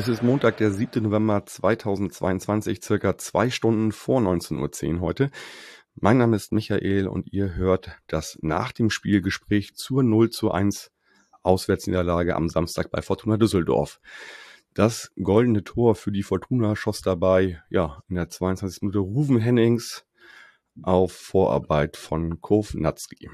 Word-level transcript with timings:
Es 0.00 0.08
ist 0.08 0.22
Montag, 0.22 0.56
der 0.56 0.70
7. 0.70 1.02
November 1.02 1.44
2022, 1.44 2.82
circa 2.82 3.18
zwei 3.18 3.50
Stunden 3.50 3.92
vor 3.92 4.22
19.10 4.22 4.94
Uhr 4.94 5.00
heute. 5.02 5.30
Mein 5.94 6.16
Name 6.16 6.36
ist 6.36 6.52
Michael 6.52 7.06
und 7.06 7.30
ihr 7.34 7.54
hört 7.54 7.90
das 8.06 8.38
nach 8.40 8.72
dem 8.72 8.88
Spielgespräch 8.88 9.74
zur 9.74 10.02
0 10.02 10.30
zu 10.30 10.52
1 10.52 10.90
Auswärtsniederlage 11.42 12.34
am 12.34 12.48
Samstag 12.48 12.90
bei 12.90 13.02
Fortuna 13.02 13.36
Düsseldorf. 13.36 14.00
Das 14.72 15.12
goldene 15.22 15.64
Tor 15.64 15.94
für 15.94 16.12
die 16.12 16.22
Fortuna 16.22 16.76
schoss 16.76 17.02
dabei, 17.02 17.62
ja, 17.68 18.02
in 18.08 18.14
der 18.14 18.30
22. 18.30 18.80
Minute 18.80 19.00
Ruven 19.00 19.38
Hennings 19.38 20.06
auf 20.80 21.12
Vorarbeit 21.12 21.98
von 21.98 22.40
Kof 22.40 22.72
Natzki. 22.72 23.28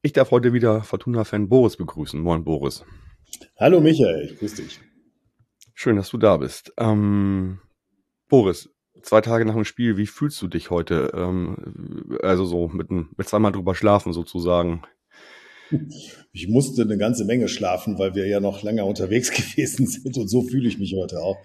Ich 0.00 0.14
darf 0.14 0.30
heute 0.30 0.54
wieder 0.54 0.82
Fortuna-Fan 0.82 1.50
Boris 1.50 1.76
begrüßen. 1.76 2.18
Moin, 2.18 2.42
Boris. 2.42 2.86
Hallo, 3.58 3.82
Michael. 3.82 4.34
Grüß 4.38 4.54
dich. 4.54 4.80
Schön, 5.74 5.96
dass 5.96 6.10
du 6.10 6.18
da 6.18 6.36
bist. 6.36 6.72
Ähm, 6.78 7.58
Boris, 8.28 8.70
zwei 9.02 9.20
Tage 9.20 9.44
nach 9.44 9.54
dem 9.54 9.64
Spiel, 9.64 9.96
wie 9.96 10.06
fühlst 10.06 10.40
du 10.40 10.48
dich 10.48 10.70
heute? 10.70 11.10
Ähm, 11.14 12.16
also 12.22 12.44
so 12.44 12.68
mit, 12.68 12.90
mit 12.90 13.28
zweimal 13.28 13.52
drüber 13.52 13.74
schlafen 13.74 14.12
sozusagen. 14.12 14.82
Ich 16.32 16.48
musste 16.48 16.82
eine 16.82 16.96
ganze 16.96 17.24
Menge 17.24 17.48
schlafen, 17.48 17.98
weil 17.98 18.14
wir 18.14 18.26
ja 18.26 18.38
noch 18.38 18.62
länger 18.62 18.86
unterwegs 18.86 19.30
gewesen 19.32 19.86
sind 19.86 20.16
und 20.16 20.28
so 20.28 20.42
fühle 20.42 20.68
ich 20.68 20.78
mich 20.78 20.94
heute 20.94 21.20
auch. 21.20 21.38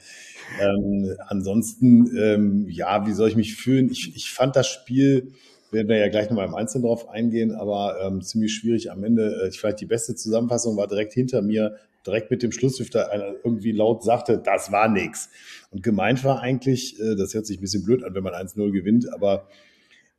Ähm, 0.61 1.15
ansonsten, 1.27 2.15
ähm, 2.17 2.67
ja, 2.69 3.07
wie 3.07 3.13
soll 3.13 3.29
ich 3.29 3.35
mich 3.35 3.55
fühlen? 3.55 3.89
Ich, 3.91 4.15
ich 4.15 4.29
fand 4.29 4.55
das 4.55 4.67
Spiel, 4.67 5.31
werden 5.71 5.87
wir 5.87 5.97
ja 5.97 6.09
gleich 6.09 6.29
nochmal 6.29 6.47
im 6.47 6.55
Einzelnen 6.55 6.85
drauf 6.85 7.09
eingehen, 7.09 7.51
aber 7.51 7.99
ähm, 8.03 8.21
ziemlich 8.21 8.53
schwierig 8.53 8.91
am 8.91 9.03
Ende. 9.03 9.43
Äh, 9.43 9.51
vielleicht 9.51 9.81
die 9.81 9.85
beste 9.85 10.15
Zusammenfassung 10.15 10.77
war 10.77 10.87
direkt 10.87 11.13
hinter 11.13 11.41
mir, 11.41 11.77
direkt 12.05 12.31
mit 12.31 12.43
dem 12.43 12.51
Schlusshüfter 12.51 13.11
einer 13.11 13.33
irgendwie 13.43 13.71
laut 13.71 14.03
sagte, 14.03 14.37
das 14.37 14.71
war 14.71 14.87
nix. 14.87 15.29
Und 15.71 15.83
gemeint 15.83 16.23
war 16.23 16.41
eigentlich, 16.41 16.99
äh, 16.99 17.15
das 17.15 17.33
hört 17.33 17.45
sich 17.45 17.57
ein 17.59 17.61
bisschen 17.61 17.83
blöd 17.83 18.03
an, 18.03 18.13
wenn 18.15 18.23
man 18.23 18.33
1-0 18.33 18.71
gewinnt, 18.71 19.11
aber 19.13 19.47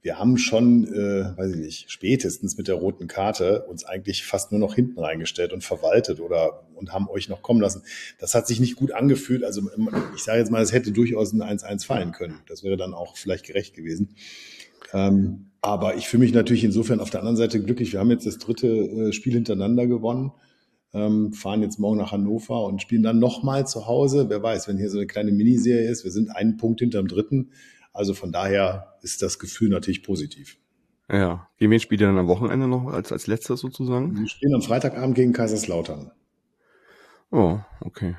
wir 0.02 0.18
haben 0.18 0.38
schon, 0.38 0.86
äh, 0.86 1.36
weiß 1.36 1.52
ich 1.52 1.58
nicht, 1.58 1.90
spätestens 1.90 2.56
mit 2.56 2.68
der 2.68 2.76
roten 2.76 3.06
Karte 3.06 3.66
uns 3.66 3.84
eigentlich 3.84 4.24
fast 4.24 4.50
nur 4.50 4.58
noch 4.58 4.74
hinten 4.74 4.98
reingestellt 4.98 5.52
und 5.52 5.62
verwaltet 5.62 6.20
oder 6.20 6.66
und 6.74 6.92
haben 6.92 7.08
euch 7.08 7.28
noch 7.28 7.42
kommen 7.42 7.60
lassen. 7.60 7.82
Das 8.18 8.34
hat 8.34 8.46
sich 8.46 8.60
nicht 8.60 8.76
gut 8.76 8.92
angefühlt. 8.92 9.44
Also 9.44 9.68
ich 10.16 10.22
sage 10.22 10.38
jetzt 10.38 10.50
mal, 10.50 10.62
es 10.62 10.72
hätte 10.72 10.92
durchaus 10.92 11.34
ein 11.34 11.42
1-1 11.42 11.84
fallen 11.84 12.12
können. 12.12 12.40
Das 12.48 12.64
wäre 12.64 12.78
dann 12.78 12.94
auch 12.94 13.18
vielleicht 13.18 13.44
gerecht 13.44 13.74
gewesen. 13.74 14.14
Ähm, 14.94 15.50
aber 15.60 15.96
ich 15.96 16.08
fühle 16.08 16.22
mich 16.22 16.32
natürlich 16.32 16.64
insofern 16.64 17.00
auf 17.00 17.10
der 17.10 17.20
anderen 17.20 17.36
Seite 17.36 17.62
glücklich. 17.62 17.92
Wir 17.92 18.00
haben 18.00 18.10
jetzt 18.10 18.26
das 18.26 18.38
dritte 18.38 18.68
äh, 18.68 19.12
Spiel 19.12 19.34
hintereinander 19.34 19.86
gewonnen. 19.86 20.32
Ähm, 20.92 21.32
fahren 21.32 21.62
jetzt 21.62 21.78
morgen 21.78 21.98
nach 21.98 22.12
Hannover 22.12 22.64
und 22.64 22.82
spielen 22.82 23.02
dann 23.02 23.18
nochmal 23.18 23.66
zu 23.66 23.86
Hause. 23.86 24.28
Wer 24.28 24.42
weiß, 24.42 24.66
wenn 24.66 24.76
hier 24.76 24.90
so 24.90 24.98
eine 24.98 25.06
kleine 25.06 25.30
Miniserie 25.30 25.88
ist, 25.88 26.04
wir 26.04 26.10
sind 26.10 26.34
einen 26.34 26.56
Punkt 26.56 26.80
hinterm 26.80 27.06
dritten. 27.06 27.50
Also 27.92 28.14
von 28.14 28.32
daher 28.32 28.94
ist 29.02 29.22
das 29.22 29.38
Gefühl 29.38 29.68
natürlich 29.68 30.02
positiv. 30.02 30.58
Ja. 31.10 31.48
Gegen 31.56 31.72
wen 31.72 31.80
spielt 31.80 32.00
ihr 32.00 32.06
dann 32.06 32.18
am 32.18 32.28
Wochenende 32.28 32.68
noch 32.68 32.86
als, 32.86 33.12
als 33.12 33.26
letztes 33.26 33.60
sozusagen? 33.60 34.16
Wir 34.16 34.28
spielen 34.28 34.54
am 34.54 34.62
Freitagabend 34.62 35.14
gegen 35.14 35.32
Kaiserslautern. 35.32 36.12
Oh, 37.32 37.58
okay. 37.80 38.16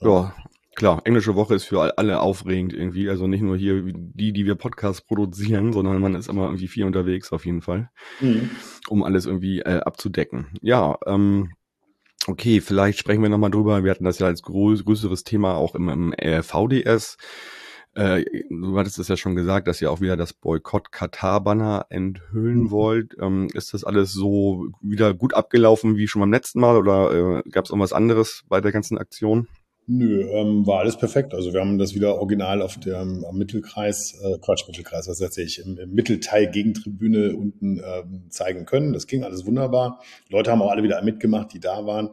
Ja. 0.00 0.08
ja, 0.08 0.34
klar. 0.74 1.02
Englische 1.04 1.34
Woche 1.36 1.54
ist 1.54 1.64
für 1.64 1.98
alle 1.98 2.20
aufregend 2.20 2.72
irgendwie. 2.72 3.08
Also 3.08 3.26
nicht 3.26 3.42
nur 3.42 3.56
hier 3.56 3.82
die, 3.84 4.32
die 4.32 4.46
wir 4.46 4.56
Podcasts 4.56 5.02
produzieren, 5.02 5.72
sondern 5.72 6.00
man 6.00 6.14
ist 6.14 6.28
immer 6.28 6.44
irgendwie 6.44 6.68
viel 6.68 6.84
unterwegs 6.84 7.32
auf 7.32 7.46
jeden 7.46 7.62
Fall, 7.62 7.90
mhm. 8.20 8.50
um 8.88 9.04
alles 9.04 9.26
irgendwie 9.26 9.60
äh, 9.60 9.80
abzudecken. 9.80 10.46
Ja, 10.62 10.98
ähm, 11.06 11.50
Okay, 12.28 12.60
vielleicht 12.60 13.00
sprechen 13.00 13.22
wir 13.22 13.28
nochmal 13.28 13.50
drüber. 13.50 13.82
Wir 13.82 13.90
hatten 13.90 14.04
das 14.04 14.20
ja 14.20 14.28
als 14.28 14.42
größeres 14.42 15.24
Thema 15.24 15.56
auch 15.56 15.74
im, 15.74 15.88
im 15.88 16.12
äh, 16.12 16.42
VDS. 16.42 17.16
Äh, 17.94 18.24
du 18.48 18.78
hattest 18.78 18.98
es 18.98 19.08
ja 19.08 19.16
schon 19.16 19.34
gesagt, 19.34 19.66
dass 19.66 19.82
ihr 19.82 19.90
auch 19.90 20.00
wieder 20.00 20.16
das 20.16 20.32
Boykott-Katar-Banner 20.32 21.86
enthüllen 21.90 22.64
mhm. 22.64 22.70
wollt. 22.70 23.16
Ähm, 23.20 23.48
ist 23.54 23.74
das 23.74 23.84
alles 23.84 24.12
so 24.12 24.68
wieder 24.80 25.14
gut 25.14 25.34
abgelaufen 25.34 25.96
wie 25.96 26.06
schon 26.06 26.20
beim 26.20 26.32
letzten 26.32 26.60
Mal 26.60 26.76
oder 26.76 27.40
äh, 27.40 27.50
gab 27.50 27.64
es 27.64 27.70
irgendwas 27.70 27.92
anderes 27.92 28.44
bei 28.48 28.60
der 28.60 28.72
ganzen 28.72 28.98
Aktion? 28.98 29.48
Nö, 29.94 30.22
ähm, 30.22 30.66
war 30.66 30.80
alles 30.80 30.96
perfekt. 30.96 31.34
Also 31.34 31.52
wir 31.52 31.60
haben 31.60 31.76
das 31.76 31.94
wieder 31.94 32.14
original 32.14 32.62
auf 32.62 32.78
der 32.78 33.00
am 33.00 33.36
Mittelkreis, 33.36 34.18
äh, 34.22 34.38
Quatsch, 34.38 34.66
Mittelkreis, 34.66 35.06
was 35.06 35.18
setze 35.18 35.42
ich, 35.42 35.58
im, 35.58 35.76
im 35.76 35.92
Mittelteil 35.92 36.50
Gegentribüne 36.50 37.36
unten 37.36 37.78
ähm, 37.78 38.22
zeigen 38.30 38.64
können. 38.64 38.94
Das 38.94 39.06
ging 39.06 39.22
alles 39.22 39.44
wunderbar. 39.44 40.00
Die 40.28 40.32
Leute 40.32 40.50
haben 40.50 40.62
auch 40.62 40.70
alle 40.70 40.82
wieder 40.82 41.02
mitgemacht, 41.02 41.52
die 41.52 41.60
da 41.60 41.84
waren 41.84 42.10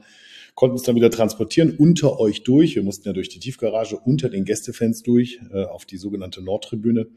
konnten 0.55 0.75
es 0.75 0.83
dann 0.83 0.95
wieder 0.95 1.09
transportieren 1.09 1.73
unter 1.77 2.19
euch 2.19 2.43
durch. 2.43 2.75
Wir 2.75 2.83
mussten 2.83 3.07
ja 3.07 3.13
durch 3.13 3.29
die 3.29 3.39
Tiefgarage 3.39 3.97
unter 3.97 4.27
den 4.27 4.43
Gästefans 4.43 5.03
durch 5.03 5.39
äh, 5.53 5.63
auf 5.63 5.85
die 5.85 5.95
sogenannte 5.95 6.41
Nordtribüne 6.41 7.07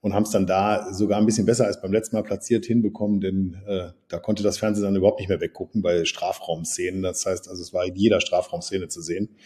und 0.00 0.14
haben 0.14 0.22
es 0.22 0.30
dann 0.30 0.46
da 0.46 0.90
sogar 0.94 1.18
ein 1.18 1.26
bisschen 1.26 1.44
besser 1.44 1.66
als 1.66 1.82
beim 1.82 1.92
letzten 1.92 2.16
Mal 2.16 2.22
platziert 2.22 2.64
hinbekommen, 2.64 3.20
denn 3.20 3.58
äh, 3.66 3.90
da 4.08 4.18
konnte 4.18 4.42
das 4.42 4.56
Fernsehen 4.56 4.84
dann 4.84 4.96
überhaupt 4.96 5.20
nicht 5.20 5.28
mehr 5.28 5.42
weggucken 5.42 5.82
bei 5.82 6.06
Strafraumszenen. 6.06 7.02
Das 7.02 7.26
heißt, 7.26 7.50
also 7.50 7.60
es 7.60 7.74
war 7.74 7.84
in 7.84 7.94
jeder 7.94 8.22
Strafraumszene 8.22 8.88
zu 8.88 9.02
sehen. 9.02 9.36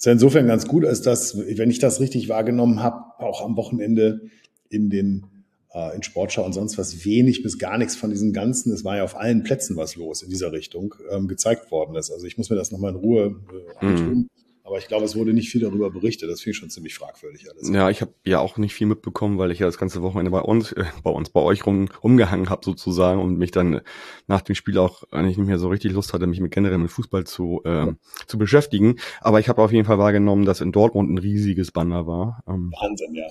Ist 0.00 0.06
insofern 0.06 0.46
ganz 0.46 0.66
gut, 0.66 0.86
als 0.86 1.02
dass, 1.02 1.36
wenn 1.36 1.68
ich 1.68 1.78
das 1.78 2.00
richtig 2.00 2.30
wahrgenommen 2.30 2.82
habe, 2.82 3.04
auch 3.18 3.44
am 3.44 3.54
Wochenende 3.58 4.22
in 4.70 4.88
den 4.88 5.26
äh, 5.74 5.94
in 5.94 6.02
Sportschau 6.02 6.42
und 6.42 6.54
sonst 6.54 6.78
was 6.78 7.04
wenig 7.04 7.42
bis 7.42 7.58
gar 7.58 7.76
nichts 7.76 7.96
von 7.96 8.08
diesen 8.08 8.32
ganzen, 8.32 8.72
es 8.72 8.82
war 8.82 8.96
ja 8.96 9.04
auf 9.04 9.14
allen 9.14 9.42
Plätzen 9.42 9.76
was 9.76 9.96
los 9.96 10.22
in 10.22 10.30
dieser 10.30 10.52
Richtung, 10.52 10.94
ähm, 11.10 11.28
gezeigt 11.28 11.70
worden 11.70 11.96
ist. 11.96 12.10
Also 12.10 12.24
ich 12.24 12.38
muss 12.38 12.48
mir 12.48 12.56
das 12.56 12.70
nochmal 12.70 12.92
in 12.92 12.96
Ruhe 12.96 13.42
äh, 13.82 13.84
antun. 13.84 14.08
Mhm. 14.08 14.28
Aber 14.70 14.78
ich 14.78 14.86
glaube, 14.86 15.04
es 15.04 15.16
wurde 15.16 15.32
nicht 15.32 15.50
viel 15.50 15.62
darüber 15.62 15.90
berichtet. 15.90 16.30
Das 16.30 16.42
finde 16.42 16.52
ich 16.52 16.56
schon 16.58 16.70
ziemlich 16.70 16.94
fragwürdig 16.94 17.50
alles. 17.50 17.68
Ja, 17.70 17.90
ich 17.90 18.02
habe 18.02 18.14
ja 18.24 18.38
auch 18.38 18.56
nicht 18.56 18.72
viel 18.72 18.86
mitbekommen, 18.86 19.36
weil 19.36 19.50
ich 19.50 19.58
ja 19.58 19.66
das 19.66 19.78
ganze 19.78 20.00
Wochenende 20.00 20.30
bei 20.30 20.38
uns, 20.38 20.70
äh, 20.70 20.84
bei 21.02 21.10
uns, 21.10 21.30
bei 21.30 21.40
euch 21.40 21.66
rum, 21.66 21.88
rumgehangen 22.04 22.50
habe 22.50 22.64
sozusagen 22.64 23.20
und 23.20 23.36
mich 23.36 23.50
dann 23.50 23.80
nach 24.28 24.42
dem 24.42 24.54
Spiel 24.54 24.78
auch 24.78 25.02
eigentlich 25.10 25.38
nicht 25.38 25.48
mehr 25.48 25.58
so 25.58 25.70
richtig 25.70 25.90
Lust 25.92 26.12
hatte, 26.12 26.28
mich 26.28 26.38
mit 26.38 26.52
generell 26.52 26.78
mit 26.78 26.92
Fußball 26.92 27.24
zu, 27.24 27.62
äh, 27.64 27.68
ja. 27.68 27.96
zu 28.28 28.38
beschäftigen. 28.38 29.00
Aber 29.20 29.40
ich 29.40 29.48
habe 29.48 29.60
auf 29.60 29.72
jeden 29.72 29.86
Fall 29.86 29.98
wahrgenommen, 29.98 30.44
dass 30.44 30.60
in 30.60 30.70
Dortmund 30.70 31.10
ein 31.10 31.18
riesiges 31.18 31.72
Banner 31.72 32.06
war. 32.06 32.44
Ähm, 32.46 32.72
Wahnsinn, 32.80 33.16
ja. 33.16 33.26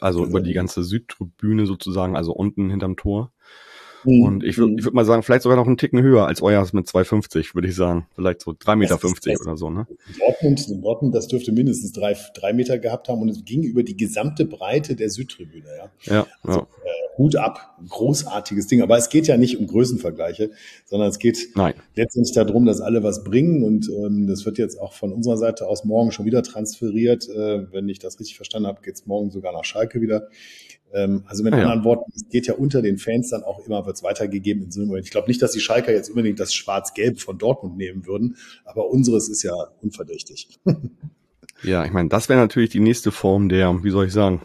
Also 0.00 0.24
über 0.24 0.40
die 0.40 0.52
ganze 0.52 0.84
Südtribüne 0.84 1.66
sozusagen, 1.66 2.14
also 2.14 2.32
unten 2.32 2.70
hinterm 2.70 2.96
Tor. 2.96 3.32
Mhm. 4.04 4.22
Und 4.22 4.44
ich 4.44 4.58
würde 4.58 4.74
ich 4.78 4.84
würd 4.84 4.94
mal 4.94 5.04
sagen, 5.04 5.22
vielleicht 5.22 5.42
sogar 5.42 5.56
noch 5.56 5.66
einen 5.66 5.76
Ticken 5.76 6.02
höher 6.02 6.26
als 6.26 6.42
euers 6.42 6.72
mit 6.72 6.86
2,50, 6.86 7.54
würde 7.54 7.68
ich 7.68 7.74
sagen. 7.74 8.06
Vielleicht 8.14 8.40
so 8.40 8.52
3,50 8.52 8.76
Meter 8.76 8.98
fünfzig 8.98 9.40
oder 9.40 9.56
so, 9.56 9.70
ne? 9.70 9.86
Dortmund, 10.18 10.66
Dortmund, 10.82 11.14
das 11.14 11.28
dürfte 11.28 11.52
mindestens 11.52 11.92
drei, 11.92 12.16
drei 12.34 12.52
Meter 12.52 12.78
gehabt 12.78 13.08
haben 13.08 13.22
und 13.22 13.28
es 13.28 13.44
ging 13.44 13.62
über 13.62 13.82
die 13.82 13.96
gesamte 13.96 14.44
Breite 14.44 14.96
der 14.96 15.10
Südtribüne, 15.10 15.68
ja. 15.76 16.14
Ja. 16.14 16.26
Also, 16.42 16.60
ja. 16.60 16.66
Äh, 16.66 17.18
Hut 17.18 17.36
ab, 17.36 17.76
großartiges 17.88 18.66
Ding. 18.66 18.80
Aber 18.80 18.96
es 18.96 19.10
geht 19.10 19.26
ja 19.26 19.36
nicht 19.36 19.58
um 19.58 19.66
Größenvergleiche, 19.66 20.50
sondern 20.86 21.10
es 21.10 21.18
geht 21.18 21.50
Nein. 21.54 21.74
letztendlich 21.94 22.34
darum, 22.34 22.64
dass 22.64 22.80
alle 22.80 23.02
was 23.02 23.24
bringen 23.24 23.62
und 23.62 23.90
ähm, 23.90 24.26
das 24.26 24.46
wird 24.46 24.56
jetzt 24.56 24.80
auch 24.80 24.94
von 24.94 25.12
unserer 25.12 25.36
Seite 25.36 25.66
aus 25.66 25.84
morgen 25.84 26.12
schon 26.12 26.24
wieder 26.24 26.42
transferiert. 26.42 27.28
Äh, 27.28 27.70
wenn 27.72 27.88
ich 27.88 27.98
das 27.98 28.18
richtig 28.18 28.36
verstanden 28.36 28.68
habe, 28.68 28.80
geht 28.80 28.94
es 28.94 29.06
morgen 29.06 29.30
sogar 29.30 29.52
nach 29.52 29.64
Schalke 29.64 30.00
wieder. 30.00 30.28
Ähm, 30.92 31.24
also 31.26 31.42
mit 31.42 31.54
ah, 31.54 31.58
ja. 31.58 31.62
anderen 31.64 31.84
Worten, 31.84 32.12
es 32.14 32.28
geht 32.28 32.46
ja 32.46 32.54
unter 32.54 32.82
den 32.82 32.98
Fans 32.98 33.30
dann 33.30 33.44
auch 33.44 33.66
immer, 33.66 33.86
wird 33.86 33.96
es 33.96 34.02
weitergegeben 34.02 34.64
in 34.64 34.70
so 34.70 34.80
einem 34.80 34.88
Moment. 34.88 35.06
Ich 35.06 35.12
glaube 35.12 35.28
nicht, 35.28 35.40
dass 35.40 35.52
die 35.52 35.60
Schalker 35.60 35.92
jetzt 35.92 36.08
unbedingt 36.08 36.40
das 36.40 36.52
Schwarz-Gelb 36.52 37.20
von 37.20 37.38
Dortmund 37.38 37.76
nehmen 37.76 38.06
würden, 38.06 38.36
aber 38.64 38.88
unseres 38.88 39.28
ist 39.28 39.42
ja 39.42 39.54
unverdächtig. 39.80 40.60
ja, 41.62 41.84
ich 41.84 41.92
meine, 41.92 42.08
das 42.08 42.28
wäre 42.28 42.40
natürlich 42.40 42.70
die 42.70 42.80
nächste 42.80 43.12
Form 43.12 43.48
der, 43.48 43.82
wie 43.82 43.90
soll 43.90 44.06
ich 44.06 44.12
sagen, 44.12 44.42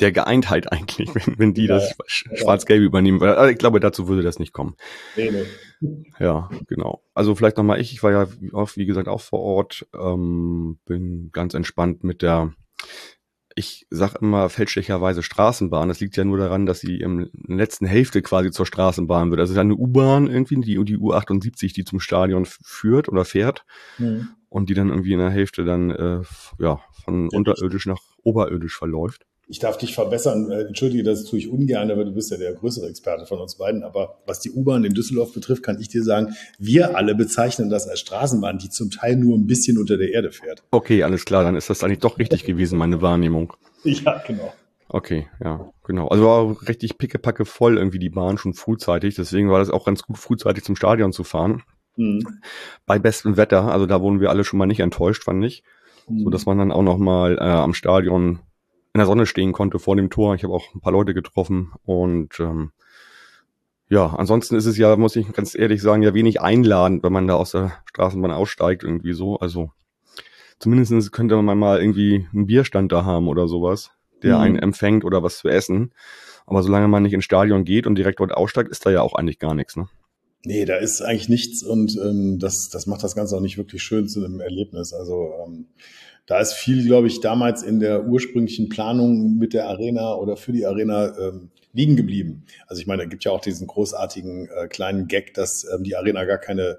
der 0.00 0.12
Geeintheit 0.12 0.72
eigentlich, 0.72 1.14
wenn, 1.14 1.38
wenn 1.38 1.54
die 1.54 1.66
ja, 1.66 1.74
das 1.74 1.94
Schwarz-Gelb 2.06 2.80
ja. 2.80 2.86
übernehmen. 2.86 3.22
Aber 3.22 3.50
ich 3.50 3.58
glaube, 3.58 3.80
dazu 3.80 4.08
würde 4.08 4.22
das 4.22 4.38
nicht 4.38 4.52
kommen. 4.52 4.76
Nee, 5.16 5.30
nee. 5.30 6.04
Ja, 6.18 6.48
genau. 6.66 7.02
Also 7.12 7.34
vielleicht 7.34 7.58
nochmal 7.58 7.80
ich. 7.80 7.92
Ich 7.92 8.02
war 8.02 8.10
ja 8.10 8.26
auch, 8.52 8.70
wie 8.76 8.86
gesagt, 8.86 9.08
auch 9.08 9.20
vor 9.20 9.40
Ort. 9.40 9.86
Ähm, 9.94 10.78
bin 10.86 11.30
ganz 11.32 11.54
entspannt 11.54 12.04
mit 12.04 12.22
der 12.22 12.54
ich 13.54 13.86
sag 13.90 14.16
immer 14.20 14.48
fälschlicherweise 14.48 15.22
Straßenbahn. 15.22 15.88
Das 15.88 16.00
liegt 16.00 16.16
ja 16.16 16.24
nur 16.24 16.38
daran, 16.38 16.66
dass 16.66 16.80
sie 16.80 16.98
im 16.98 17.30
letzten 17.46 17.86
Hälfte 17.86 18.20
quasi 18.22 18.50
zur 18.50 18.66
Straßenbahn 18.66 19.30
wird. 19.30 19.40
Das 19.40 19.50
ist 19.50 19.58
eine 19.58 19.76
U-Bahn 19.76 20.26
irgendwie, 20.26 20.56
die, 20.56 20.84
die 20.84 20.98
U78, 20.98 21.72
die 21.72 21.84
zum 21.84 22.00
Stadion 22.00 22.46
führt 22.46 23.08
oder 23.08 23.24
fährt. 23.24 23.64
Mhm. 23.98 24.28
Und 24.48 24.70
die 24.70 24.74
dann 24.74 24.88
irgendwie 24.88 25.12
in 25.12 25.18
der 25.18 25.30
Hälfte 25.30 25.64
dann 25.64 25.90
äh, 25.90 26.20
ja 26.58 26.80
von 27.04 27.28
ja, 27.30 27.38
unterirdisch 27.38 27.86
nach 27.86 28.00
oberirdisch 28.22 28.76
verläuft. 28.76 29.26
Ich 29.46 29.58
darf 29.58 29.76
dich 29.76 29.94
verbessern. 29.94 30.50
Äh, 30.50 30.62
entschuldige, 30.62 31.02
das 31.02 31.24
tue 31.24 31.38
ich 31.38 31.48
ungern, 31.48 31.90
aber 31.90 32.04
du 32.04 32.12
bist 32.12 32.30
ja 32.30 32.36
der 32.36 32.52
größere 32.52 32.88
Experte 32.88 33.26
von 33.26 33.38
uns 33.38 33.56
beiden. 33.56 33.82
Aber 33.82 34.18
was 34.26 34.40
die 34.40 34.50
U-Bahn 34.50 34.84
in 34.84 34.94
Düsseldorf 34.94 35.32
betrifft, 35.32 35.62
kann 35.62 35.80
ich 35.80 35.88
dir 35.88 36.02
sagen, 36.02 36.34
wir 36.58 36.96
alle 36.96 37.14
bezeichnen 37.14 37.70
das 37.70 37.88
als 37.88 38.00
Straßenbahn, 38.00 38.58
die 38.58 38.70
zum 38.70 38.90
Teil 38.90 39.16
nur 39.16 39.36
ein 39.36 39.46
bisschen 39.46 39.78
unter 39.78 39.96
der 39.96 40.12
Erde 40.12 40.32
fährt. 40.32 40.62
Okay, 40.70 41.02
alles 41.02 41.24
klar, 41.24 41.44
dann 41.44 41.56
ist 41.56 41.70
das 41.70 41.84
eigentlich 41.84 42.00
doch 42.00 42.18
richtig 42.18 42.44
gewesen, 42.44 42.78
meine 42.78 43.02
Wahrnehmung. 43.02 43.52
Ja, 43.84 44.22
genau. 44.26 44.52
Okay, 44.88 45.26
ja, 45.42 45.72
genau. 45.82 46.08
Also 46.08 46.24
war 46.24 46.68
richtig 46.68 46.98
pickepacke 46.98 47.44
voll 47.44 47.78
irgendwie 47.78 47.98
die 47.98 48.10
Bahn 48.10 48.38
schon 48.38 48.54
frühzeitig. 48.54 49.14
Deswegen 49.16 49.50
war 49.50 49.58
das 49.58 49.70
auch 49.70 49.84
ganz 49.84 50.02
gut, 50.02 50.18
frühzeitig 50.18 50.64
zum 50.64 50.76
Stadion 50.76 51.12
zu 51.12 51.24
fahren. 51.24 51.62
Mhm. 51.96 52.40
Bei 52.86 52.98
bestem 52.98 53.36
Wetter. 53.36 53.72
Also 53.72 53.86
da 53.86 54.00
wurden 54.00 54.20
wir 54.20 54.30
alle 54.30 54.44
schon 54.44 54.58
mal 54.58 54.66
nicht 54.66 54.80
enttäuscht, 54.80 55.24
fand 55.24 55.44
ich. 55.44 55.62
Mhm. 56.08 56.24
So 56.24 56.30
dass 56.30 56.46
man 56.46 56.58
dann 56.58 56.72
auch 56.72 56.82
noch 56.82 56.98
mal 56.98 57.38
äh, 57.38 57.40
am 57.40 57.74
Stadion 57.74 58.40
in 58.94 59.00
der 59.00 59.06
Sonne 59.06 59.26
stehen 59.26 59.52
konnte 59.52 59.80
vor 59.80 59.96
dem 59.96 60.08
Tor. 60.08 60.34
Ich 60.36 60.44
habe 60.44 60.54
auch 60.54 60.72
ein 60.74 60.80
paar 60.80 60.92
Leute 60.92 61.14
getroffen 61.14 61.72
und 61.84 62.38
ähm, 62.38 62.70
ja, 63.88 64.06
ansonsten 64.06 64.54
ist 64.54 64.66
es 64.66 64.78
ja, 64.78 64.96
muss 64.96 65.16
ich 65.16 65.30
ganz 65.32 65.54
ehrlich 65.54 65.82
sagen, 65.82 66.02
ja 66.02 66.14
wenig 66.14 66.40
einladend, 66.40 67.02
wenn 67.02 67.12
man 67.12 67.26
da 67.26 67.34
aus 67.34 67.50
der 67.50 67.72
Straßenbahn 67.86 68.30
aussteigt, 68.30 68.84
irgendwie 68.84 69.12
so. 69.12 69.36
Also 69.38 69.72
zumindest 70.60 71.12
könnte 71.12 71.40
man 71.42 71.58
mal 71.58 71.80
irgendwie 71.80 72.26
einen 72.32 72.46
Bierstand 72.46 72.92
da 72.92 73.04
haben 73.04 73.26
oder 73.26 73.48
sowas, 73.48 73.90
der 74.22 74.36
mhm. 74.36 74.42
einen 74.42 74.58
empfängt 74.60 75.04
oder 75.04 75.22
was 75.24 75.38
zu 75.38 75.48
essen. 75.48 75.92
Aber 76.46 76.62
solange 76.62 76.86
man 76.88 77.02
nicht 77.02 77.14
ins 77.14 77.24
Stadion 77.24 77.64
geht 77.64 77.86
und 77.88 77.96
direkt 77.96 78.20
dort 78.20 78.32
aussteigt, 78.32 78.70
ist 78.70 78.86
da 78.86 78.90
ja 78.90 79.02
auch 79.02 79.14
eigentlich 79.14 79.38
gar 79.40 79.54
nichts, 79.54 79.76
ne? 79.76 79.88
Nee, 80.46 80.66
da 80.66 80.76
ist 80.76 81.00
eigentlich 81.00 81.30
nichts 81.30 81.62
und 81.62 81.96
ähm, 81.96 82.38
das, 82.38 82.68
das 82.68 82.86
macht 82.86 83.02
das 83.02 83.14
Ganze 83.14 83.34
auch 83.34 83.40
nicht 83.40 83.56
wirklich 83.56 83.82
schön 83.82 84.08
zu 84.08 84.22
einem 84.22 84.40
Erlebnis. 84.40 84.92
Also 84.92 85.32
ähm, 85.46 85.68
da 86.26 86.40
ist 86.40 86.54
viel, 86.54 86.86
glaube 86.86 87.06
ich, 87.06 87.20
damals 87.20 87.62
in 87.62 87.80
der 87.80 88.06
ursprünglichen 88.06 88.68
Planung 88.68 89.36
mit 89.36 89.52
der 89.52 89.68
Arena 89.68 90.14
oder 90.14 90.36
für 90.36 90.52
die 90.52 90.64
Arena 90.64 91.16
ähm, 91.18 91.50
liegen 91.72 91.96
geblieben. 91.96 92.46
Also 92.66 92.80
ich 92.80 92.86
meine, 92.86 93.02
da 93.02 93.08
gibt 93.08 93.24
ja 93.24 93.32
auch 93.32 93.40
diesen 93.40 93.66
großartigen 93.66 94.48
äh, 94.48 94.68
kleinen 94.68 95.06
Gag, 95.06 95.34
dass 95.34 95.64
ähm, 95.64 95.84
die 95.84 95.96
Arena 95.96 96.24
gar 96.24 96.38
keine 96.38 96.78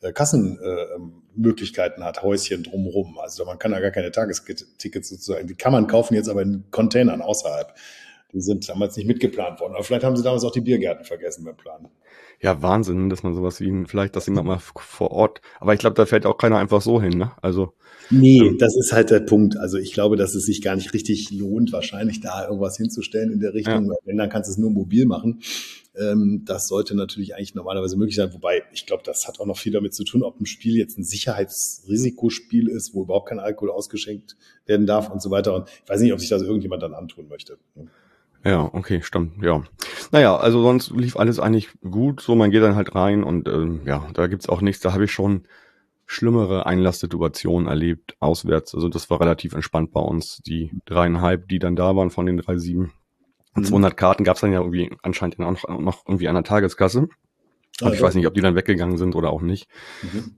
äh, 0.00 0.12
Kassenmöglichkeiten 0.12 2.02
äh, 2.02 2.06
hat, 2.06 2.22
Häuschen 2.22 2.62
drumherum. 2.62 3.18
Also 3.18 3.44
man 3.44 3.58
kann 3.58 3.72
da 3.72 3.80
gar 3.80 3.90
keine 3.90 4.12
Tagestickets 4.12 5.08
sozusagen, 5.08 5.48
die 5.48 5.56
kann 5.56 5.72
man 5.72 5.88
kaufen 5.88 6.14
jetzt 6.14 6.28
aber 6.28 6.42
in 6.42 6.64
Containern 6.70 7.20
außerhalb. 7.20 7.74
Die 8.32 8.40
sind 8.40 8.68
damals 8.68 8.96
nicht 8.96 9.06
mitgeplant 9.06 9.60
worden. 9.60 9.74
Aber 9.74 9.84
vielleicht 9.84 10.04
haben 10.04 10.16
sie 10.16 10.22
damals 10.22 10.44
auch 10.44 10.52
die 10.52 10.60
Biergärten 10.60 11.04
vergessen 11.04 11.44
beim 11.44 11.56
Planen. 11.56 11.88
Ja, 12.44 12.60
Wahnsinn, 12.60 13.08
dass 13.08 13.22
man 13.22 13.32
sowas 13.32 13.58
wie 13.60 13.84
vielleicht, 13.86 14.16
dass 14.16 14.26
jemand 14.26 14.46
mal 14.46 14.58
vor 14.58 15.12
Ort, 15.12 15.40
aber 15.60 15.72
ich 15.72 15.80
glaube, 15.80 15.94
da 15.94 16.04
fährt 16.04 16.26
auch 16.26 16.36
keiner 16.36 16.58
einfach 16.58 16.82
so 16.82 17.00
hin, 17.00 17.16
ne? 17.16 17.32
Also. 17.40 17.72
Nee, 18.10 18.40
ähm, 18.40 18.58
das 18.58 18.76
ist 18.76 18.92
halt 18.92 19.08
der 19.08 19.20
Punkt. 19.20 19.56
Also 19.56 19.78
ich 19.78 19.94
glaube, 19.94 20.16
dass 20.16 20.34
es 20.34 20.44
sich 20.44 20.60
gar 20.60 20.76
nicht 20.76 20.92
richtig 20.92 21.30
lohnt, 21.30 21.72
wahrscheinlich 21.72 22.20
da 22.20 22.46
irgendwas 22.46 22.76
hinzustellen 22.76 23.32
in 23.32 23.40
der 23.40 23.54
Richtung. 23.54 23.86
Ja. 23.86 23.94
Wenn, 24.04 24.18
dann 24.18 24.28
kannst 24.28 24.50
du 24.50 24.52
es 24.52 24.58
nur 24.58 24.70
mobil 24.70 25.06
machen. 25.06 25.40
Ähm, 25.96 26.42
das 26.44 26.68
sollte 26.68 26.94
natürlich 26.94 27.34
eigentlich 27.34 27.54
normalerweise 27.54 27.96
möglich 27.96 28.16
sein. 28.16 28.34
Wobei, 28.34 28.62
ich 28.74 28.84
glaube, 28.84 29.04
das 29.06 29.26
hat 29.26 29.40
auch 29.40 29.46
noch 29.46 29.56
viel 29.56 29.72
damit 29.72 29.94
zu 29.94 30.04
tun, 30.04 30.22
ob 30.22 30.38
ein 30.38 30.44
Spiel 30.44 30.76
jetzt 30.76 30.98
ein 30.98 31.04
Sicherheitsrisikospiel 31.04 32.68
ist, 32.68 32.92
wo 32.92 33.04
überhaupt 33.04 33.30
kein 33.30 33.40
Alkohol 33.40 33.70
ausgeschenkt 33.70 34.36
werden 34.66 34.84
darf 34.84 35.08
und 35.08 35.22
so 35.22 35.30
weiter. 35.30 35.54
Und 35.54 35.70
ich 35.82 35.88
weiß 35.88 36.02
nicht, 36.02 36.12
ob 36.12 36.20
sich 36.20 36.28
das 36.28 36.42
irgendjemand 36.42 36.82
dann 36.82 36.92
antun 36.92 37.26
möchte. 37.26 37.56
Ja, 38.44 38.68
okay, 38.72 39.00
stimmt, 39.02 39.42
ja. 39.42 39.62
Naja, 40.12 40.36
also 40.36 40.62
sonst 40.62 40.90
lief 40.90 41.16
alles 41.16 41.40
eigentlich 41.40 41.70
gut. 41.80 42.20
So, 42.20 42.34
man 42.34 42.50
geht 42.50 42.62
dann 42.62 42.76
halt 42.76 42.94
rein 42.94 43.24
und 43.24 43.48
ähm, 43.48 43.80
ja, 43.86 44.06
da 44.12 44.26
gibt's 44.26 44.48
auch 44.48 44.60
nichts. 44.60 44.82
Da 44.82 44.92
habe 44.92 45.04
ich 45.04 45.12
schon 45.12 45.44
schlimmere 46.06 46.66
Einlasssituationen 46.66 47.66
erlebt, 47.66 48.16
auswärts. 48.20 48.74
Also 48.74 48.88
das 48.90 49.08
war 49.08 49.20
relativ 49.20 49.54
entspannt 49.54 49.92
bei 49.92 50.00
uns. 50.00 50.42
Die 50.46 50.70
dreieinhalb, 50.84 51.48
die 51.48 51.58
dann 51.58 51.76
da 51.76 51.96
waren 51.96 52.10
von 52.10 52.26
den 52.26 52.36
drei 52.36 52.58
sieben. 52.58 52.92
Und 53.54 53.66
200 53.66 53.92
mhm. 53.92 53.96
Karten 53.96 54.24
gab's 54.24 54.40
dann 54.40 54.52
ja 54.52 54.60
irgendwie 54.60 54.90
anscheinend 55.02 55.40
auch 55.40 55.50
noch, 55.50 55.80
noch 55.80 56.04
irgendwie 56.06 56.28
an 56.28 56.34
der 56.34 56.44
Tageskasse. 56.44 57.08
Also. 57.76 57.86
Aber 57.86 57.94
ich 57.94 58.02
weiß 58.02 58.14
nicht, 58.14 58.26
ob 58.26 58.34
die 58.34 58.40
dann 58.40 58.56
weggegangen 58.56 58.98
sind 58.98 59.14
oder 59.14 59.30
auch 59.30 59.42
nicht. 59.42 59.68
Mhm. 60.02 60.34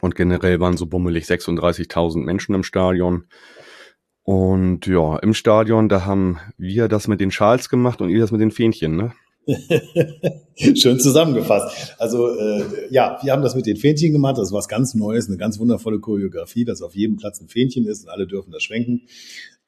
Und 0.00 0.14
generell 0.14 0.60
waren 0.60 0.76
so 0.76 0.86
bummelig 0.86 1.24
36.000 1.24 2.24
Menschen 2.24 2.54
im 2.54 2.64
Stadion. 2.64 3.26
Und 4.26 4.88
ja, 4.88 5.18
im 5.20 5.34
Stadion, 5.34 5.88
da 5.88 6.04
haben 6.04 6.40
wir 6.58 6.88
das 6.88 7.06
mit 7.06 7.20
den 7.20 7.30
Schals 7.30 7.68
gemacht 7.68 8.00
und 8.00 8.08
ihr 8.08 8.18
das 8.18 8.32
mit 8.32 8.40
den 8.40 8.50
Fähnchen, 8.50 8.96
ne? 8.96 9.12
Schön 10.74 10.98
zusammengefasst. 10.98 11.94
Also 12.00 12.36
äh, 12.36 12.64
ja, 12.90 13.20
wir 13.22 13.32
haben 13.32 13.42
das 13.42 13.54
mit 13.54 13.66
den 13.66 13.76
Fähnchen 13.76 14.10
gemacht. 14.10 14.36
Das 14.36 14.48
ist 14.48 14.52
was 14.52 14.66
ganz 14.66 14.96
Neues, 14.96 15.28
eine 15.28 15.36
ganz 15.36 15.60
wundervolle 15.60 16.00
Choreografie, 16.00 16.64
dass 16.64 16.82
auf 16.82 16.96
jedem 16.96 17.18
Platz 17.18 17.40
ein 17.40 17.46
Fähnchen 17.46 17.86
ist 17.86 18.02
und 18.02 18.10
alle 18.10 18.26
dürfen 18.26 18.50
das 18.50 18.64
schwenken. 18.64 19.02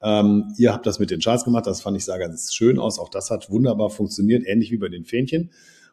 Ähm, 0.02 0.52
ihr 0.58 0.72
habt 0.72 0.87
das 0.87 0.99
mit 0.99 1.12
den 1.12 1.20
Schals 1.20 1.44
gemacht. 1.44 1.69
Das 1.69 1.81
fand 1.81 1.96
ich 1.96 2.05
sah 2.05 2.19
ganz 2.19 2.52
schön 2.52 2.81
aus. 2.81 2.99
Auch 2.99 3.10
das 3.10 3.31
hat 3.31 3.50
wunderbar 3.50 3.90
funktioniert, 3.90 4.43
ähnlich 4.44 4.72
wie 4.72 4.78
bei 4.78 4.88
den 4.88 5.05
Fähnchen. 5.05 5.52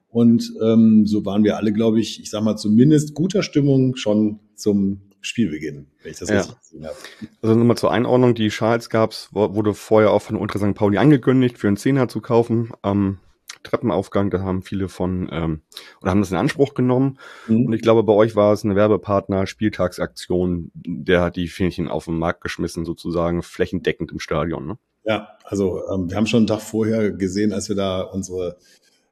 Und 0.10 0.52
ähm, 0.60 1.06
so 1.06 1.24
waren 1.24 1.44
wir 1.44 1.58
alle, 1.58 1.72
glaube 1.72 2.00
ich, 2.00 2.20
ich 2.20 2.32
sag 2.32 2.42
mal 2.42 2.56
zumindest 2.56 3.14
guter 3.14 3.44
Stimmung 3.44 3.96
schon 3.96 4.40
zum 4.56 5.02
Spielbeginn, 5.26 5.88
wenn 6.04 6.12
ich 6.12 6.20
das 6.20 6.30
ja. 6.30 6.38
richtig 6.38 6.60
gesehen 6.60 6.86
habe. 6.86 6.96
Also 7.42 7.56
nochmal 7.56 7.78
zur 7.78 7.92
Einordnung, 7.92 8.36
die 8.36 8.52
Schals 8.52 8.90
gab's, 8.90 9.30
wurde 9.32 9.74
vorher 9.74 10.12
auch 10.12 10.22
von 10.22 10.36
Ultra 10.36 10.60
St. 10.60 10.76
Pauli 10.76 10.98
angekündigt, 10.98 11.58
für 11.58 11.68
einen 11.68 11.78
Zehner 11.78 12.08
zu 12.08 12.22
kaufen. 12.22 12.72
Am 12.82 13.20
Treppenaufgang, 13.64 14.30
da 14.30 14.42
haben 14.42 14.62
viele 14.62 14.88
von, 14.88 15.28
ähm, 15.32 15.62
oder 16.02 16.12
haben 16.12 16.22
das 16.22 16.32
in 16.32 16.38
Anspruch 16.38 16.74
genommen. 16.74 17.18
Mhm. 17.48 17.66
Und 17.66 17.74
ich 17.74 17.82
glaube, 17.82 18.04
bei 18.04 18.14
euch 18.14 18.36
war 18.36 18.54
es 18.54 18.64
eine 18.64 18.76
Werbepartner, 18.76 19.48
Spieltagsaktion, 19.48 20.72
der 20.74 21.22
hat 21.22 21.36
die 21.36 21.48
Fähnchen 21.48 21.88
auf 21.88 22.06
den 22.06 22.18
Markt 22.18 22.42
geschmissen, 22.42 22.86
sozusagen 22.86 23.42
flächendeckend 23.42 24.12
im 24.12 24.20
Stadion. 24.20 24.68
Ne? 24.68 24.78
Ja, 25.04 25.30
also 25.44 25.82
ähm, 25.92 26.10
wir 26.10 26.18
haben 26.18 26.28
schon 26.28 26.40
einen 26.40 26.48
Tag 26.48 26.62
vorher 26.62 27.12
gesehen, 27.12 27.52
als 27.52 27.70
wir 27.70 27.76
da 27.76 28.02
unsere 28.02 28.58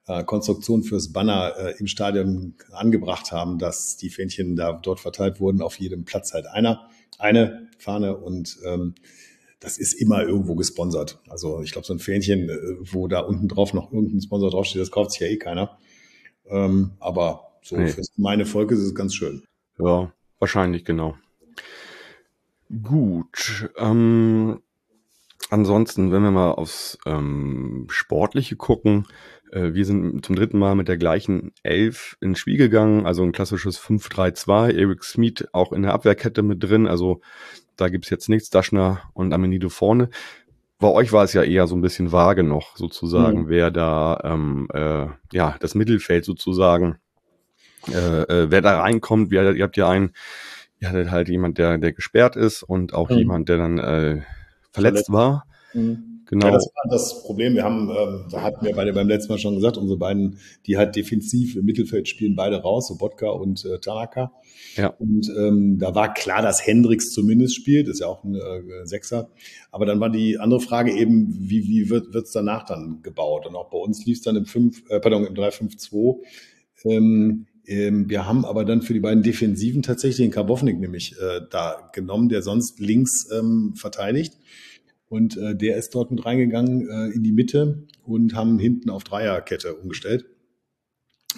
äh, 0.08 0.24
Konstruktion 0.24 0.84
fürs 0.84 1.12
Banner 1.12 1.54
äh, 1.58 1.76
im 1.80 1.88
Stadion 1.88 2.56
angebracht 2.72 3.32
haben, 3.32 3.60
dass 3.60 3.98
die 3.98 4.10
Fähnchen 4.10 4.56
da 4.56 4.74
dort 4.74 5.00
verteilt 5.00 5.40
wurden, 5.40 5.62
auf 5.62 5.80
jedem 5.80 6.06
Platz 6.06 6.34
halt 6.34 6.48
einer, 6.48 6.90
eine 7.20 7.70
Fahne 7.78 8.18
und 8.18 8.58
ähm, 8.66 8.96
das 9.60 9.78
ist 9.78 9.94
immer 9.94 10.24
irgendwo 10.24 10.56
gesponsert. 10.56 11.22
Also 11.30 11.62
ich 11.62 11.72
glaube, 11.72 11.88
so 11.88 11.94
ein 11.94 12.00
Fähnchen, 12.00 12.50
äh, 12.50 12.58
wo 12.82 13.08
da 13.08 13.20
unten 13.20 13.48
drauf 13.48 13.74
noch 13.74 13.94
irgendein 13.94 14.22
Sponsor 14.22 14.52
draufsteht, 14.52 14.82
das 14.82 14.92
kauft 14.92 15.12
sich 15.12 15.22
ja 15.22 15.28
eh 15.28 15.38
keiner. 15.38 15.78
Ähm, 16.48 16.92
aber 17.00 17.54
so 17.62 17.78
nee. 17.78 17.88
für 17.88 18.02
meine 18.18 18.46
Volk 18.46 18.72
ist 18.72 18.80
es 18.80 18.94
ganz 18.94 19.16
schön. 19.16 19.44
Ja, 19.80 20.12
wahrscheinlich, 20.40 20.84
genau. 20.84 21.16
Gut. 22.82 23.72
Ähm, 23.78 24.60
ansonsten, 25.50 26.12
wenn 26.12 26.24
wir 26.24 26.32
mal 26.32 26.52
aufs 26.52 26.98
ähm, 27.06 27.86
Sportliche 27.90 28.58
gucken, 28.58 29.08
wir 29.56 29.86
sind 29.86 30.26
zum 30.26 30.36
dritten 30.36 30.58
Mal 30.58 30.76
mit 30.76 30.88
der 30.88 30.98
gleichen 30.98 31.52
Elf 31.62 32.18
ins 32.22 32.40
Spiel 32.40 32.58
gegangen, 32.58 33.06
also 33.06 33.24
ein 33.24 33.32
klassisches 33.32 33.80
5-3-2. 33.80 34.76
Eric 34.76 35.04
Smith 35.04 35.46
auch 35.52 35.72
in 35.74 35.84
der 35.84 35.94
Abwehrkette 35.94 36.42
mit 36.42 36.64
drin, 36.64 36.88
also 36.88 37.22
da 37.76 37.90
gibt's 37.90 38.10
jetzt 38.10 38.30
nichts. 38.30 38.50
Daschner 38.50 39.02
und 39.14 39.34
Amenido 39.34 39.70
vorne. 39.70 40.10
Bei 40.80 40.90
euch 40.90 41.12
war 41.14 41.24
es 41.24 41.34
ja 41.34 41.44
eher 41.44 41.68
so 41.68 41.76
ein 41.76 41.82
bisschen 41.82 42.12
vage 42.12 42.44
noch, 42.44 42.76
sozusagen, 42.76 43.44
mhm. 43.44 43.50
wer 43.50 43.72
da, 43.72 44.20
ähm, 44.24 44.68
äh, 44.74 45.08
ja, 45.32 45.56
das 45.60 45.76
Mittelfeld 45.76 46.26
sozusagen, 46.26 46.98
äh, 47.88 48.22
äh, 48.24 48.52
wer 48.52 48.62
da 48.62 48.82
reinkommt. 48.82 49.32
Wir, 49.32 49.54
ihr 49.56 49.64
habt 49.64 49.78
ja 49.78 49.90
einen, 49.90 50.12
ihr 50.80 50.90
hattet 50.90 51.10
halt 51.10 51.30
jemand, 51.30 51.58
der, 51.58 51.78
der 51.78 51.94
gesperrt 51.94 52.36
ist 52.36 52.64
und 52.64 52.94
auch 52.94 53.10
mhm. 53.10 53.18
jemand, 53.18 53.50
der 53.50 53.58
dann 53.58 53.78
äh, 53.78 53.82
verletzt, 53.82 54.26
verletzt. 54.72 55.12
war. 55.14 55.46
Mhm. 55.74 56.13
Genau. 56.26 56.48
Ja, 56.48 56.52
das 56.54 56.66
war 56.66 56.92
das 56.92 57.24
Problem. 57.24 57.56
Wir 57.56 57.64
haben, 57.64 57.90
ähm, 57.90 58.26
da 58.32 58.42
hatten 58.42 58.66
wir 58.66 58.74
beide 58.76 58.94
beim 58.94 59.08
letzten 59.08 59.34
Mal 59.34 59.40
schon 59.40 59.56
gesagt, 59.56 59.78
unsere 59.78 59.98
beiden, 59.98 60.40
die 60.66 60.78
halt 60.78 60.96
defensiv 60.96 61.56
im 61.56 61.66
Mittelfeld 61.66 62.08
spielen, 62.08 62.36
beide 62.36 62.62
raus, 62.62 62.88
so 62.88 62.96
Bodka 62.96 63.30
und 63.30 63.66
äh, 63.66 63.80
Tanaka. 63.80 64.32
Ja. 64.76 64.88
Und 64.88 65.32
ähm, 65.38 65.78
da 65.80 65.94
war 65.96 66.14
klar, 66.14 66.42
dass 66.42 66.66
Hendricks 66.66 67.12
zumindest 67.12 67.56
spielt, 67.56 67.88
ist 67.88 68.00
ja 68.00 68.08
auch 68.08 68.24
ein 68.24 68.36
äh, 68.36 68.86
Sechser. 68.86 69.30
Aber 69.72 69.86
dann 69.86 70.00
war 70.00 70.10
die 70.10 70.40
andere 70.40 70.60
Frage 70.60 70.94
eben, 70.94 71.34
wie, 71.38 71.68
wie 71.68 71.90
wird 71.90 72.16
es 72.16 72.32
danach 72.32 72.66
dann 72.66 73.02
gebaut? 73.04 73.46
Und 73.46 73.56
auch 73.56 73.70
bei 73.70 73.78
uns 73.78 74.06
lief 74.06 74.18
es 74.18 74.24
dann 74.24 74.36
im 74.36 74.46
5, 74.46 74.90
äh, 74.90 75.00
pardon, 75.00 75.26
im 75.26 75.34
3-5-2. 75.34 76.18
Ähm, 76.86 77.46
ähm, 77.66 78.10
wir 78.10 78.26
haben 78.28 78.46
aber 78.46 78.66
dann 78.66 78.82
für 78.82 78.94
die 78.94 79.00
beiden 79.00 79.24
Defensiven 79.24 79.84
tatsächlich 79.84 80.18
den 80.18 80.32
Karbovnik 80.32 80.80
nämlich 80.80 81.14
äh, 81.14 81.42
da 81.50 81.90
genommen, 81.94 82.30
der 82.30 82.42
sonst 82.42 82.80
links 82.80 83.30
ähm, 83.32 83.74
verteidigt. 83.76 84.38
Und 85.10 85.38
äh, 85.38 85.56
der 85.56 85.78
ist 85.78 85.94
dort 85.94 86.12
mit 86.12 86.26
reingegangen 86.26 86.90
äh, 86.90 87.14
in 87.14 87.24
die 87.24 87.32
Mitte 87.32 87.88
und 88.04 88.34
haben 88.36 88.60
hinten 88.60 88.90
auf 88.90 89.04
Dreierkette 89.04 89.76
umgestellt. 89.76 90.26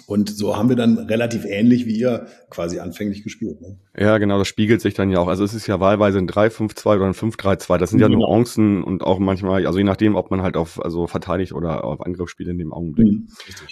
Und 0.06 0.28
so 0.28 0.56
haben 0.56 0.68
wir 0.68 0.76
dann 0.76 0.98
relativ 0.98 1.44
ähnlich 1.44 1.86
wie 1.86 1.96
ihr 1.98 2.26
quasi 2.50 2.78
anfänglich 2.78 3.22
gespielt. 3.22 3.60
Ne? 3.60 3.78
Ja, 3.98 4.18
genau, 4.18 4.38
das 4.38 4.46
spiegelt 4.46 4.80
sich 4.80 4.94
dann 4.94 5.10
ja 5.10 5.18
auch. 5.18 5.28
Also 5.28 5.42
es 5.42 5.54
ist 5.54 5.66
ja 5.66 5.80
wahlweise 5.80 6.18
ein 6.18 6.28
3-5-2 6.28 6.96
oder 6.96 7.06
ein 7.06 7.14
5-3-2. 7.14 7.78
Das 7.78 7.90
sind 7.90 8.00
ja 8.00 8.08
genau. 8.08 8.20
Nuancen 8.20 8.82
und 8.82 9.02
auch 9.02 9.18
manchmal, 9.18 9.66
also 9.66 9.78
je 9.78 9.84
nachdem, 9.84 10.14
ob 10.14 10.30
man 10.30 10.42
halt 10.42 10.56
auf 10.56 10.84
also 10.84 11.06
verteidigt 11.06 11.52
oder 11.52 11.84
auf 11.84 12.04
Angriff 12.04 12.28
spielt 12.28 12.48
in 12.50 12.58
dem 12.58 12.72
Augenblick, 12.72 13.06
mhm, 13.06 13.28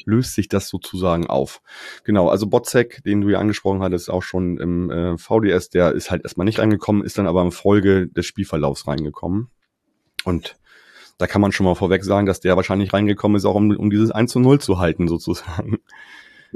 löst 0.07 0.35
sich 0.35 0.49
das 0.49 0.69
sozusagen 0.69 1.27
auf. 1.27 1.61
Genau, 2.05 2.29
also 2.29 2.47
Botzek, 2.47 3.03
den 3.05 3.21
du 3.21 3.29
ja 3.29 3.39
angesprochen 3.39 3.83
hattest, 3.83 4.11
auch 4.11 4.23
schon 4.23 4.57
im 4.59 4.91
äh, 4.91 5.19
VDS, 5.19 5.69
der 5.69 5.93
ist 5.93 6.11
halt 6.11 6.23
erstmal 6.23 6.47
nicht 6.47 6.59
reingekommen, 6.59 7.05
ist 7.05 7.19
dann 7.19 7.27
aber 7.27 7.43
im 7.43 7.53
Folge 7.53 8.09
des 8.09 8.27
Spielverlaufs 8.27 8.87
reingekommen. 8.87 9.51
Und 10.25 10.57
da 11.19 11.27
kann 11.27 11.41
man 11.41 11.53
schon 11.53 11.65
mal 11.65 11.75
vorweg 11.75 12.05
sagen, 12.05 12.27
dass 12.27 12.41
der 12.41 12.57
wahrscheinlich 12.57 12.93
reingekommen 12.93 13.37
ist, 13.37 13.45
auch 13.45 13.55
um, 13.55 13.71
um 13.77 13.91
dieses 13.91 14.11
1 14.11 14.33
zu 14.33 14.41
0 14.41 14.61
zu 14.61 14.79
halten, 14.79 15.09
sozusagen. 15.09 15.79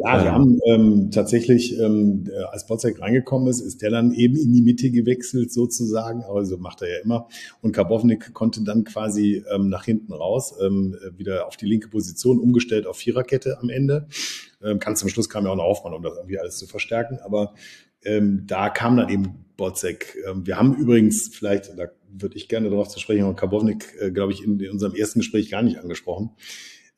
Ja, 0.00 0.22
wir 0.22 0.32
haben 0.32 0.60
ähm, 0.64 1.10
tatsächlich, 1.10 1.76
ähm, 1.76 2.24
äh, 2.30 2.44
als 2.52 2.66
Botzek 2.66 3.00
reingekommen 3.00 3.48
ist, 3.48 3.60
ist 3.60 3.82
der 3.82 3.90
dann 3.90 4.12
eben 4.12 4.36
in 4.36 4.52
die 4.52 4.62
Mitte 4.62 4.92
gewechselt 4.92 5.52
sozusagen, 5.52 6.22
also 6.22 6.56
macht 6.56 6.82
er 6.82 6.88
ja 6.88 6.98
immer. 7.02 7.26
Und 7.62 7.72
Karbovnik 7.72 8.32
konnte 8.32 8.62
dann 8.62 8.84
quasi 8.84 9.42
ähm, 9.52 9.68
nach 9.68 9.84
hinten 9.84 10.12
raus, 10.12 10.54
ähm, 10.64 10.96
wieder 11.16 11.48
auf 11.48 11.56
die 11.56 11.66
linke 11.66 11.88
Position 11.88 12.38
umgestellt 12.38 12.86
auf 12.86 12.98
Viererkette 12.98 13.58
am 13.60 13.70
Ende. 13.70 14.06
Ähm, 14.62 14.78
ganz 14.78 15.00
zum 15.00 15.08
Schluss 15.08 15.28
kam 15.28 15.46
ja 15.46 15.50
auch 15.50 15.56
noch 15.56 15.64
Aufmann, 15.64 15.94
um 15.94 16.02
das 16.02 16.16
irgendwie 16.16 16.38
alles 16.38 16.58
zu 16.58 16.68
verstärken. 16.68 17.18
Aber 17.24 17.54
ähm, 18.04 18.44
da 18.46 18.68
kam 18.68 18.96
dann 18.96 19.08
eben 19.08 19.46
Botzek. 19.56 20.16
Ähm, 20.28 20.46
wir 20.46 20.58
haben 20.58 20.76
übrigens, 20.76 21.28
vielleicht, 21.32 21.76
da 21.76 21.86
würde 22.10 22.36
ich 22.36 22.48
gerne 22.48 22.70
darauf 22.70 22.88
zu 22.88 23.00
sprechen, 23.00 23.24
aber 23.24 23.36
Karbovnik, 23.36 23.94
äh, 24.00 24.10
glaube 24.10 24.32
ich, 24.32 24.42
in, 24.42 24.58
in 24.60 24.70
unserem 24.70 24.94
ersten 24.94 25.20
Gespräch 25.20 25.50
gar 25.50 25.62
nicht 25.62 25.78
angesprochen 25.78 26.30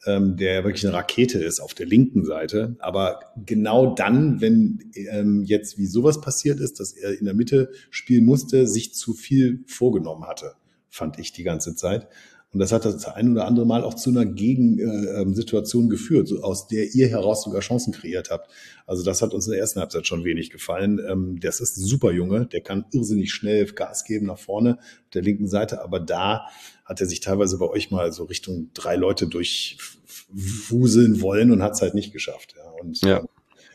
ähm, 0.07 0.37
der 0.37 0.65
wirklich 0.65 0.87
eine 0.87 0.97
Rakete 0.97 1.39
ist 1.39 1.61
auf 1.61 1.75
der 1.75 1.87
linken 1.87 2.25
Seite. 2.25 2.77
Aber 2.79 3.21
genau 3.45 3.95
dann, 3.95 4.41
wenn 4.41 4.91
ähm, 4.95 5.45
jetzt 5.45 5.79
wie 5.79 5.87
sowas 5.87 6.21
passiert 6.21 6.61
ist, 6.61 6.81
dass 6.81 6.93
er 6.93 7.19
in 7.19 7.27
der 7.27 7.35
Mitte 7.35 7.71
spielen 7.91 8.25
musste, 8.25 8.67
sich 8.67 8.95
zu 8.95 9.13
viel 9.13 9.63
vorgenommen 9.67 10.27
hatte, 10.27 10.55
fand 10.89 11.19
ich 11.19 11.33
die 11.33 11.43
ganze 11.43 11.75
Zeit. 11.75 12.09
Und 12.53 12.59
das 12.59 12.73
hat 12.73 12.85
das 12.85 13.05
ein 13.05 13.31
oder 13.31 13.47
andere 13.47 13.65
Mal 13.65 13.85
auch 13.85 13.95
zu 13.95 14.11
einer 14.11 14.27
Gegensituation 14.27 15.89
geführt, 15.89 16.27
so 16.27 16.43
aus 16.43 16.67
der 16.67 16.93
ihr 16.95 17.07
heraus 17.07 17.45
sogar 17.45 17.61
Chancen 17.61 17.93
kreiert 17.93 18.31
habt. 18.31 18.51
Also 18.87 19.05
das 19.05 19.23
hat 19.23 19.35
uns 19.35 19.47
in 19.47 19.53
der 19.53 19.61
ersten 19.61 19.79
Halbzeit 19.79 20.07
schon 20.09 20.25
wenig 20.25 20.51
gefallen. 20.51 21.01
Ähm, 21.09 21.39
das 21.41 21.61
ist 21.61 21.77
ein 21.77 21.85
super 21.85 22.11
Junge, 22.11 22.47
der 22.47 22.61
kann 22.61 22.87
irrsinnig 22.91 23.33
schnell 23.33 23.67
Gas 23.67 24.05
geben 24.05 24.27
nach 24.27 24.39
vorne 24.39 24.79
auf 24.79 25.11
der 25.15 25.23
linken 25.23 25.47
Seite, 25.47 25.81
aber 25.83 26.01
da 26.01 26.47
hat 26.85 27.01
er 27.01 27.07
sich 27.07 27.21
teilweise 27.21 27.57
bei 27.59 27.69
euch 27.69 27.93
mal 27.93 28.13
so 28.13 28.25
Richtung 28.25 28.71
drei 28.75 28.97
Leute 28.97 29.29
durchwuseln 29.29 31.21
wollen 31.21 31.53
und 31.53 31.63
hat 31.63 31.75
es 31.75 31.83
halt 31.83 31.95
nicht 31.95 32.13
geschafft. 32.13 32.57
Und 32.81 33.01
ja. 33.03 33.25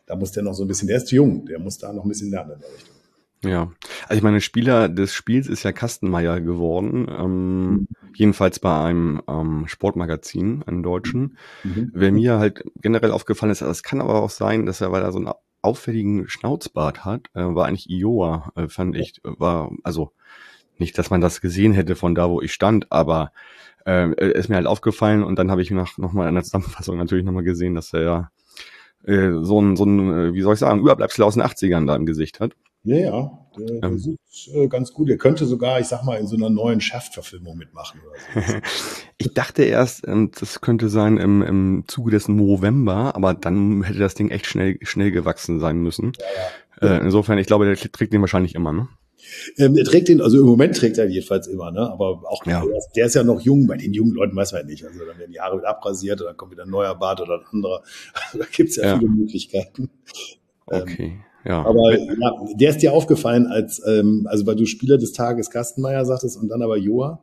da 0.05 0.17
muss 0.17 0.33
der 0.33 0.43
noch 0.43 0.53
so 0.53 0.65
ein 0.65 0.67
bisschen, 0.67 0.89
der 0.89 0.97
ist 0.97 1.11
jung, 1.11 1.45
der 1.45 1.59
muss 1.59 1.77
da 1.77 1.93
noch 1.93 2.03
ein 2.03 2.09
bisschen 2.09 2.29
lernen 2.29 2.55
in 2.55 2.59
der 2.59 2.73
Richtung. 2.73 2.94
Ja, 3.45 3.71
also 4.07 4.17
ich 4.17 4.23
meine, 4.23 4.41
Spieler 4.41 4.89
des 4.89 5.13
Spiels 5.13 5.47
ist 5.47 5.63
ja 5.63 5.71
Kastenmeier 5.71 6.41
geworden, 6.41 7.07
ähm, 7.09 7.69
mhm. 7.69 7.87
jedenfalls 8.15 8.59
bei 8.59 8.83
einem 8.83 9.21
ähm, 9.27 9.67
Sportmagazin, 9.67 10.63
einem 10.63 10.83
deutschen. 10.83 11.37
Mhm. 11.63 11.91
Wer 11.93 12.11
mir 12.11 12.39
halt 12.39 12.63
generell 12.81 13.11
aufgefallen 13.11 13.51
ist, 13.51 13.61
es 13.61 13.83
kann 13.83 14.01
aber 14.01 14.21
auch 14.21 14.29
sein, 14.29 14.65
dass 14.65 14.81
er, 14.81 14.91
weil 14.91 15.03
er 15.03 15.11
so 15.11 15.19
einen 15.19 15.31
auffälligen 15.61 16.27
Schnauzbart 16.27 17.05
hat, 17.05 17.27
äh, 17.33 17.43
war 17.43 17.67
eigentlich 17.67 17.89
Ioa, 17.89 18.51
äh, 18.55 18.67
fand 18.67 18.95
ich, 18.95 19.21
war, 19.23 19.71
also 19.83 20.11
nicht, 20.77 20.97
dass 20.97 21.09
man 21.09 21.21
das 21.21 21.41
gesehen 21.41 21.73
hätte 21.73 21.95
von 21.95 22.15
da, 22.15 22.29
wo 22.29 22.41
ich 22.41 22.53
stand, 22.53 22.91
aber 22.91 23.31
äh, 23.85 24.09
ist 24.31 24.49
mir 24.49 24.55
halt 24.55 24.67
aufgefallen 24.67 25.23
und 25.23 25.37
dann 25.39 25.51
habe 25.51 25.61
ich 25.61 25.71
nach 25.71 25.97
nochmal 25.97 26.27
in 26.27 26.35
der 26.35 26.43
Zusammenfassung 26.43 26.97
natürlich 26.97 27.25
nochmal 27.25 27.43
gesehen, 27.43 27.75
dass 27.75 27.93
er 27.93 28.01
ja 28.01 28.31
äh, 29.05 29.31
so 29.41 29.61
ein, 29.61 29.75
so 29.75 29.85
ein, 29.85 30.13
äh, 30.13 30.33
wie 30.33 30.41
soll 30.41 30.53
ich 30.53 30.59
sagen, 30.59 30.79
Überbleibsel 30.79 31.23
aus 31.23 31.35
den 31.35 31.43
80ern 31.43 31.87
da 31.87 31.95
im 31.95 32.05
Gesicht 32.05 32.39
hat. 32.39 32.53
Ja, 32.85 32.97
ja, 32.97 33.47
der, 33.57 33.65
der 33.65 33.89
ähm, 33.89 33.97
sieht 33.97 34.19
äh, 34.53 34.67
ganz 34.67 34.93
gut. 34.93 35.09
Er 35.09 35.17
könnte 35.17 35.45
sogar, 35.45 35.79
ich 35.79 35.87
sag 35.87 36.03
mal, 36.03 36.19
in 36.19 36.27
so 36.27 36.35
einer 36.35 36.51
neuen 36.51 36.81
Shaft-Verfilmung 36.81 37.57
mitmachen. 37.57 37.99
Oder 38.07 38.43
so. 38.43 38.53
ich 39.17 39.33
dachte 39.33 39.63
erst, 39.63 40.07
ähm, 40.07 40.31
das 40.39 40.61
könnte 40.61 40.89
sein 40.89 41.17
im, 41.17 41.41
im 41.41 41.83
Zuge 41.87 42.11
des 42.11 42.27
November, 42.27 43.15
aber 43.15 43.33
dann 43.33 43.81
hätte 43.81 43.99
das 43.99 44.13
Ding 44.13 44.29
echt 44.29 44.45
schnell, 44.45 44.77
schnell 44.83 45.11
gewachsen 45.11 45.59
sein 45.59 45.77
müssen. 45.81 46.13
Ja, 46.81 46.87
ja. 46.87 46.95
Äh, 46.97 47.01
insofern, 47.01 47.39
ich 47.39 47.47
glaube, 47.47 47.65
der 47.65 47.75
trägt 47.75 48.13
den 48.13 48.21
wahrscheinlich 48.21 48.53
immer, 48.53 48.71
ne? 48.71 48.87
Ähm, 49.57 49.75
er 49.75 49.85
trägt 49.85 50.07
den, 50.09 50.21
also 50.21 50.39
im 50.39 50.45
Moment 50.45 50.77
trägt 50.77 50.99
er 50.99 51.07
jedenfalls 51.07 51.47
immer, 51.47 51.71
ne? 51.71 51.89
Aber 51.89 52.21
auch 52.29 52.45
ja. 52.45 52.63
der, 52.63 52.79
der, 52.95 53.05
ist 53.07 53.15
ja 53.15 53.23
noch 53.23 53.41
jung, 53.41 53.65
bei 53.65 53.77
den 53.77 53.93
jungen 53.93 54.13
Leuten 54.13 54.35
weiß 54.35 54.51
man 54.51 54.61
ja 54.61 54.67
nicht. 54.67 54.85
Also 54.85 54.99
dann 55.05 55.17
werden 55.17 55.31
die 55.31 55.39
Haare 55.39 55.57
wieder 55.57 55.69
abrasiert 55.69 56.21
und 56.21 56.27
dann 56.27 56.37
kommt 56.37 56.51
wieder 56.51 56.63
ein 56.63 56.69
neuer 56.69 56.93
Bart 56.93 57.21
oder 57.21 57.39
ein 57.39 57.45
anderer. 57.51 57.81
Also 58.13 58.37
da 58.43 58.45
gibt's 58.51 58.75
ja, 58.75 58.83
ja. 58.83 58.99
viele 58.99 59.09
Möglichkeiten. 59.09 59.89
Okay. 60.67 61.03
Ähm, 61.03 61.23
ja. 61.45 61.63
Aber 61.63 61.93
ja, 61.93 62.31
der 62.55 62.69
ist 62.71 62.79
dir 62.79 62.93
aufgefallen 62.93 63.47
als, 63.47 63.81
ähm, 63.87 64.27
also 64.29 64.45
weil 64.45 64.55
du 64.55 64.65
Spieler 64.65 64.97
des 64.97 65.13
Tages 65.13 65.49
Kastenmeier 65.49 66.05
sagtest 66.05 66.37
und 66.37 66.49
dann 66.49 66.61
aber 66.61 66.77
Joa. 66.77 67.21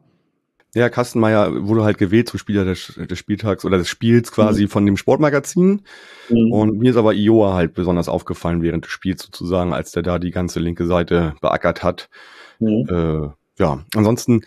Ja, 0.75 0.89
Kastenmeier 0.89 1.67
wurde 1.67 1.85
halt 1.85 1.99
gewählt 1.99 2.31
zum 2.31 2.39
Spieler 2.39 2.65
des, 2.65 2.95
des 2.97 3.19
Spieltags 3.19 3.65
oder 3.67 3.77
des 3.77 3.89
Spiels 3.89 4.33
quasi 4.33 4.63
mhm. 4.63 4.69
von 4.69 4.87
dem 4.87 4.97
Sportmagazin. 4.97 5.83
Mhm. 6.31 6.53
Und 6.53 6.79
mir 6.79 6.93
ist 6.93 6.97
aber 6.97 7.13
Ioa 7.13 7.53
halt 7.53 7.75
besonders 7.75 8.09
aufgefallen 8.09 8.63
während 8.63 8.85
des 8.87 8.91
Spiels 8.91 9.23
sozusagen, 9.23 9.75
als 9.75 9.93
der 9.93 10.03
da 10.03 10.19
die 10.19 10.31
ganze 10.31 10.61
linke 10.61 10.87
Seite 10.87 11.35
beackert 11.43 11.83
hat. 11.83 12.09
Mhm. 12.59 12.87
Äh, 12.89 13.29
ja, 13.59 13.85
ansonsten 13.95 14.43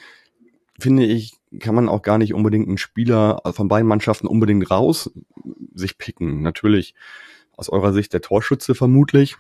finde 0.79 1.05
ich, 1.05 1.33
kann 1.59 1.75
man 1.75 1.89
auch 1.89 2.01
gar 2.01 2.17
nicht 2.17 2.33
unbedingt 2.33 2.67
einen 2.67 2.79
Spieler 2.79 3.41
von 3.51 3.67
beiden 3.67 3.87
Mannschaften 3.87 4.27
unbedingt 4.27 4.71
raus 4.71 5.11
sich 5.75 5.99
picken. 5.99 6.41
Natürlich 6.41 6.95
aus 7.55 7.69
eurer 7.69 7.93
Sicht 7.93 8.13
der 8.13 8.21
Torschütze 8.21 8.73
vermutlich. 8.73 9.35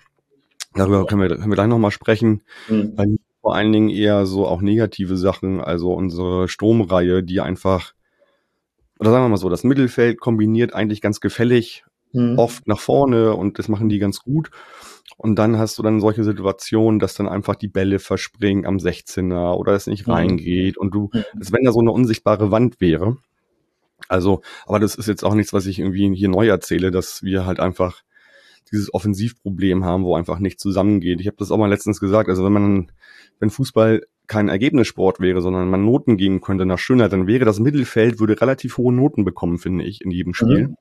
Darüber 0.75 1.05
können 1.05 1.21
wir, 1.21 1.29
können 1.29 1.49
wir 1.49 1.55
gleich 1.55 1.67
nochmal 1.67 1.91
sprechen. 1.91 2.43
Mhm. 2.69 2.93
Weil 2.95 3.17
vor 3.41 3.55
allen 3.55 3.71
Dingen 3.71 3.89
eher 3.89 4.25
so 4.25 4.47
auch 4.47 4.61
negative 4.61 5.17
Sachen, 5.17 5.61
also 5.61 5.93
unsere 5.93 6.47
Stromreihe, 6.47 7.23
die 7.23 7.41
einfach, 7.41 7.93
oder 8.99 9.11
sagen 9.11 9.25
wir 9.25 9.29
mal 9.29 9.37
so, 9.37 9.49
das 9.49 9.63
Mittelfeld 9.63 10.19
kombiniert 10.19 10.73
eigentlich 10.73 10.99
ganz 10.99 11.19
gefällig, 11.19 11.85
mhm. 12.11 12.37
oft 12.37 12.67
nach 12.67 12.79
vorne 12.79 13.35
und 13.35 13.59
das 13.59 13.67
machen 13.67 13.87
die 13.87 13.99
ganz 13.99 14.19
gut. 14.19 14.49
Und 15.17 15.37
dann 15.37 15.57
hast 15.57 15.77
du 15.77 15.83
dann 15.83 16.01
solche 16.01 16.23
Situationen, 16.23 16.99
dass 16.99 17.13
dann 17.13 17.29
einfach 17.29 17.55
die 17.55 17.67
Bälle 17.67 17.99
verspringen 17.99 18.65
am 18.65 18.77
16er 18.77 19.53
oder 19.53 19.73
es 19.73 19.87
nicht 19.87 20.07
mhm. 20.07 20.13
reingeht 20.13 20.77
und 20.77 20.93
du, 20.93 21.09
als 21.39 21.53
wenn 21.53 21.63
da 21.63 21.71
so 21.71 21.79
eine 21.79 21.91
unsichtbare 21.91 22.51
Wand 22.51 22.81
wäre. 22.81 23.17
Also, 24.07 24.41
aber 24.65 24.79
das 24.79 24.95
ist 24.95 25.07
jetzt 25.07 25.23
auch 25.23 25.35
nichts, 25.35 25.53
was 25.53 25.67
ich 25.67 25.79
irgendwie 25.79 26.13
hier 26.15 26.29
neu 26.29 26.47
erzähle, 26.47 26.91
dass 26.91 27.23
wir 27.23 27.45
halt 27.45 27.59
einfach 27.59 28.01
dieses 28.71 28.93
Offensivproblem 28.93 29.85
haben, 29.85 30.03
wo 30.03 30.15
einfach 30.15 30.39
nicht 30.39 30.59
zusammengeht. 30.59 31.21
Ich 31.21 31.27
habe 31.27 31.37
das 31.37 31.51
auch 31.51 31.57
mal 31.57 31.69
letztens 31.69 31.99
gesagt, 31.99 32.29
also 32.29 32.43
wenn 32.43 32.53
man, 32.53 32.91
wenn 33.39 33.49
Fußball 33.49 34.01
kein 34.27 34.49
Ergebnissport 34.49 35.19
wäre, 35.19 35.41
sondern 35.41 35.69
man 35.69 35.85
Noten 35.85 36.17
geben 36.17 36.41
könnte 36.41 36.65
nach 36.65 36.79
Schönheit, 36.79 37.13
dann 37.13 37.27
wäre 37.27 37.45
das 37.45 37.59
Mittelfeld, 37.59 38.19
würde 38.19 38.39
relativ 38.41 38.77
hohe 38.77 38.93
Noten 38.93 39.23
bekommen, 39.23 39.59
finde 39.59 39.83
ich, 39.83 40.01
in 40.01 40.11
jedem 40.11 40.33
Spiel. 40.33 40.69
Mhm. 40.69 40.75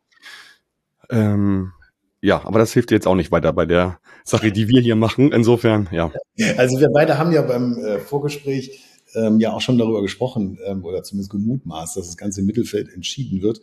Ähm, 1.10 1.72
ja, 2.22 2.40
aber 2.44 2.58
das 2.58 2.72
hilft 2.72 2.90
jetzt 2.90 3.06
auch 3.06 3.14
nicht 3.14 3.32
weiter 3.32 3.52
bei 3.52 3.66
der 3.66 3.98
Sache, 4.24 4.50
die 4.50 4.68
wir 4.68 4.80
hier 4.80 4.96
machen. 4.96 5.30
Insofern, 5.32 5.88
ja. 5.92 6.10
Also 6.56 6.80
wir 6.80 6.88
beide 6.88 7.18
haben 7.18 7.32
ja 7.32 7.42
beim 7.42 7.76
äh, 7.76 7.98
Vorgespräch 7.98 8.82
ähm, 9.14 9.40
ja 9.40 9.52
auch 9.52 9.60
schon 9.60 9.76
darüber 9.76 10.00
gesprochen 10.00 10.58
ähm, 10.64 10.84
oder 10.84 11.02
zumindest 11.02 11.30
gemutmaßt, 11.30 11.98
dass 11.98 12.06
das 12.06 12.16
ganze 12.16 12.42
Mittelfeld 12.42 12.88
entschieden 12.88 13.42
wird. 13.42 13.60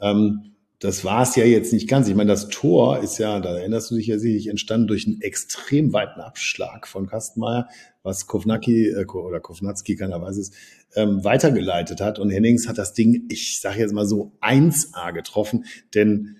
Ähm, 0.00 0.53
das 0.80 1.04
war 1.04 1.22
es 1.22 1.36
ja 1.36 1.44
jetzt 1.44 1.72
nicht 1.72 1.88
ganz. 1.88 2.08
Ich 2.08 2.14
meine, 2.14 2.30
das 2.30 2.48
Tor 2.48 2.98
ist 2.98 3.18
ja, 3.18 3.40
da 3.40 3.56
erinnerst 3.56 3.90
du 3.90 3.96
dich 3.96 4.06
ja 4.06 4.18
sicherlich, 4.18 4.48
entstanden 4.48 4.86
durch 4.86 5.06
einen 5.06 5.20
extrem 5.20 5.92
weiten 5.92 6.20
Abschlag 6.20 6.86
von 6.86 7.06
Kastenmeier, 7.06 7.68
was 8.02 8.26
Kovnacki 8.26 8.88
äh, 8.88 9.06
oder 9.06 9.40
Kovnatski, 9.40 9.96
keiner 9.96 10.20
weiß 10.20 10.36
es, 10.36 10.50
ähm, 10.94 11.24
weitergeleitet 11.24 12.00
hat. 12.00 12.18
Und 12.18 12.30
Hennings 12.30 12.68
hat 12.68 12.78
das 12.78 12.92
Ding, 12.92 13.26
ich 13.30 13.60
sage 13.60 13.80
jetzt 13.80 13.94
mal 13.94 14.06
so, 14.06 14.32
1A 14.40 15.12
getroffen, 15.12 15.64
denn 15.94 16.36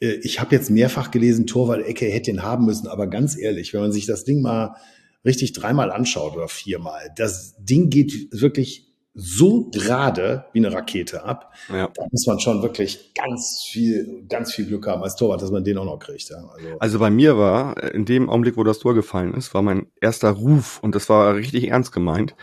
äh, 0.00 0.12
ich 0.22 0.40
habe 0.40 0.54
jetzt 0.54 0.70
mehrfach 0.70 1.10
gelesen, 1.10 1.46
Torwald 1.46 1.86
Ecke 1.86 2.06
hätte 2.06 2.30
ihn 2.30 2.42
haben 2.42 2.66
müssen, 2.66 2.86
aber 2.86 3.08
ganz 3.08 3.36
ehrlich, 3.36 3.74
wenn 3.74 3.80
man 3.80 3.92
sich 3.92 4.06
das 4.06 4.24
Ding 4.24 4.42
mal 4.42 4.76
richtig 5.24 5.52
dreimal 5.52 5.90
anschaut 5.90 6.34
oder 6.34 6.48
viermal, 6.48 7.12
das 7.16 7.56
Ding 7.58 7.90
geht 7.90 8.28
wirklich 8.32 8.91
so 9.14 9.68
gerade 9.70 10.46
wie 10.52 10.60
eine 10.60 10.72
Rakete 10.72 11.24
ab. 11.24 11.52
Ja. 11.68 11.88
Da 11.94 12.04
muss 12.10 12.26
man 12.26 12.40
schon 12.40 12.62
wirklich 12.62 13.12
ganz 13.14 13.62
viel, 13.70 14.24
ganz 14.28 14.52
viel 14.54 14.66
Glück 14.66 14.86
haben 14.86 15.02
als 15.02 15.16
Torwart, 15.16 15.42
dass 15.42 15.50
man 15.50 15.64
den 15.64 15.76
auch 15.78 15.84
noch 15.84 15.98
kriegt. 15.98 16.30
Ja. 16.30 16.36
Also, 16.36 16.78
also 16.78 16.98
bei 16.98 17.10
mir 17.10 17.36
war, 17.36 17.82
in 17.92 18.04
dem 18.04 18.30
Augenblick, 18.30 18.56
wo 18.56 18.64
das 18.64 18.78
Tor 18.78 18.94
gefallen 18.94 19.34
ist, 19.34 19.52
war 19.54 19.62
mein 19.62 19.86
erster 20.00 20.30
Ruf, 20.30 20.80
und 20.82 20.94
das 20.94 21.08
war 21.08 21.34
richtig 21.34 21.68
ernst 21.68 21.92
gemeint, 21.92 22.34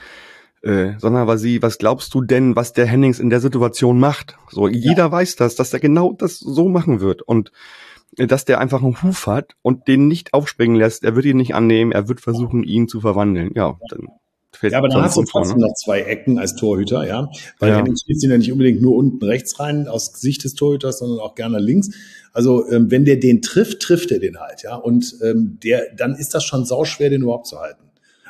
äh, 0.62 0.94
sondern 1.00 1.26
war 1.26 1.38
sie, 1.38 1.62
was 1.62 1.78
glaubst 1.78 2.14
du 2.14 2.22
denn, 2.22 2.56
was 2.56 2.74
der 2.74 2.86
Hennings 2.86 3.20
in 3.20 3.30
der 3.30 3.40
Situation 3.40 4.00
macht? 4.00 4.38
So, 4.52 4.68
jeder 4.68 5.06
ja. 5.06 5.12
weiß 5.12 5.38
das, 5.38 5.56
dass 5.56 5.74
er 5.74 5.80
genau 5.80 6.14
das 6.14 6.38
so 6.38 6.68
machen 6.70 7.00
wird. 7.00 7.22
Und 7.24 7.52
äh, 8.18 8.28
dass 8.28 8.46
der 8.46 8.60
einfach 8.60 8.84
einen 8.84 9.02
Huf 9.02 9.26
hat 9.26 9.56
und 9.62 9.88
den 9.88 10.08
nicht 10.08 10.34
aufspringen 10.34 10.76
lässt, 10.76 11.04
er 11.04 11.16
wird 11.16 11.26
ihn 11.26 11.38
nicht 11.38 11.56
annehmen, 11.56 11.92
er 11.92 12.08
wird 12.10 12.22
versuchen, 12.22 12.64
ihn 12.64 12.88
zu 12.88 13.02
verwandeln. 13.02 13.52
Ja, 13.56 13.80
dann 13.90 14.08
Fällt 14.52 14.74
ja, 14.74 14.80
aber 14.80 14.90
dann 14.90 15.04
hast 15.04 15.16
du 15.16 15.24
trotzdem 15.24 15.58
ne? 15.58 15.68
noch 15.68 15.76
zwei 15.76 16.02
Ecken 16.02 16.40
als 16.40 16.56
Torhüter, 16.56 17.06
ja. 17.06 17.30
Weil 17.60 17.70
ja. 17.70 17.86
Spielt 17.86 18.24
ihn 18.24 18.32
ja 18.32 18.38
nicht 18.38 18.52
unbedingt 18.52 18.82
nur 18.82 18.96
unten 18.96 19.24
rechts 19.24 19.60
rein 19.60 19.88
aus 19.88 20.08
Sicht 20.20 20.44
des 20.44 20.56
Torhüters, 20.56 21.00
sondern 21.00 21.20
auch 21.20 21.36
gerne 21.36 21.60
links. 21.60 21.90
Also 22.34 22.68
ähm, 22.70 22.90
wenn 22.90 23.06
der 23.06 23.18
den 23.18 23.42
trifft, 23.42 23.82
trifft 23.82 24.12
er 24.12 24.20
den 24.20 24.40
halt, 24.40 24.64
ja. 24.64 24.76
Und 24.76 25.16
ähm, 25.24 25.60
der, 25.64 25.94
dann 25.96 26.16
ist 26.16 26.34
das 26.34 26.44
schon 26.44 26.66
sauschwer, 26.66 27.10
den 27.10 27.22
überhaupt 27.22 27.48
zu 27.48 27.60
halten. 27.60 27.84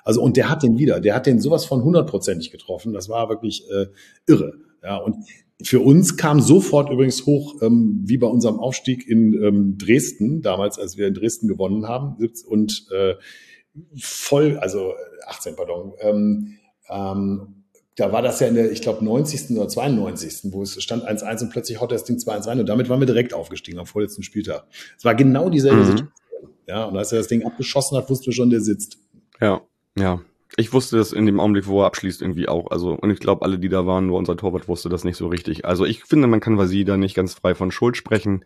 Also 0.04 0.22
und 0.22 0.38
der 0.38 0.50
hat 0.50 0.62
den 0.62 0.78
wieder, 0.78 1.00
der 1.00 1.16
hat 1.16 1.26
den 1.26 1.40
sowas 1.40 1.66
von 1.66 1.84
hundertprozentig 1.84 2.52
getroffen. 2.52 2.94
Das 2.94 3.08
war 3.08 3.30
wirklich 3.30 3.64
äh, 3.72 3.88
irre, 4.28 4.56
ja. 4.84 4.98
Und 4.98 5.26
für 5.62 5.80
uns 5.80 6.18
kam 6.18 6.42
sofort 6.42 6.90
übrigens 6.90 7.26
hoch, 7.26 7.62
ähm, 7.62 8.02
wie 8.06 8.18
bei 8.18 8.28
unserem 8.28 8.60
Aufstieg 8.60 9.08
in 9.08 9.34
ähm, 9.34 9.78
Dresden 9.78 10.42
damals, 10.42 10.80
als 10.80 10.98
wir 10.98 11.08
in 11.08 11.14
Dresden 11.14 11.48
gewonnen 11.48 11.88
haben 11.88 12.18
und 12.48 12.88
äh, 12.92 13.16
voll, 13.98 14.58
also 14.60 14.94
18, 15.28 15.56
pardon, 15.56 15.94
ähm, 16.00 16.58
ähm, 16.90 17.56
da 17.96 18.14
war 18.14 18.22
das 18.22 18.40
ja 18.40 18.48
in 18.48 18.56
der, 18.56 18.72
ich 18.72 18.82
glaube, 18.82 19.04
90. 19.04 19.58
oder 19.58 19.68
92. 19.68 20.54
wo 20.54 20.64
es 20.64 20.82
stand 20.82 21.06
1-1 21.08 21.44
und 21.44 21.50
plötzlich 21.50 21.82
haut 21.82 21.92
das 21.92 22.06
Ding 22.06 22.18
2-1 22.18 22.48
rein 22.48 22.60
und 22.60 22.70
damit 22.70 22.88
waren 22.88 23.00
wir 23.00 23.08
direkt 23.08 23.34
aufgestiegen 23.34 23.78
am 23.78 23.86
vorletzten 23.86 24.24
Spieltag. 24.24 24.66
Es 24.98 25.04
war 25.04 25.16
genau 25.16 25.50
dieselbe 25.50 25.82
mhm. 25.82 25.86
Situation. 25.86 26.12
Ja, 26.68 26.86
und 26.86 26.96
als 26.96 27.12
er 27.12 27.18
das 27.18 27.28
Ding 27.28 27.46
abgeschossen 27.46 27.98
hat, 27.98 28.10
wussten 28.10 28.28
wir 28.28 28.34
schon, 28.34 28.52
der 28.52 28.62
sitzt. 28.62 29.00
Ja, 29.42 29.62
ja. 29.98 30.22
Ich 30.56 30.72
wusste 30.74 30.98
das 30.98 31.14
in 31.14 31.26
dem 31.26 31.40
Augenblick, 31.40 31.68
wo 31.68 31.82
er 31.82 31.88
abschließt, 31.88 32.22
irgendwie 32.22 32.48
auch. 32.48 32.72
Also, 32.72 32.92
und 32.92 33.10
ich 33.12 33.20
glaube, 33.20 33.44
alle, 33.44 33.60
die 33.60 33.70
da 33.70 33.86
waren, 33.86 34.08
nur 34.08 34.18
unser 34.18 34.38
Torwart 34.38 34.68
wusste 34.68 34.90
das 34.90 35.04
nicht 35.04 35.18
so 35.18 35.28
richtig. 35.28 35.66
Also, 35.66 35.86
ich 35.86 36.04
finde, 36.04 36.28
man 36.28 36.40
kann 36.40 36.58
Vasi 36.58 36.86
da 36.86 36.98
nicht 36.98 37.16
ganz 37.16 37.34
frei 37.34 37.56
von 37.56 37.72
Schuld 37.72 37.98
sprechen. 37.98 38.46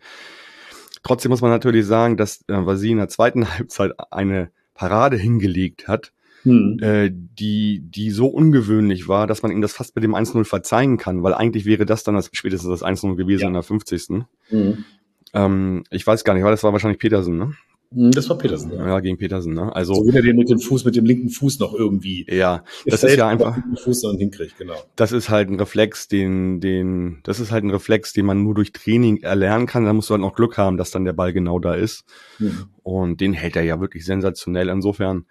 Trotzdem 1.02 1.30
muss 1.30 1.42
man 1.42 1.50
natürlich 1.50 1.86
sagen, 1.86 2.16
dass 2.16 2.44
äh, 2.48 2.88
in 2.88 2.96
der 2.96 3.08
zweiten 3.08 3.48
Halbzeit 3.58 3.92
eine 4.10 4.50
Parade 4.74 5.16
hingelegt 5.16 5.88
hat, 5.88 6.12
hm. 6.42 6.78
äh, 6.80 7.10
die, 7.12 7.80
die 7.80 8.10
so 8.10 8.26
ungewöhnlich 8.26 9.08
war, 9.08 9.26
dass 9.26 9.42
man 9.42 9.50
ihm 9.50 9.62
das 9.62 9.72
fast 9.72 9.94
mit 9.94 10.04
dem 10.04 10.14
1-0 10.14 10.44
verzeihen 10.44 10.98
kann, 10.98 11.22
weil 11.22 11.34
eigentlich 11.34 11.64
wäre 11.64 11.86
das 11.86 12.04
dann 12.04 12.14
das, 12.14 12.30
spätestens 12.32 12.80
das 12.80 12.88
1-0 12.88 13.16
gewesen 13.16 13.42
ja. 13.42 13.48
in 13.48 13.54
der 13.54 13.62
50. 13.62 14.24
Hm. 14.48 14.84
Ähm, 15.32 15.84
ich 15.90 16.06
weiß 16.06 16.24
gar 16.24 16.34
nicht, 16.34 16.44
weil 16.44 16.50
das 16.50 16.62
war 16.62 16.72
wahrscheinlich 16.72 17.00
Petersen, 17.00 17.38
ne? 17.38 17.54
Hm, 17.92 18.10
das 18.10 18.28
war 18.28 18.38
Petersen, 18.38 18.72
ja. 18.72 18.86
Ja, 18.86 19.00
gegen 19.00 19.18
Petersen, 19.18 19.54
ne? 19.54 19.74
Also. 19.74 19.94
So 19.94 20.06
wie 20.06 20.16
er 20.16 20.22
den 20.22 20.36
mit 20.36 20.50
dem 20.50 20.58
Fuß, 20.58 20.84
mit 20.84 20.96
dem 20.96 21.04
linken 21.04 21.30
Fuß 21.30 21.58
noch 21.60 21.74
irgendwie. 21.74 22.26
Ja, 22.28 22.64
das 22.86 23.04
ist 23.04 23.16
ja 23.16 23.28
einfach. 23.28 23.56
Fuß 23.82 24.02
dann 24.02 24.18
hinkriegt, 24.18 24.58
genau. 24.58 24.74
Das 24.96 25.12
ist 25.12 25.28
halt 25.30 25.50
ein 25.50 25.58
Reflex, 25.58 26.08
den, 26.08 26.60
den, 26.60 27.20
das 27.22 27.40
ist 27.40 27.52
halt 27.52 27.64
ein 27.64 27.70
Reflex, 27.70 28.12
den 28.12 28.26
man 28.26 28.42
nur 28.42 28.54
durch 28.54 28.72
Training 28.72 29.18
erlernen 29.18 29.66
kann. 29.66 29.84
Da 29.84 29.92
musst 29.92 30.10
du 30.10 30.12
halt 30.12 30.22
noch 30.22 30.34
Glück 30.34 30.58
haben, 30.58 30.76
dass 30.76 30.90
dann 30.90 31.04
der 31.04 31.12
Ball 31.12 31.32
genau 31.32 31.58
da 31.58 31.74
ist. 31.74 32.04
Mhm. 32.38 32.66
Und 32.82 33.20
den 33.20 33.32
hält 33.32 33.56
er 33.56 33.62
ja 33.62 33.80
wirklich 33.80 34.04
sensationell. 34.04 34.68
Insofern, 34.68 35.26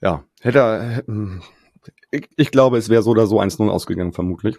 ja, 0.00 0.24
hätte 0.40 0.58
er, 0.58 1.04
ich, 2.10 2.28
ich 2.36 2.50
glaube, 2.50 2.78
es 2.78 2.88
wäre 2.88 3.02
so 3.02 3.10
oder 3.10 3.26
so 3.26 3.40
1-0 3.40 3.68
ausgegangen, 3.68 4.12
vermutlich. 4.12 4.56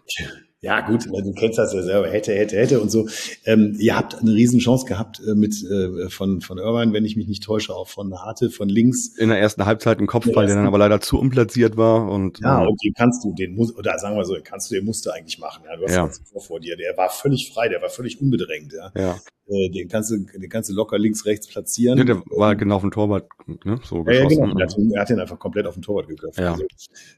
Ja, 0.64 0.80
gut, 0.80 1.06
du 1.06 1.34
kennst 1.34 1.60
das 1.60 1.74
ja 1.74 1.82
selber, 1.82 2.10
hätte, 2.10 2.34
hätte, 2.34 2.56
hätte 2.56 2.80
und 2.80 2.90
so. 2.90 3.06
Ähm, 3.44 3.76
ihr 3.80 3.98
habt 3.98 4.16
eine 4.16 4.34
Riesenchance 4.34 4.86
gehabt 4.86 5.20
äh, 5.20 5.36
mit 5.36 5.62
äh, 5.62 6.10
von, 6.10 6.40
von 6.40 6.58
Irvine, 6.58 6.94
wenn 6.94 7.04
ich 7.04 7.18
mich 7.18 7.28
nicht 7.28 7.44
täusche, 7.44 7.76
auch 7.76 7.90
von 7.90 8.18
Harte, 8.18 8.50
von 8.50 8.70
links. 8.70 9.10
In 9.18 9.28
der 9.28 9.40
ersten 9.40 9.66
Halbzeit 9.66 10.00
ein 10.00 10.08
Kopfball, 10.08 10.46
der 10.46 10.56
dann 10.56 10.66
aber 10.66 10.78
leider 10.78 11.02
zu 11.02 11.20
unplatziert 11.20 11.76
war. 11.76 12.10
Und, 12.10 12.40
ja, 12.40 12.64
äh, 12.64 12.68
und 12.68 12.82
den 12.82 12.94
kannst 12.94 13.26
du, 13.26 13.34
den 13.34 13.56
muss, 13.56 13.76
oder 13.76 14.00
sagen 14.00 14.16
wir 14.16 14.24
so, 14.24 14.36
den 14.36 14.46
kannst 14.46 14.72
du, 14.72 14.76
den 14.76 14.86
musst 14.86 15.06
du 15.06 15.12
eigentlich 15.12 15.38
machen. 15.38 15.64
Ja, 15.66 15.76
du 15.76 15.84
hast 15.84 15.96
ja. 15.96 16.10
vor, 16.32 16.42
vor 16.42 16.60
dir. 16.62 16.78
Der 16.78 16.96
war 16.96 17.10
völlig 17.10 17.52
frei, 17.52 17.68
der 17.68 17.82
war 17.82 17.90
völlig 17.90 18.22
unbedrängt. 18.22 18.72
Ja. 18.72 18.92
ja. 18.96 19.20
Äh, 19.48 19.70
den 19.70 19.90
kannst 19.90 20.10
du, 20.12 20.18
den 20.18 20.50
kannst 20.50 20.70
du 20.70 20.74
locker 20.74 20.98
links, 20.98 21.26
rechts 21.26 21.48
platzieren. 21.48 21.98
Ja, 21.98 22.06
der 22.06 22.24
war 22.28 22.56
genau 22.56 22.76
auf 22.76 22.82
dem 22.82 22.92
Torwart, 22.92 23.28
ne? 23.66 23.78
So 23.84 24.06
ja, 24.06 24.14
ja, 24.14 24.28
genau. 24.28 24.58
Er 24.58 24.66
hat, 24.66 24.78
er 24.78 25.02
hat 25.02 25.10
den 25.10 25.20
einfach 25.20 25.38
komplett 25.38 25.66
auf 25.66 25.74
dem 25.74 25.84
Torwart 25.84 26.08
geköpft. 26.08 26.40
Ja. 26.40 26.54
Also, 26.54 26.66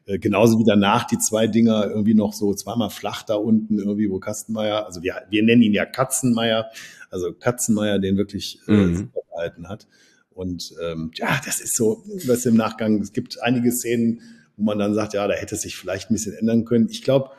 äh, 0.05 0.17
genauso 0.17 0.57
wie 0.57 0.63
danach 0.63 1.05
die 1.05 1.19
zwei 1.19 1.45
Dinger 1.45 1.87
irgendwie 1.87 2.15
noch 2.15 2.33
so 2.33 2.53
zweimal 2.55 2.89
flach 2.89 3.21
da 3.23 3.35
unten, 3.35 3.77
irgendwie, 3.77 4.09
wo 4.09 4.19
Kastenmeier, 4.19 4.87
also 4.87 5.03
wir, 5.03 5.21
wir 5.29 5.43
nennen 5.43 5.61
ihn 5.61 5.73
ja 5.73 5.85
Katzenmeier, 5.85 6.71
also 7.11 7.31
Katzenmeier 7.31 7.99
den 7.99 8.17
wirklich 8.17 8.59
äh, 8.67 8.71
mhm. 8.71 9.11
gehalten 9.31 9.69
hat. 9.69 9.87
Und 10.31 10.73
ähm, 10.83 11.11
ja, 11.13 11.39
das 11.45 11.61
ist 11.61 11.75
so, 11.75 12.03
was 12.25 12.45
im 12.45 12.55
Nachgang, 12.55 13.01
es 13.01 13.13
gibt 13.13 13.41
einige 13.41 13.71
Szenen, 13.71 14.21
wo 14.57 14.63
man 14.63 14.79
dann 14.79 14.95
sagt, 14.95 15.13
ja, 15.13 15.27
da 15.27 15.33
hätte 15.33 15.55
es 15.55 15.61
sich 15.61 15.75
vielleicht 15.75 16.09
ein 16.09 16.13
bisschen 16.15 16.33
ändern 16.33 16.65
können. 16.65 16.89
Ich 16.89 17.03
glaube, 17.03 17.29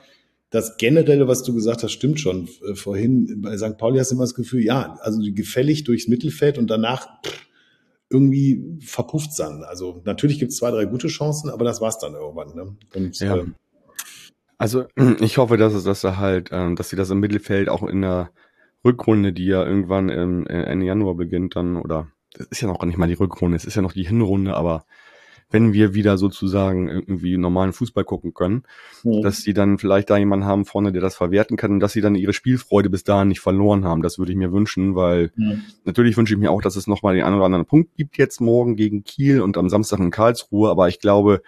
das 0.50 0.76
Generelle, 0.76 1.29
was 1.29 1.43
du 1.43 1.55
gesagt 1.55 1.83
hast, 1.83 1.93
stimmt 1.93 2.21
schon. 2.21 2.49
Äh, 2.69 2.75
vorhin 2.75 3.41
bei 3.43 3.57
St. 3.57 3.79
Pauli 3.79 3.99
hast 3.99 4.11
du 4.11 4.15
immer 4.15 4.25
das 4.25 4.35
Gefühl, 4.35 4.62
ja, 4.62 4.97
also 5.00 5.21
gefällig 5.23 5.85
durchs 5.85 6.09
Mittelfeld 6.09 6.59
und 6.59 6.69
danach 6.69 7.23
pff, 7.23 7.47
irgendwie 8.09 8.79
verpufft 8.81 9.31
dann. 9.38 9.65
Also 9.65 10.03
natürlich 10.05 10.38
gibt 10.38 10.53
es 10.53 10.59
zwei, 10.59 10.71
drei 10.71 10.85
gute 10.85 11.09
Chancen, 11.09 11.50
aber 11.50 11.65
das 11.65 11.81
war's 11.81 11.99
dann 11.99 12.15
irgendwann. 12.15 12.55
Ne? 12.55 12.76
Und, 12.95 13.19
ja. 13.19 13.37
äh, 13.37 13.45
also 14.59 14.85
ich 15.21 15.38
hoffe, 15.38 15.57
dass 15.57 15.75
es, 15.75 15.85
dass 15.85 16.05
er 16.05 16.19
halt, 16.19 16.50
ähm, 16.53 16.76
dass 16.76 16.91
sie 16.91 16.97
das 16.97 17.11
im 17.11 17.21
Mittelfeld 17.21 17.69
auch 17.69 17.83
in 17.83 18.03
der 18.03 18.31
Rückrunde, 18.85 19.32
die 19.32 19.47
ja 19.47 19.65
irgendwann 19.65 20.09
im, 20.09 20.47
Ende 20.47 20.87
Januar 20.87 21.17
beginnt, 21.17 21.56
dann 21.56 21.76
oder 21.76 22.09
das 22.35 22.47
ist 22.49 22.61
ja 22.61 22.69
noch 22.69 22.85
nicht 22.85 22.99
mal 22.99 23.09
die 23.09 23.15
Rückrunde, 23.15 23.56
es 23.56 23.65
ist 23.65 23.75
ja 23.75 23.82
noch 23.82 23.93
die 23.93 24.06
Hinrunde, 24.06 24.54
aber 24.54 24.85
wenn 25.50 25.73
wir 25.73 25.95
wieder 25.95 26.19
sozusagen 26.19 26.89
irgendwie 26.89 27.37
normalen 27.37 27.73
Fußball 27.73 28.04
gucken 28.04 28.35
können, 28.35 28.65
mhm. 29.04 29.23
dass 29.23 29.39
sie 29.39 29.54
dann 29.54 29.78
vielleicht 29.78 30.11
da 30.11 30.17
jemanden 30.17 30.47
haben 30.47 30.65
vorne, 30.65 30.93
der 30.93 31.00
das 31.00 31.17
verwerten 31.17 31.56
kann 31.56 31.73
und 31.73 31.80
dass 31.80 31.93
sie 31.93 32.00
dann 32.00 32.17
ihre 32.17 32.32
Spielfreude 32.32 32.91
bis 32.91 33.04
dahin 33.04 33.28
nicht 33.28 33.41
verloren 33.41 33.85
haben. 33.85 34.02
Das 34.02 34.19
würde 34.19 34.32
ich 34.32 34.39
mir 34.39 34.52
wünschen, 34.52 34.95
weil 34.95 35.30
mhm. 35.37 35.63
natürlich 35.85 36.17
wünsche 36.17 36.35
ich 36.35 36.41
mir 36.41 36.50
auch, 36.50 36.63
dass 36.63 36.76
es 36.76 36.87
nochmal 36.87 37.15
den 37.15 37.25
einen 37.25 37.37
oder 37.37 37.45
anderen 37.45 37.67
Punkt 37.67 37.95
gibt 37.97 38.19
jetzt 38.19 38.41
morgen 38.41 38.76
gegen 38.76 39.04
Kiel 39.04 39.41
und 39.41 39.56
am 39.56 39.69
Samstag 39.69 40.00
in 40.00 40.11
Karlsruhe, 40.11 40.71
aber 40.71 40.89
ich 40.89 41.00
glaube, 41.00 41.43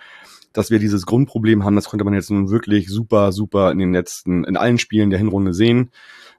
dass 0.52 0.70
wir 0.70 0.78
dieses 0.78 1.06
Grundproblem 1.06 1.64
haben, 1.64 1.76
das 1.76 1.88
konnte 1.88 2.04
man 2.04 2.14
jetzt 2.14 2.30
nun 2.30 2.50
wirklich 2.50 2.88
super, 2.88 3.32
super 3.32 3.70
in 3.70 3.78
den 3.78 3.92
letzten, 3.92 4.44
in 4.44 4.56
allen 4.56 4.78
Spielen 4.78 5.10
der 5.10 5.18
Hinrunde 5.18 5.52
sehen. 5.52 5.90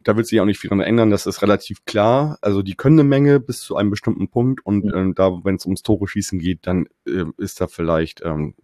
Da 0.04 0.16
wird 0.16 0.28
sich 0.28 0.40
auch 0.40 0.46
nicht 0.46 0.60
viel 0.60 0.70
dran 0.70 0.82
ändern, 0.82 1.10
das 1.10 1.26
ist 1.26 1.42
relativ 1.42 1.86
klar. 1.86 2.38
Also 2.42 2.62
die 2.62 2.76
können 2.76 3.00
eine 3.00 3.08
Menge 3.08 3.40
bis 3.40 3.62
zu 3.62 3.76
einem 3.76 3.90
bestimmten 3.90 4.30
Punkt 4.30 4.66
und 4.66 4.86
mhm. 4.86 4.94
ähm, 4.96 5.16
da, 5.16 5.40
wenn 5.44 5.56
es 5.56 5.66
ums 5.66 5.84
Tore 5.84 6.08
schießen 6.08 6.40
geht, 6.40 6.60
dann 6.68 6.88
äh, 7.08 7.26
ist 7.38 7.62
da 7.62 7.68
vielleicht 7.68 8.22
ähm, 8.24 8.56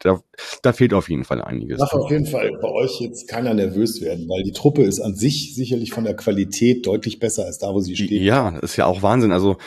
da, 0.00 0.20
da 0.62 0.72
fehlt 0.72 0.94
auf 0.94 1.08
jeden 1.08 1.24
Fall 1.24 1.40
einiges. 1.42 1.78
Darf 1.78 1.92
auf 1.92 2.10
jeden 2.10 2.26
Fall 2.26 2.50
bei 2.60 2.68
euch 2.68 3.00
jetzt 3.00 3.28
keiner 3.28 3.54
nervös 3.54 4.00
werden, 4.00 4.28
weil 4.28 4.42
die 4.42 4.52
Truppe 4.52 4.82
ist 4.82 5.00
an 5.00 5.14
sich 5.14 5.54
sicherlich 5.54 5.92
von 5.92 6.04
der 6.04 6.16
Qualität 6.16 6.86
deutlich 6.86 7.18
besser 7.20 7.44
als 7.44 7.58
da, 7.58 7.72
wo 7.72 7.80
sie 7.80 7.94
steht. 7.94 8.10
Ja, 8.10 8.58
ist 8.58 8.76
ja 8.76 8.86
auch 8.86 9.02
Wahnsinn. 9.02 9.32
Also 9.32 9.58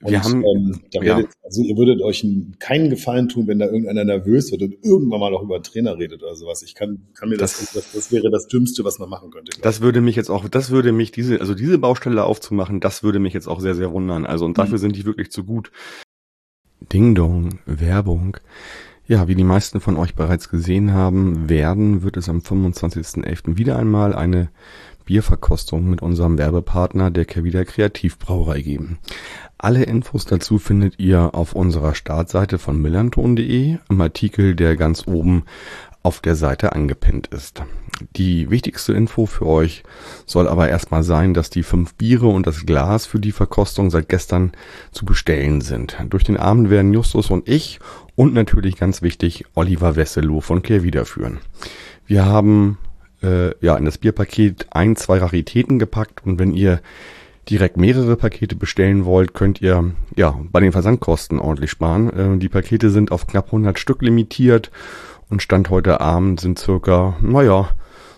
wir 0.00 0.18
und, 0.18 0.24
haben, 0.24 0.44
ähm, 0.44 0.80
ja. 1.02 1.22
also 1.42 1.62
ihr 1.62 1.76
würdet 1.76 2.02
euch 2.02 2.26
keinen 2.58 2.90
Gefallen 2.90 3.28
tun, 3.28 3.46
wenn 3.46 3.58
da 3.58 3.66
irgendeiner 3.66 4.04
nervös 4.04 4.50
wird 4.50 4.62
und 4.62 4.74
irgendwann 4.82 5.20
mal 5.20 5.34
auch 5.34 5.42
über 5.42 5.56
einen 5.56 5.64
Trainer 5.64 5.98
redet 5.98 6.22
oder 6.22 6.34
sowas. 6.34 6.62
Ich 6.62 6.74
kann, 6.74 7.08
kann 7.14 7.28
mir 7.28 7.36
das, 7.36 7.58
das, 7.58 7.72
das, 7.72 7.92
das 7.92 8.12
wäre 8.12 8.30
das 8.30 8.48
Dümmste, 8.48 8.84
was 8.84 8.98
man 8.98 9.08
machen 9.08 9.30
könnte. 9.30 9.52
Das 9.60 9.80
würde 9.80 10.00
mich 10.00 10.16
jetzt 10.16 10.30
auch, 10.30 10.48
das 10.48 10.70
würde 10.70 10.92
mich 10.92 11.12
diese, 11.12 11.40
also 11.40 11.54
diese 11.54 11.78
Baustelle 11.78 12.24
aufzumachen, 12.24 12.80
das 12.80 13.02
würde 13.02 13.18
mich 13.18 13.34
jetzt 13.34 13.48
auch 13.48 13.60
sehr, 13.60 13.74
sehr 13.74 13.92
wundern. 13.92 14.26
Also, 14.26 14.44
und 14.44 14.58
dafür 14.58 14.78
mhm. 14.78 14.82
sind 14.82 14.96
die 14.96 15.04
wirklich 15.04 15.30
zu 15.30 15.44
gut. 15.44 15.70
Ding 16.92 17.14
Dong, 17.14 17.60
Werbung. 17.66 18.36
Ja, 19.06 19.28
wie 19.28 19.34
die 19.34 19.44
meisten 19.44 19.80
von 19.80 19.98
euch 19.98 20.14
bereits 20.14 20.48
gesehen 20.48 20.94
haben 20.94 21.50
werden, 21.50 22.02
wird 22.02 22.16
es 22.16 22.30
am 22.30 22.38
25.11. 22.38 23.58
wieder 23.58 23.78
einmal 23.78 24.14
eine 24.14 24.48
Bierverkostung 25.04 25.90
mit 25.90 26.00
unserem 26.00 26.38
Werbepartner 26.38 27.10
der 27.10 27.26
Kervida 27.26 27.64
Kreativbrauerei 27.64 28.62
geben. 28.62 28.98
Alle 29.58 29.82
Infos 29.82 30.24
dazu 30.24 30.58
findet 30.58 30.98
ihr 30.98 31.34
auf 31.34 31.54
unserer 31.54 31.94
Startseite 31.94 32.58
von 32.58 32.80
millanton.de 32.80 33.76
im 33.90 34.00
Artikel, 34.00 34.54
der 34.54 34.74
ganz 34.76 35.06
oben 35.06 35.44
auf 36.04 36.20
der 36.20 36.36
Seite 36.36 36.72
angepinnt 36.72 37.28
ist. 37.28 37.62
Die 38.14 38.50
wichtigste 38.50 38.92
Info 38.92 39.24
für 39.26 39.46
euch 39.46 39.82
soll 40.26 40.46
aber 40.48 40.68
erstmal 40.68 41.02
sein, 41.02 41.32
dass 41.32 41.48
die 41.48 41.62
fünf 41.62 41.94
Biere 41.94 42.26
und 42.26 42.46
das 42.46 42.66
Glas 42.66 43.06
für 43.06 43.18
die 43.18 43.32
Verkostung 43.32 43.90
seit 43.90 44.08
gestern 44.08 44.52
zu 44.92 45.06
bestellen 45.06 45.62
sind. 45.62 45.96
Durch 46.10 46.22
den 46.22 46.36
Abend 46.36 46.68
werden 46.68 46.92
Justus 46.92 47.30
und 47.30 47.48
ich 47.48 47.80
und 48.16 48.34
natürlich 48.34 48.76
ganz 48.76 49.00
wichtig 49.00 49.46
Oliver 49.54 49.96
Wesselow 49.96 50.40
von 50.40 50.62
Kehr 50.62 50.82
führen. 51.06 51.38
Wir 52.06 52.26
haben 52.26 52.78
äh, 53.22 53.52
ja 53.64 53.76
in 53.76 53.86
das 53.86 53.96
Bierpaket 53.96 54.66
ein, 54.72 54.96
zwei 54.96 55.18
Raritäten 55.18 55.78
gepackt 55.78 56.26
und 56.26 56.38
wenn 56.38 56.52
ihr 56.52 56.82
direkt 57.48 57.76
mehrere 57.76 58.16
Pakete 58.16 58.56
bestellen 58.56 59.04
wollt, 59.06 59.34
könnt 59.34 59.60
ihr 59.62 59.92
ja 60.16 60.38
bei 60.50 60.60
den 60.60 60.72
Versandkosten 60.72 61.38
ordentlich 61.38 61.70
sparen. 61.70 62.10
Äh, 62.10 62.38
die 62.38 62.48
Pakete 62.50 62.90
sind 62.90 63.10
auf 63.10 63.26
knapp 63.26 63.46
100 63.46 63.78
Stück 63.78 64.02
limitiert 64.02 64.70
und 65.34 65.42
Stand 65.42 65.68
heute 65.68 66.00
Abend 66.00 66.40
sind 66.40 66.60
circa, 66.60 67.16
naja, 67.20 67.70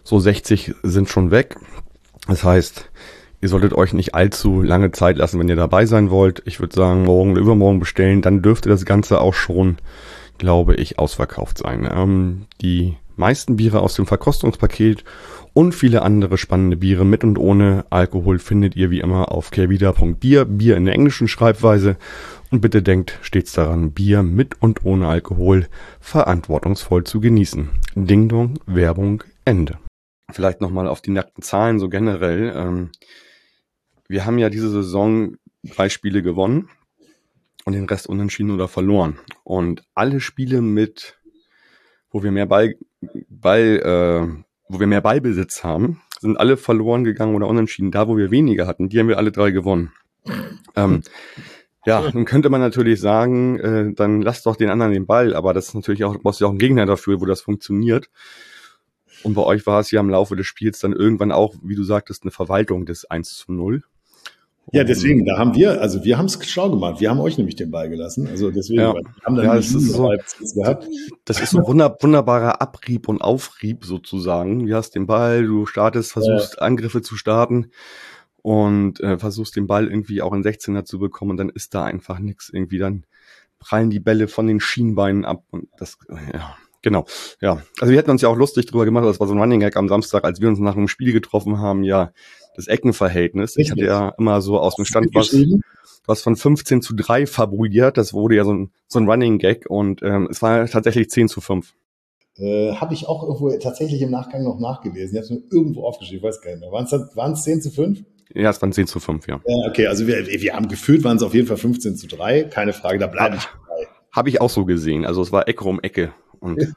so 0.04 0.18
60 0.20 0.74
sind 0.82 1.08
schon 1.08 1.30
weg. 1.30 1.56
Das 2.28 2.44
heißt, 2.44 2.90
ihr 3.40 3.48
solltet 3.48 3.72
euch 3.72 3.94
nicht 3.94 4.14
allzu 4.14 4.60
lange 4.60 4.92
Zeit 4.92 5.16
lassen, 5.16 5.40
wenn 5.40 5.48
ihr 5.48 5.56
dabei 5.56 5.86
sein 5.86 6.10
wollt. 6.10 6.42
Ich 6.44 6.60
würde 6.60 6.76
sagen, 6.76 7.04
morgen 7.04 7.32
oder 7.32 7.40
übermorgen 7.40 7.80
bestellen, 7.80 8.20
dann 8.20 8.42
dürfte 8.42 8.68
das 8.68 8.84
Ganze 8.84 9.22
auch 9.22 9.32
schon, 9.32 9.78
glaube 10.36 10.74
ich, 10.74 10.98
ausverkauft 10.98 11.56
sein. 11.56 11.88
Ähm, 11.90 12.44
die 12.60 12.98
meisten 13.18 13.56
Biere 13.56 13.80
aus 13.80 13.94
dem 13.94 14.06
Verkostungspaket 14.06 15.04
und 15.52 15.74
viele 15.74 16.02
andere 16.02 16.38
spannende 16.38 16.76
Biere 16.76 17.04
mit 17.04 17.24
und 17.24 17.38
ohne 17.38 17.86
Alkohol 17.90 18.38
findet 18.38 18.76
ihr 18.76 18.90
wie 18.90 19.00
immer 19.00 19.32
auf 19.32 19.50
kehrwieder.bier, 19.50 20.44
Bier 20.44 20.76
in 20.76 20.84
der 20.84 20.94
englischen 20.94 21.28
Schreibweise. 21.28 21.96
Und 22.50 22.60
bitte 22.60 22.82
denkt 22.82 23.18
stets 23.22 23.52
daran, 23.52 23.92
Bier 23.92 24.22
mit 24.22 24.60
und 24.60 24.84
ohne 24.84 25.08
Alkohol 25.08 25.66
verantwortungsvoll 26.00 27.04
zu 27.04 27.20
genießen. 27.20 27.70
Ding 27.94 28.28
Dong, 28.28 28.58
Werbung, 28.66 29.24
Ende. 29.44 29.78
Vielleicht 30.30 30.60
nochmal 30.60 30.86
auf 30.88 31.00
die 31.00 31.10
nackten 31.10 31.42
Zahlen 31.42 31.78
so 31.78 31.88
generell. 31.88 32.52
Ähm, 32.54 32.90
wir 34.08 34.26
haben 34.26 34.38
ja 34.38 34.50
diese 34.50 34.70
Saison 34.70 35.36
drei 35.64 35.88
Spiele 35.88 36.22
gewonnen 36.22 36.68
und 37.64 37.72
den 37.72 37.86
Rest 37.86 38.08
unentschieden 38.08 38.52
oder 38.52 38.68
verloren. 38.68 39.18
Und 39.42 39.82
alle 39.94 40.20
Spiele 40.20 40.62
mit, 40.62 41.18
wo 42.10 42.22
wir 42.22 42.32
mehr 42.32 42.46
Ball, 42.46 42.74
Ball 43.28 43.62
äh, 43.62 44.42
wo 44.68 44.80
wir 44.80 44.86
mehr 44.86 45.00
Ballbesitz 45.00 45.64
haben, 45.64 46.02
sind 46.20 46.38
alle 46.38 46.56
verloren 46.56 47.04
gegangen 47.04 47.34
oder 47.34 47.46
unentschieden. 47.46 47.90
Da, 47.90 48.08
wo 48.08 48.16
wir 48.16 48.30
weniger 48.30 48.66
hatten, 48.66 48.88
die 48.88 48.98
haben 48.98 49.08
wir 49.08 49.18
alle 49.18 49.32
drei 49.32 49.50
gewonnen. 49.50 49.92
Ähm, 50.74 51.02
Ja, 51.86 52.10
nun 52.12 52.24
könnte 52.24 52.50
man 52.50 52.60
natürlich 52.60 53.00
sagen, 53.00 53.60
äh, 53.60 53.94
dann 53.94 54.20
lass 54.20 54.42
doch 54.42 54.56
den 54.56 54.70
anderen 54.70 54.92
den 54.92 55.06
Ball, 55.06 55.34
aber 55.34 55.54
das 55.54 55.68
ist 55.68 55.74
natürlich 55.74 56.02
auch, 56.04 56.18
brauchst 56.20 56.40
ja 56.40 56.48
auch 56.48 56.50
einen 56.50 56.58
Gegner 56.58 56.84
dafür, 56.84 57.20
wo 57.20 57.26
das 57.26 57.42
funktioniert. 57.42 58.10
Und 59.22 59.34
bei 59.34 59.42
euch 59.42 59.66
war 59.66 59.78
es 59.78 59.92
ja 59.92 60.00
im 60.00 60.10
Laufe 60.10 60.34
des 60.34 60.46
Spiels 60.46 60.80
dann 60.80 60.92
irgendwann 60.92 61.30
auch, 61.30 61.54
wie 61.62 61.76
du 61.76 61.84
sagtest, 61.84 62.24
eine 62.24 62.32
Verwaltung 62.32 62.86
des 62.86 63.04
1 63.04 63.36
zu 63.36 63.52
0. 63.52 63.84
Ja, 64.72 64.82
deswegen, 64.82 65.24
da 65.24 65.38
haben 65.38 65.54
wir, 65.54 65.80
also 65.80 66.04
wir 66.04 66.18
haben 66.18 66.26
es 66.26 66.44
schlau 66.44 66.70
gemacht. 66.70 67.00
Wir 67.00 67.08
haben 67.10 67.20
euch 67.20 67.38
nämlich 67.38 67.54
den 67.54 67.70
Ball 67.70 67.88
gelassen. 67.88 68.26
Also 68.26 68.50
deswegen, 68.50 68.80
Ja. 68.80 68.94
wir 68.94 69.02
haben 69.24 69.36
dann 69.36 69.44
Ja, 69.46 69.54
das 69.54 69.66
ist 69.70 69.92
so- 69.92 70.08
gehabt. 70.54 70.88
Das 71.24 71.40
ist 71.40 71.50
so 71.50 71.58
ein 71.58 71.66
wunder, 71.66 71.96
wunderbarer 72.00 72.60
Abrieb 72.60 73.08
und 73.08 73.20
Aufrieb 73.20 73.84
sozusagen. 73.84 74.66
Du 74.66 74.74
hast 74.74 74.90
den 74.96 75.06
Ball, 75.06 75.44
du 75.46 75.66
startest, 75.66 76.10
versuchst 76.12 76.60
Angriffe 76.60 77.00
zu 77.00 77.16
starten 77.16 77.70
und 78.42 78.98
äh, 79.00 79.18
versuchst 79.18 79.54
den 79.54 79.68
Ball 79.68 79.86
irgendwie 79.88 80.20
auch 80.20 80.32
in 80.32 80.42
16er 80.42 80.84
zu 80.84 80.98
bekommen 80.98 81.32
und 81.32 81.36
dann 81.36 81.48
ist 81.48 81.72
da 81.74 81.84
einfach 81.84 82.18
nichts 82.18 82.50
irgendwie. 82.52 82.78
Dann 82.78 83.04
prallen 83.60 83.90
die 83.90 84.00
Bälle 84.00 84.26
von 84.26 84.48
den 84.48 84.58
Schienbeinen 84.60 85.24
ab 85.24 85.44
und 85.50 85.68
das, 85.78 85.96
ja, 86.34 86.56
genau. 86.86 87.04
Ja, 87.40 87.62
also 87.80 87.90
wir 87.90 87.98
hätten 87.98 88.12
uns 88.12 88.22
ja 88.22 88.28
auch 88.28 88.36
lustig 88.36 88.66
drüber 88.66 88.84
gemacht, 88.84 89.04
das 89.04 89.18
war 89.18 89.26
so 89.26 89.34
ein 89.34 89.40
Running 89.40 89.58
Gag 89.58 89.76
am 89.76 89.88
Samstag, 89.88 90.24
als 90.24 90.40
wir 90.40 90.48
uns 90.48 90.60
nach 90.60 90.76
einem 90.76 90.86
Spiel 90.86 91.12
getroffen 91.12 91.58
haben, 91.58 91.82
ja, 91.82 92.12
das 92.54 92.68
Eckenverhältnis. 92.68 93.56
Ich 93.56 93.72
hatte 93.72 93.80
Richtig. 93.80 93.88
ja 93.88 94.14
immer 94.18 94.40
so 94.40 94.60
aus 94.60 94.76
dem 94.76 94.84
Stand 94.84 95.08
was, 95.12 95.36
was 96.06 96.22
von 96.22 96.36
15 96.36 96.82
zu 96.82 96.94
3 96.94 97.26
fabuliert. 97.26 97.98
Das 97.98 98.14
wurde 98.14 98.36
ja 98.36 98.44
so 98.44 98.54
ein, 98.54 98.70
so 98.86 99.00
ein 99.00 99.10
Running 99.10 99.38
Gag 99.38 99.66
und 99.68 100.00
ähm, 100.02 100.28
es 100.30 100.40
war 100.42 100.66
tatsächlich 100.68 101.10
10 101.10 101.26
zu 101.26 101.40
5. 101.40 101.74
Äh, 102.38 102.74
habe 102.74 102.94
ich 102.94 103.08
auch 103.08 103.24
irgendwo 103.24 103.50
tatsächlich 103.58 104.00
im 104.00 104.12
Nachgang 104.12 104.44
noch 104.44 104.60
nachgelesen. 104.60 105.16
Ich 105.16 105.24
habe 105.24 105.24
es 105.24 105.30
mir 105.30 105.42
irgendwo 105.50 105.84
aufgeschrieben, 105.84 106.18
ich 106.18 106.22
weiß 106.22 106.40
gar 106.40 106.52
nicht 106.52 106.60
mehr. 106.60 106.70
Waren 106.70 107.32
es 107.32 107.42
10 107.42 107.62
zu 107.62 107.70
5? 107.72 108.04
Ja, 108.32 108.50
es 108.50 108.62
waren 108.62 108.72
10 108.72 108.86
zu 108.86 109.00
5, 109.00 109.26
ja. 109.26 109.40
Ja, 109.44 109.68
okay, 109.68 109.88
also 109.88 110.06
wir, 110.06 110.24
wir 110.24 110.54
haben 110.54 110.68
gefühlt, 110.68 111.02
waren 111.02 111.16
es 111.16 111.24
auf 111.24 111.34
jeden 111.34 111.48
Fall 111.48 111.56
15 111.56 111.96
zu 111.96 112.06
3. 112.06 112.44
Keine 112.44 112.72
Frage, 112.72 112.98
da 112.98 113.08
bleibe 113.08 113.36
ich 113.36 113.44
dabei. 113.44 113.88
Habe 114.12 114.28
ich 114.30 114.40
auch 114.40 114.50
so 114.50 114.64
gesehen. 114.64 115.04
Also 115.04 115.20
es 115.20 115.32
war 115.32 115.48
Ecke 115.48 115.64
um 115.64 115.80
Ecke. 115.80 116.12
Und 116.46 116.74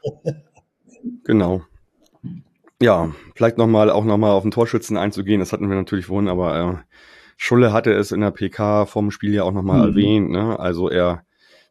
genau. 1.23 1.61
Ja, 2.81 3.11
vielleicht 3.35 3.57
nochmal 3.57 3.89
auch 3.89 4.05
nochmal 4.05 4.31
auf 4.31 4.43
den 4.43 4.51
Torschützen 4.51 4.97
einzugehen. 4.97 5.39
Das 5.39 5.51
hatten 5.51 5.69
wir 5.69 5.75
natürlich 5.75 6.05
vorhin, 6.05 6.29
aber 6.29 6.57
äh, 6.57 6.77
Schulle 7.37 7.73
hatte 7.73 7.91
es 7.93 8.11
in 8.11 8.21
der 8.21 8.31
PK 8.31 8.85
vom 8.85 9.11
Spiel 9.11 9.33
ja 9.33 9.43
auch 9.43 9.51
nochmal 9.51 9.81
Mhm. 9.81 9.87
erwähnt. 9.89 10.29
Ne? 10.31 10.59
Also 10.59 10.89
er 10.89 11.23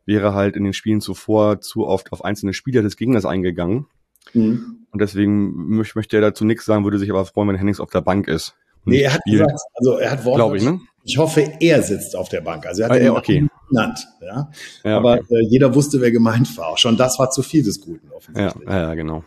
wäre 0.06 0.34
halt 0.34 0.56
in 0.56 0.64
den 0.64 0.72
Spielen 0.72 1.00
zuvor 1.00 1.60
zu 1.60 1.86
oft 1.86 2.12
auf 2.12 2.24
einzelne 2.24 2.52
Spieler 2.52 2.82
des 2.82 2.96
Gegners 2.96 3.24
eingegangen. 3.26 3.86
Mhm. 4.34 4.86
Und 4.90 5.00
deswegen 5.00 5.52
möch, 5.68 5.94
möchte 5.94 6.16
er 6.16 6.22
dazu 6.22 6.44
nichts 6.44 6.64
sagen, 6.64 6.84
würde 6.84 6.98
sich 6.98 7.10
aber 7.10 7.24
freuen, 7.24 7.48
wenn 7.48 7.56
Hennings 7.56 7.80
auf 7.80 7.90
der 7.90 8.00
Bank 8.00 8.28
ist. 8.28 8.54
Nee, 8.84 9.02
er 9.02 9.14
hat 9.14 9.20
gesagt, 9.26 9.60
also 9.74 9.98
er 9.98 10.10
hat 10.12 10.22
Glaube 10.22 10.56
ich, 10.56 10.62
ne? 10.64 10.80
Ich 11.08 11.16
hoffe, 11.16 11.52
er 11.60 11.82
sitzt 11.82 12.14
auf 12.14 12.28
der 12.28 12.42
Bank. 12.42 12.66
Also 12.66 12.82
er 12.82 12.90
hat 12.90 12.96
Ah, 12.96 12.98
den 12.98 13.10
okay. 13.10 13.48
genannt. 13.70 14.06
Ja? 14.20 14.50
Ja, 14.84 14.96
Aber 14.98 15.14
okay. 15.14 15.24
äh, 15.30 15.46
jeder 15.48 15.74
wusste, 15.74 16.02
wer 16.02 16.10
gemeint 16.12 16.54
war. 16.58 16.76
Schon 16.76 16.98
das 16.98 17.18
war 17.18 17.30
zu 17.30 17.42
viel 17.42 17.62
des 17.62 17.80
Guten 17.80 18.08
ja, 18.08 18.16
offensichtlich. 18.16 18.68
ja, 18.68 18.82
ja, 18.82 18.94
genau. 18.94 19.24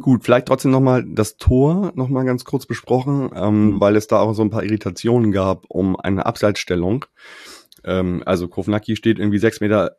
Gut, 0.00 0.24
vielleicht 0.24 0.46
trotzdem 0.46 0.72
nochmal 0.72 1.04
das 1.06 1.36
Tor 1.36 1.92
nochmal 1.94 2.24
ganz 2.24 2.44
kurz 2.44 2.66
besprochen, 2.66 3.30
ähm, 3.34 3.66
Mhm. 3.74 3.80
weil 3.80 3.94
es 3.94 4.08
da 4.08 4.18
auch 4.20 4.32
so 4.32 4.42
ein 4.42 4.50
paar 4.50 4.64
Irritationen 4.64 5.30
gab 5.30 5.66
um 5.68 5.94
eine 5.98 6.26
Abseitsstellung. 6.26 7.04
Ähm, 7.84 8.22
also 8.26 8.48
Kovnacki 8.48 8.96
steht 8.96 9.20
irgendwie 9.20 9.38
sechs 9.38 9.60
Meter 9.60 9.98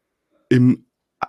im 0.49 0.85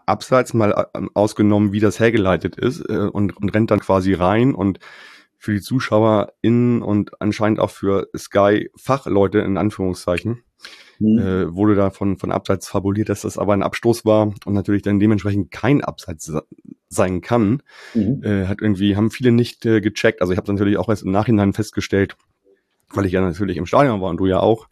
Abseits, 0.06 0.52
mal 0.52 0.88
äh, 0.94 1.00
ausgenommen, 1.14 1.72
wie 1.72 1.80
das 1.80 2.00
hergeleitet 2.00 2.56
ist, 2.56 2.80
äh, 2.88 2.98
und, 3.12 3.36
und 3.36 3.50
rennt 3.54 3.70
dann 3.70 3.80
quasi 3.80 4.14
rein 4.14 4.52
und 4.54 4.80
für 5.40 5.52
die 5.54 5.60
Zuschauer 5.60 6.34
in 6.42 6.82
und 6.82 7.20
anscheinend 7.20 7.58
auch 7.58 7.70
für 7.70 8.08
Sky 8.16 8.70
Fachleute 8.76 9.40
in 9.40 9.56
Anführungszeichen 9.56 10.44
Mhm. 11.02 11.18
äh, 11.18 11.54
wurde 11.54 11.74
da 11.74 11.88
von, 11.88 12.18
von 12.18 12.30
Abseits 12.30 12.68
fabuliert, 12.68 13.08
dass 13.08 13.22
das 13.22 13.38
aber 13.38 13.54
ein 13.54 13.62
Abstoß 13.62 14.04
war 14.04 14.34
und 14.44 14.52
natürlich 14.52 14.82
dann 14.82 15.00
dementsprechend 15.00 15.50
kein 15.50 15.82
Abseits 15.82 16.26
se- 16.26 16.46
sein 16.90 17.22
kann. 17.22 17.62
Mhm. 17.94 18.22
Äh, 18.22 18.46
hat 18.46 18.60
irgendwie, 18.60 18.96
haben 18.96 19.10
viele 19.10 19.32
nicht 19.32 19.64
äh, 19.64 19.80
gecheckt. 19.80 20.20
Also 20.20 20.34
ich 20.34 20.36
habe 20.36 20.52
natürlich 20.52 20.76
auch 20.76 20.90
erst 20.90 21.02
im 21.02 21.10
Nachhinein 21.10 21.54
festgestellt, 21.54 22.16
weil 22.90 23.06
ich 23.06 23.12
ja 23.12 23.22
natürlich 23.22 23.56
im 23.56 23.64
Stadion 23.64 24.02
war 24.02 24.10
und 24.10 24.18
du 24.18 24.26
ja 24.26 24.40
auch. 24.40 24.68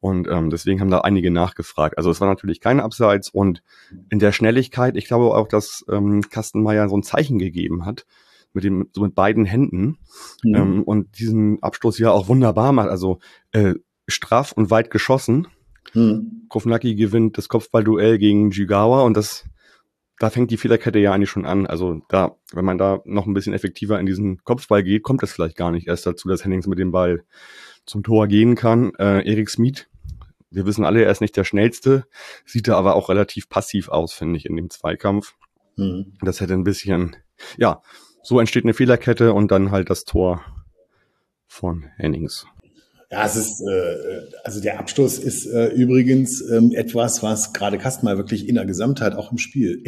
Und 0.00 0.26
ähm, 0.26 0.50
deswegen 0.50 0.80
haben 0.80 0.90
da 0.90 1.02
einige 1.02 1.30
nachgefragt. 1.30 1.98
Also 1.98 2.10
es 2.10 2.20
war 2.20 2.26
natürlich 2.26 2.60
kein 2.60 2.80
Abseits 2.80 3.28
und 3.28 3.62
in 4.08 4.18
der 4.18 4.32
Schnelligkeit, 4.32 4.96
ich 4.96 5.04
glaube 5.06 5.26
auch, 5.36 5.46
dass 5.46 5.84
ähm, 5.88 6.22
Kastenmeier 6.28 6.88
so 6.88 6.96
ein 6.96 7.04
Zeichen 7.04 7.38
gegeben 7.38 7.86
hat 7.86 8.06
mit 8.52 8.64
dem 8.64 8.88
so 8.92 9.02
mit 9.02 9.14
beiden 9.14 9.44
Händen 9.44 9.98
Mhm. 10.42 10.54
ähm, 10.54 10.82
und 10.82 11.18
diesen 11.18 11.62
Abstoß 11.62 11.98
ja 11.98 12.10
auch 12.10 12.28
wunderbar 12.28 12.72
macht. 12.72 12.88
Also 12.88 13.18
äh, 13.52 13.74
straff 14.08 14.52
und 14.52 14.70
weit 14.70 14.90
geschossen. 14.90 15.46
Mhm. 15.94 16.46
Kovnacki 16.48 16.94
gewinnt 16.94 17.38
das 17.38 17.48
Kopfballduell 17.48 18.18
gegen 18.18 18.50
Jigawa 18.50 19.02
und 19.02 19.16
das, 19.16 19.44
da 20.18 20.30
fängt 20.30 20.50
die 20.50 20.56
Fehlerkette 20.56 20.98
ja 20.98 21.12
eigentlich 21.12 21.30
schon 21.30 21.46
an. 21.46 21.66
Also 21.66 22.02
da, 22.08 22.36
wenn 22.52 22.64
man 22.64 22.78
da 22.78 23.00
noch 23.04 23.26
ein 23.26 23.34
bisschen 23.34 23.54
effektiver 23.54 23.98
in 23.98 24.06
diesen 24.06 24.42
Kopfball 24.44 24.82
geht, 24.82 25.02
kommt 25.02 25.22
es 25.22 25.32
vielleicht 25.32 25.56
gar 25.56 25.70
nicht 25.70 25.86
erst 25.86 26.06
dazu, 26.06 26.28
dass 26.28 26.44
Hennings 26.44 26.66
mit 26.66 26.78
dem 26.78 26.92
Ball 26.92 27.24
zum 27.86 28.02
Tor 28.02 28.26
gehen 28.28 28.54
kann. 28.54 28.92
Äh, 28.98 29.28
Erik 29.28 29.50
Smith, 29.50 29.86
wir 30.50 30.66
wissen 30.66 30.84
alle, 30.84 31.04
er 31.04 31.10
ist 31.10 31.20
nicht 31.20 31.36
der 31.36 31.44
schnellste, 31.44 32.04
sieht 32.44 32.68
da 32.68 32.76
aber 32.76 32.94
auch 32.96 33.08
relativ 33.08 33.48
passiv 33.48 33.88
aus, 33.88 34.12
finde 34.12 34.36
ich, 34.36 34.46
in 34.46 34.56
dem 34.56 34.70
Zweikampf. 34.70 35.34
Mhm. 35.76 36.14
Das 36.20 36.40
hätte 36.40 36.54
ein 36.54 36.64
bisschen, 36.64 37.16
ja, 37.56 37.82
so 38.22 38.40
entsteht 38.40 38.64
eine 38.64 38.74
Fehlerkette 38.74 39.32
und 39.32 39.50
dann 39.50 39.70
halt 39.70 39.90
das 39.90 40.04
Tor 40.04 40.42
von 41.46 41.84
Hennings. 41.96 42.46
Ja, 43.12 43.26
es 43.26 43.34
ist, 43.34 43.60
äh, 43.60 44.20
also 44.44 44.60
der 44.60 44.78
Abstoß 44.78 45.18
ist 45.18 45.44
äh, 45.46 45.66
übrigens 45.72 46.48
ähm, 46.48 46.70
etwas, 46.72 47.24
was 47.24 47.52
gerade 47.52 47.76
Kastmal 47.76 48.16
wirklich 48.18 48.48
in 48.48 48.54
der 48.54 48.66
Gesamtheit 48.66 49.14
auch 49.14 49.32
im 49.32 49.38
Spiel 49.38 49.82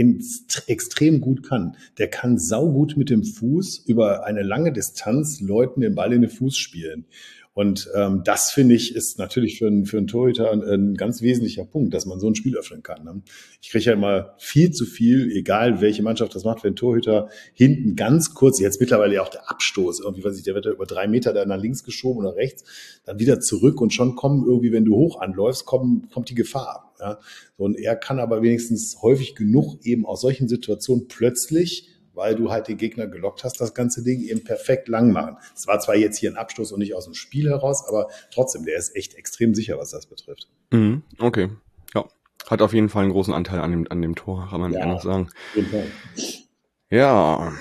extrem 0.66 1.20
gut 1.20 1.48
kann. 1.48 1.76
Der 1.98 2.08
kann 2.08 2.36
saugut 2.36 2.96
mit 2.96 3.10
dem 3.10 3.22
Fuß 3.22 3.84
über 3.86 4.26
eine 4.26 4.42
lange 4.42 4.72
Distanz 4.72 5.40
Leuten 5.40 5.82
den 5.82 5.94
Ball 5.94 6.12
in 6.12 6.22
den 6.22 6.30
Fuß 6.30 6.56
spielen. 6.56 7.04
Und 7.54 7.90
ähm, 7.94 8.22
das 8.24 8.50
finde 8.50 8.74
ich 8.74 8.94
ist 8.94 9.18
natürlich 9.18 9.58
für 9.58 9.66
einen, 9.66 9.84
für 9.84 9.98
einen 9.98 10.06
Torhüter 10.06 10.50
ein, 10.50 10.62
ein 10.62 10.94
ganz 10.94 11.20
wesentlicher 11.20 11.64
Punkt, 11.64 11.92
dass 11.92 12.06
man 12.06 12.18
so 12.18 12.26
ein 12.26 12.34
Spiel 12.34 12.56
öffnen 12.56 12.82
kann. 12.82 13.04
Ne? 13.04 13.22
Ich 13.60 13.68
kriege 13.70 13.84
ja 13.84 13.92
immer 13.92 14.34
viel 14.38 14.70
zu 14.70 14.86
viel, 14.86 15.30
egal 15.30 15.82
welche 15.82 16.02
Mannschaft 16.02 16.34
das 16.34 16.44
macht, 16.44 16.64
wenn 16.64 16.76
Torhüter 16.76 17.28
hinten 17.52 17.94
ganz 17.94 18.32
kurz, 18.32 18.58
jetzt 18.58 18.80
mittlerweile 18.80 19.14
ja 19.14 19.22
auch 19.22 19.28
der 19.28 19.50
Abstoß, 19.50 20.00
irgendwie 20.00 20.24
weiß 20.24 20.38
ich, 20.38 20.44
der 20.44 20.54
wird 20.54 20.64
ja 20.64 20.72
über 20.72 20.86
drei 20.86 21.06
Meter 21.06 21.34
da 21.34 21.44
nach 21.44 21.60
links 21.60 21.84
geschoben 21.84 22.20
oder 22.20 22.36
rechts, 22.36 22.64
dann 23.04 23.18
wieder 23.18 23.38
zurück 23.40 23.82
und 23.82 23.92
schon 23.92 24.16
kommen 24.16 24.46
irgendwie, 24.46 24.72
wenn 24.72 24.86
du 24.86 24.96
hoch 24.96 25.20
anläufst, 25.20 25.66
kommen, 25.66 26.08
kommt 26.10 26.30
die 26.30 26.34
Gefahr. 26.34 26.94
Ja? 27.00 27.18
Und 27.58 27.78
er 27.78 27.96
kann 27.96 28.18
aber 28.18 28.42
wenigstens 28.42 29.02
häufig 29.02 29.34
genug 29.34 29.84
eben 29.84 30.06
aus 30.06 30.22
solchen 30.22 30.48
Situationen 30.48 31.06
plötzlich 31.06 31.91
weil 32.14 32.34
du 32.34 32.50
halt 32.50 32.68
den 32.68 32.76
Gegner 32.76 33.06
gelockt 33.06 33.44
hast, 33.44 33.60
das 33.60 33.74
ganze 33.74 34.02
Ding 34.02 34.20
eben 34.20 34.44
perfekt 34.44 34.88
lang 34.88 35.12
machen. 35.12 35.36
Es 35.54 35.66
war 35.66 35.78
zwar 35.80 35.96
jetzt 35.96 36.18
hier 36.18 36.30
ein 36.30 36.36
Abstoß 36.36 36.72
und 36.72 36.78
nicht 36.80 36.94
aus 36.94 37.04
dem 37.04 37.14
Spiel 37.14 37.48
heraus, 37.48 37.84
aber 37.88 38.08
trotzdem, 38.32 38.64
der 38.64 38.76
ist 38.76 38.94
echt 38.96 39.14
extrem 39.14 39.54
sicher, 39.54 39.78
was 39.78 39.90
das 39.90 40.06
betrifft. 40.06 40.48
Mhm, 40.72 41.02
okay. 41.18 41.48
Ja. 41.94 42.04
Hat 42.48 42.60
auf 42.62 42.72
jeden 42.74 42.88
Fall 42.88 43.04
einen 43.04 43.12
großen 43.12 43.32
Anteil 43.32 43.60
an 43.60 43.70
dem, 43.70 43.86
an 43.90 44.02
dem 44.02 44.14
Tor, 44.14 44.48
kann 44.50 44.60
man 44.60 44.72
Ja. 44.72 44.86
noch 44.86 45.02
sagen. 45.02 45.28
Ja. 46.90 47.52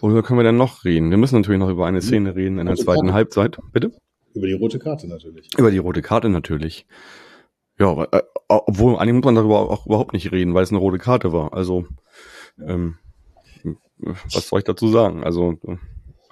Worüber 0.00 0.22
können 0.22 0.38
wir 0.38 0.44
denn 0.44 0.56
noch 0.56 0.84
reden? 0.84 1.10
Wir 1.10 1.16
müssen 1.16 1.36
natürlich 1.36 1.58
noch 1.60 1.70
über 1.70 1.86
eine 1.86 2.02
Szene 2.02 2.34
reden 2.34 2.58
in 2.58 2.66
der 2.66 2.76
zweiten. 2.76 3.12
Halbzeit. 3.12 3.58
Bitte? 3.72 3.92
Über 4.34 4.46
die 4.46 4.52
rote 4.52 4.78
Karte 4.78 5.06
natürlich. 5.08 5.48
Über 5.56 5.70
die 5.70 5.78
rote 5.78 6.02
Karte 6.02 6.28
natürlich. 6.28 6.86
Ja, 7.78 8.04
äh, 8.12 8.22
obwohl 8.48 8.96
eigentlich 8.96 9.14
muss 9.14 9.24
man 9.24 9.34
darüber 9.36 9.70
auch 9.70 9.86
überhaupt 9.86 10.12
nicht 10.12 10.30
reden, 10.32 10.52
weil 10.54 10.64
es 10.64 10.70
eine 10.70 10.78
rote 10.78 10.98
Karte 10.98 11.32
war. 11.32 11.54
Also, 11.54 11.86
ähm, 12.60 12.98
was 13.98 14.48
soll 14.48 14.60
ich 14.60 14.64
dazu 14.64 14.88
sagen? 14.88 15.24
Also, 15.24 15.58
äh, 15.66 15.76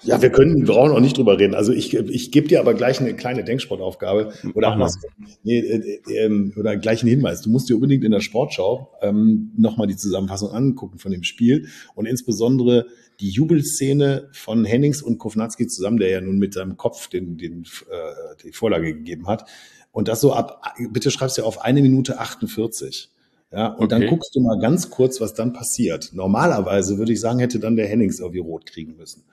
Ja, 0.03 0.21
wir 0.21 0.31
können, 0.31 0.67
wir 0.67 0.75
brauchen 0.75 0.93
auch 0.93 1.01
nicht 1.01 1.17
drüber 1.17 1.39
reden. 1.39 1.55
Also 1.55 1.73
ich, 1.73 1.95
ich 1.95 2.33
gebe 2.33 2.49
dir 2.49 2.59
aber 2.61 2.75
gleich 2.75 3.01
eine 3.01 3.15
kleine 3.15 3.45
Denksportaufgabe 3.45 4.33
oder 4.55 4.69
mal. 4.69 4.75
andersrum. 4.75 5.11
nee, 5.45 5.61
äh, 5.61 6.01
ähm, 6.17 6.53
oder 6.57 6.77
gleich 6.77 7.03
einen 7.03 7.11
Hinweis. 7.11 7.43
Du 7.43 7.51
musst 7.51 7.69
dir 7.69 7.75
unbedingt 7.77 8.05
in 8.05 8.11
der 8.11 8.21
Sportschau 8.21 8.91
ähm, 9.01 9.53
nochmal 9.57 9.87
die 9.87 9.97
Zusammenfassung 9.97 10.51
angucken 10.51 10.99
von 10.99 11.13
dem 11.13 11.23
Spiel 11.23 11.69
und 11.95 12.07
insbesondere 12.07 12.87
die 13.21 13.31
Jubelszene 13.31 14.29
von 14.33 14.65
Hennings 14.65 15.03
und 15.03 15.19
Kovnatski 15.19 15.69
zusammen, 15.69 15.99
der 15.99 16.11
ja 16.11 16.21
nun 16.21 16.39
mit 16.39 16.55
seinem 16.55 16.77
Kopf 16.77 17.09
den, 17.09 17.39
den, 17.39 17.63
äh, 17.63 18.43
die 18.45 18.53
Vorlage 18.53 18.95
gegeben 18.95 19.29
hat. 19.29 19.49
Und 19.93 20.09
das 20.09 20.21
so 20.21 20.33
ab, 20.33 20.63
bitte 20.91 21.11
schreibst 21.11 21.39
du 21.39 21.45
auf 21.45 21.63
eine 21.63 21.83
Minute 21.83 22.19
48. 22.19 23.12
Ja, 23.53 23.67
und 23.69 23.93
dann 23.93 24.03
Okay. 24.03 24.11
guckst 24.11 24.35
du 24.35 24.41
mal 24.41 24.59
ganz 24.59 24.89
kurz, 24.89 25.21
was 25.21 25.35
dann 25.35 25.53
passiert. 25.53 26.11
Normalerweise 26.15 26.97
würde 26.97 27.13
ich 27.13 27.21
sagen, 27.21 27.39
hätte 27.39 27.59
dann 27.59 27.77
der 27.77 27.87
Hennings 27.87 28.19
irgendwie 28.19 28.41
rot 28.41 28.67
kriegen 28.67 28.97
müssen. 28.97 29.25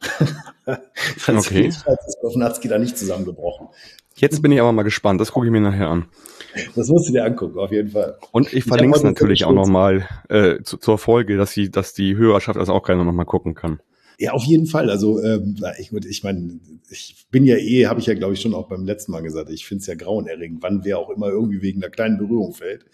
Okay. 1.26 1.66
ist 1.66 1.84
Kovnatski 2.20 2.68
da 2.68 2.78
nicht 2.78 2.96
zusammengebrochen. 2.96 3.68
jetzt 4.16 4.42
bin 4.42 4.52
ich 4.52 4.60
aber 4.60 4.72
mal 4.72 4.82
gespannt. 4.82 5.20
Das 5.20 5.32
gucke 5.32 5.46
ich 5.46 5.52
mir 5.52 5.60
nachher 5.60 5.88
an. 5.88 6.06
Das 6.76 6.88
musst 6.88 7.08
du 7.08 7.12
dir 7.12 7.24
angucken, 7.24 7.58
auf 7.58 7.72
jeden 7.72 7.90
Fall. 7.90 8.18
Und 8.32 8.52
ich 8.52 8.64
verlinke 8.64 8.96
es 8.96 9.02
natürlich 9.02 9.44
auch 9.44 9.52
nochmal 9.52 10.06
äh, 10.28 10.62
zu, 10.62 10.76
zur 10.76 10.98
Folge, 10.98 11.36
dass, 11.36 11.52
sie, 11.52 11.70
dass 11.70 11.94
die 11.94 12.16
Hörerschaft 12.16 12.58
das 12.58 12.68
auch 12.68 12.82
gerne 12.84 13.04
nochmal 13.04 13.26
gucken 13.26 13.54
kann. 13.54 13.80
Ja, 14.18 14.32
auf 14.32 14.44
jeden 14.44 14.66
Fall. 14.66 14.90
Also 14.90 15.22
ähm, 15.22 15.56
ich, 15.78 15.92
ich 15.92 16.24
meine, 16.24 16.58
ich 16.90 17.26
bin 17.30 17.44
ja 17.44 17.56
eh, 17.56 17.86
habe 17.86 18.00
ich 18.00 18.06
ja 18.06 18.14
glaube 18.14 18.34
ich 18.34 18.40
schon 18.40 18.54
auch 18.54 18.68
beim 18.68 18.84
letzten 18.84 19.12
Mal 19.12 19.22
gesagt, 19.22 19.50
ich 19.50 19.66
finde 19.66 19.82
es 19.82 19.86
ja 19.86 19.94
grauenerregend, 19.94 20.62
wann 20.62 20.84
wer 20.84 20.98
auch 20.98 21.10
immer 21.10 21.28
irgendwie 21.28 21.62
wegen 21.62 21.82
einer 21.82 21.90
kleinen 21.90 22.18
Berührung 22.18 22.52
fällt. 22.52 22.84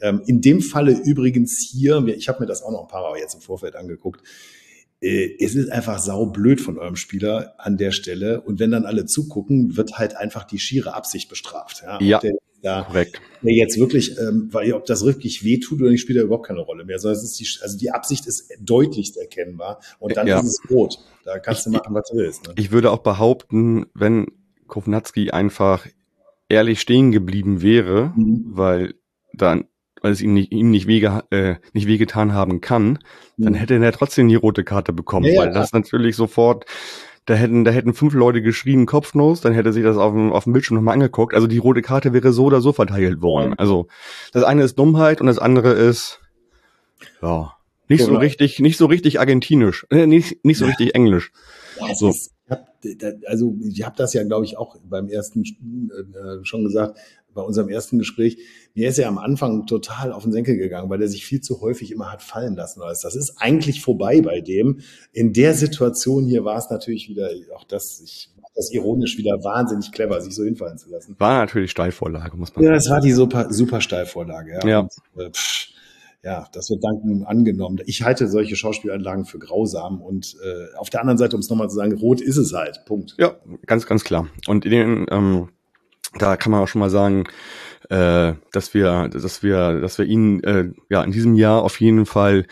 Ähm, 0.00 0.22
in 0.26 0.40
dem 0.40 0.60
Falle 0.60 0.98
übrigens 1.04 1.58
hier, 1.72 2.04
ich 2.06 2.28
habe 2.28 2.40
mir 2.40 2.46
das 2.46 2.62
auch 2.62 2.70
noch 2.70 2.82
ein 2.82 2.88
paar 2.88 3.02
Mal 3.02 3.18
jetzt 3.18 3.34
im 3.34 3.40
Vorfeld 3.40 3.76
angeguckt, 3.76 4.22
äh, 5.00 5.36
es 5.38 5.54
ist 5.54 5.70
einfach 5.70 5.98
saublöd 5.98 6.60
von 6.60 6.78
eurem 6.78 6.96
Spieler 6.96 7.54
an 7.58 7.76
der 7.76 7.90
Stelle. 7.90 8.40
Und 8.42 8.60
wenn 8.60 8.70
dann 8.70 8.84
alle 8.84 9.06
zugucken, 9.06 9.76
wird 9.76 9.98
halt 9.98 10.16
einfach 10.16 10.44
die 10.44 10.58
schiere 10.58 10.94
Absicht 10.94 11.28
bestraft. 11.28 11.82
Ja, 11.84 12.00
ja 12.00 12.18
der, 12.18 12.32
da, 12.62 12.82
korrekt. 12.82 13.20
Der 13.42 13.54
jetzt 13.54 13.78
wirklich, 13.78 14.18
ähm, 14.18 14.48
weil 14.52 14.72
ob 14.74 14.84
das 14.84 15.04
wirklich 15.04 15.44
wehtut 15.44 15.80
oder 15.80 15.90
nicht, 15.90 16.02
spielt 16.02 16.18
da 16.18 16.22
überhaupt 16.22 16.46
keine 16.46 16.60
Rolle 16.60 16.84
mehr. 16.84 16.98
Sondern 16.98 17.18
es 17.18 17.24
ist 17.24 17.40
die, 17.40 17.62
also 17.62 17.78
die 17.78 17.90
Absicht 17.90 18.26
ist 18.26 18.52
deutlichst 18.60 19.16
erkennbar. 19.16 19.80
Und 19.98 20.16
dann 20.16 20.26
ja. 20.26 20.40
ist 20.40 20.46
es 20.46 20.70
rot. 20.70 20.98
Da 21.24 21.38
kannst 21.38 21.64
du 21.66 21.70
machen, 21.70 21.94
was 21.94 22.10
du 22.10 22.16
willst. 22.16 22.46
Ne? 22.46 22.54
Ich 22.56 22.70
würde 22.70 22.90
auch 22.90 22.98
behaupten, 22.98 23.86
wenn 23.94 24.26
Kovnatski 24.66 25.30
einfach 25.30 25.86
ehrlich 26.48 26.80
stehen 26.80 27.12
geblieben 27.12 27.62
wäre, 27.62 28.12
mhm. 28.14 28.44
weil 28.50 28.94
dann 29.32 29.64
weil 30.00 30.12
es 30.12 30.20
ihm 30.20 30.34
nicht, 30.34 30.52
ihm 30.52 30.70
nicht, 30.70 30.86
wege, 30.86 31.24
äh, 31.30 31.56
nicht 31.72 31.86
wehgetan 31.86 32.32
haben 32.32 32.60
kann, 32.60 32.98
dann 33.36 33.54
mhm. 33.54 33.56
hätte 33.56 33.74
er 33.74 33.92
trotzdem 33.92 34.28
die 34.28 34.34
rote 34.34 34.64
Karte 34.64 34.92
bekommen, 34.92 35.26
ja, 35.26 35.40
weil 35.40 35.48
ja. 35.48 35.54
das 35.54 35.72
natürlich 35.72 36.16
sofort, 36.16 36.64
da 37.26 37.34
hätten, 37.34 37.64
da 37.64 37.70
hätten 37.70 37.94
fünf 37.94 38.14
Leute 38.14 38.42
geschrien, 38.42 38.86
Kopfnuss, 38.86 39.40
dann 39.40 39.52
hätte 39.52 39.72
sich 39.72 39.84
das 39.84 39.96
auf 39.96 40.12
dem, 40.12 40.32
auf 40.32 40.44
dem 40.44 40.52
Bildschirm 40.52 40.76
nochmal 40.76 40.94
angeguckt. 40.94 41.34
Also 41.34 41.46
die 41.46 41.58
rote 41.58 41.82
Karte 41.82 42.12
wäre 42.12 42.32
so 42.32 42.44
oder 42.44 42.60
so 42.60 42.72
verteilt 42.72 43.22
worden. 43.22 43.54
Also 43.58 43.86
das 44.32 44.42
eine 44.42 44.62
ist 44.62 44.78
Dummheit 44.78 45.20
und 45.20 45.26
das 45.26 45.38
andere 45.38 45.72
ist, 45.72 46.20
ja, 47.22 47.52
nicht 47.88 48.04
so 48.04 48.16
richtig, 48.16 48.60
nicht 48.60 48.76
so 48.76 48.86
richtig 48.86 49.18
argentinisch, 49.18 49.86
äh, 49.90 50.06
nicht, 50.06 50.44
nicht 50.44 50.58
so 50.58 50.64
richtig 50.64 50.94
englisch. 50.94 51.32
Ja, 51.80 51.94
so. 51.94 52.08
Ist, 52.08 52.32
ich 52.44 52.50
hab, 52.50 52.66
also 53.26 53.56
ich 53.62 53.84
habe 53.84 53.96
das 53.96 54.14
ja, 54.14 54.24
glaube 54.24 54.44
ich, 54.44 54.56
auch 54.56 54.76
beim 54.84 55.08
ersten 55.08 55.42
äh, 55.44 56.44
schon 56.44 56.64
gesagt 56.64 56.98
bei 57.34 57.42
unserem 57.42 57.68
ersten 57.68 57.98
Gespräch, 57.98 58.38
mir 58.74 58.88
ist 58.88 58.98
ja 58.98 59.08
am 59.08 59.18
Anfang 59.18 59.66
total 59.66 60.12
auf 60.12 60.22
den 60.22 60.32
Senkel 60.32 60.56
gegangen, 60.56 60.90
weil 60.90 61.02
er 61.02 61.08
sich 61.08 61.24
viel 61.24 61.40
zu 61.40 61.60
häufig 61.60 61.92
immer 61.92 62.12
hat 62.12 62.22
fallen 62.22 62.56
lassen. 62.56 62.80
Das 62.80 63.14
ist 63.14 63.36
eigentlich 63.38 63.82
vorbei 63.82 64.20
bei 64.20 64.40
dem. 64.40 64.80
In 65.12 65.32
der 65.32 65.54
Situation 65.54 66.26
hier 66.26 66.44
war 66.44 66.58
es 66.58 66.70
natürlich 66.70 67.08
wieder, 67.08 67.30
auch 67.56 67.64
das, 67.64 68.00
ich 68.04 68.30
das 68.54 68.72
ironisch 68.72 69.16
wieder 69.16 69.32
wahnsinnig 69.42 69.92
clever, 69.92 70.20
sich 70.20 70.34
so 70.34 70.44
hinfallen 70.44 70.76
zu 70.76 70.90
lassen. 70.90 71.16
War 71.18 71.38
natürlich 71.38 71.70
Steilvorlage, 71.70 72.36
muss 72.36 72.54
man 72.54 72.64
ja, 72.64 72.70
sagen. 72.70 72.74
Ja, 72.74 72.78
es 72.78 72.90
war 72.90 73.00
die 73.00 73.12
super, 73.12 73.52
super 73.52 73.80
Steilvorlage. 73.80 74.60
Ja. 74.62 74.68
ja. 74.68 74.78
Und, 74.80 74.90
äh, 75.16 75.30
pff, 75.30 75.68
ja, 76.22 76.46
das 76.52 76.68
wird 76.68 76.84
dankend 76.84 77.26
angenommen. 77.26 77.78
Ich 77.86 78.02
halte 78.02 78.28
solche 78.28 78.54
Schauspielanlagen 78.56 79.24
für 79.24 79.38
grausam 79.38 80.02
und 80.02 80.36
äh, 80.44 80.76
auf 80.76 80.90
der 80.90 81.00
anderen 81.00 81.16
Seite, 81.16 81.36
um 81.36 81.40
es 81.40 81.48
nochmal 81.48 81.70
zu 81.70 81.76
sagen, 81.76 81.94
rot 81.94 82.20
ist 82.20 82.36
es 82.36 82.52
halt. 82.52 82.84
Punkt. 82.84 83.14
Ja, 83.18 83.36
ganz, 83.66 83.86
ganz 83.86 84.04
klar. 84.04 84.28
Und 84.46 84.66
in 84.66 84.70
den, 84.70 85.06
ähm, 85.10 85.48
da 86.18 86.36
kann 86.36 86.52
man 86.52 86.62
auch 86.62 86.68
schon 86.68 86.80
mal 86.80 86.90
sagen, 86.90 87.24
äh, 87.88 88.34
dass 88.52 88.74
wir, 88.74 89.08
dass 89.08 89.42
wir, 89.42 89.80
dass 89.80 89.98
wir 89.98 90.06
ihn 90.06 90.42
äh, 90.44 90.70
ja 90.88 91.02
in 91.02 91.12
diesem 91.12 91.34
Jahr 91.34 91.62
auf 91.62 91.80
jeden 91.80 92.06
Fall 92.06 92.46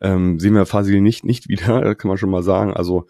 ähm, 0.00 0.38
sehen 0.38 0.54
wir 0.54 0.66
Fasil 0.66 1.00
nicht 1.00 1.24
nicht 1.24 1.48
wieder, 1.48 1.94
kann 1.94 2.08
man 2.08 2.18
schon 2.18 2.30
mal 2.30 2.42
sagen. 2.42 2.74
Also 2.74 3.06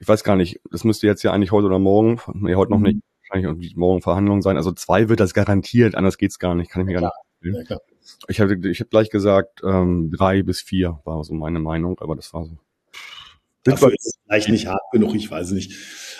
ich 0.00 0.08
weiß 0.08 0.24
gar 0.24 0.36
nicht, 0.36 0.60
das 0.70 0.84
müsste 0.84 1.06
jetzt 1.06 1.22
ja 1.22 1.32
eigentlich 1.32 1.52
heute 1.52 1.66
oder 1.66 1.78
morgen, 1.78 2.20
nee, 2.34 2.54
heute 2.54 2.72
noch 2.72 2.78
mhm. 2.78 2.84
nicht, 2.84 2.98
wahrscheinlich 3.28 3.76
morgen 3.76 4.02
Verhandlungen 4.02 4.42
sein. 4.42 4.56
Also 4.56 4.72
zwei 4.72 5.08
wird 5.08 5.20
das 5.20 5.34
garantiert, 5.34 5.94
anders 5.94 6.18
geht's 6.18 6.38
gar 6.38 6.54
nicht, 6.54 6.70
kann 6.70 6.82
ich 6.82 6.86
mir 6.86 6.94
gar 6.94 7.00
nicht. 7.00 7.56
Ja, 7.56 7.62
klar. 7.64 7.80
Ich 8.28 8.40
habe 8.40 8.56
ich 8.68 8.80
hab 8.80 8.90
gleich 8.90 9.10
gesagt, 9.10 9.62
ähm, 9.64 10.10
drei 10.10 10.42
bis 10.42 10.60
vier 10.60 11.00
war 11.04 11.22
so 11.24 11.34
meine 11.34 11.58
Meinung, 11.58 11.98
aber 12.00 12.16
das 12.16 12.32
war 12.32 12.44
so. 12.44 12.58
Dafür 13.64 13.92
ist 13.94 14.06
es 14.06 14.18
vielleicht 14.26 14.48
nicht 14.50 14.66
hart 14.66 14.82
genug, 14.92 15.14
ich 15.14 15.30
weiß 15.30 15.52
nicht. 15.52 15.72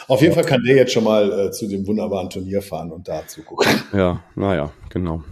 Auf 0.08 0.20
jeden 0.20 0.34
Fall 0.34 0.44
kann 0.44 0.62
der 0.62 0.76
jetzt 0.76 0.92
schon 0.92 1.04
mal 1.04 1.46
äh, 1.46 1.50
zu 1.50 1.66
dem 1.66 1.86
wunderbaren 1.86 2.30
Turnier 2.30 2.62
fahren 2.62 2.92
und 2.92 3.08
da 3.08 3.26
zugucken. 3.26 3.70
Ja, 3.92 4.22
naja, 4.34 4.72
genau. 4.90 5.22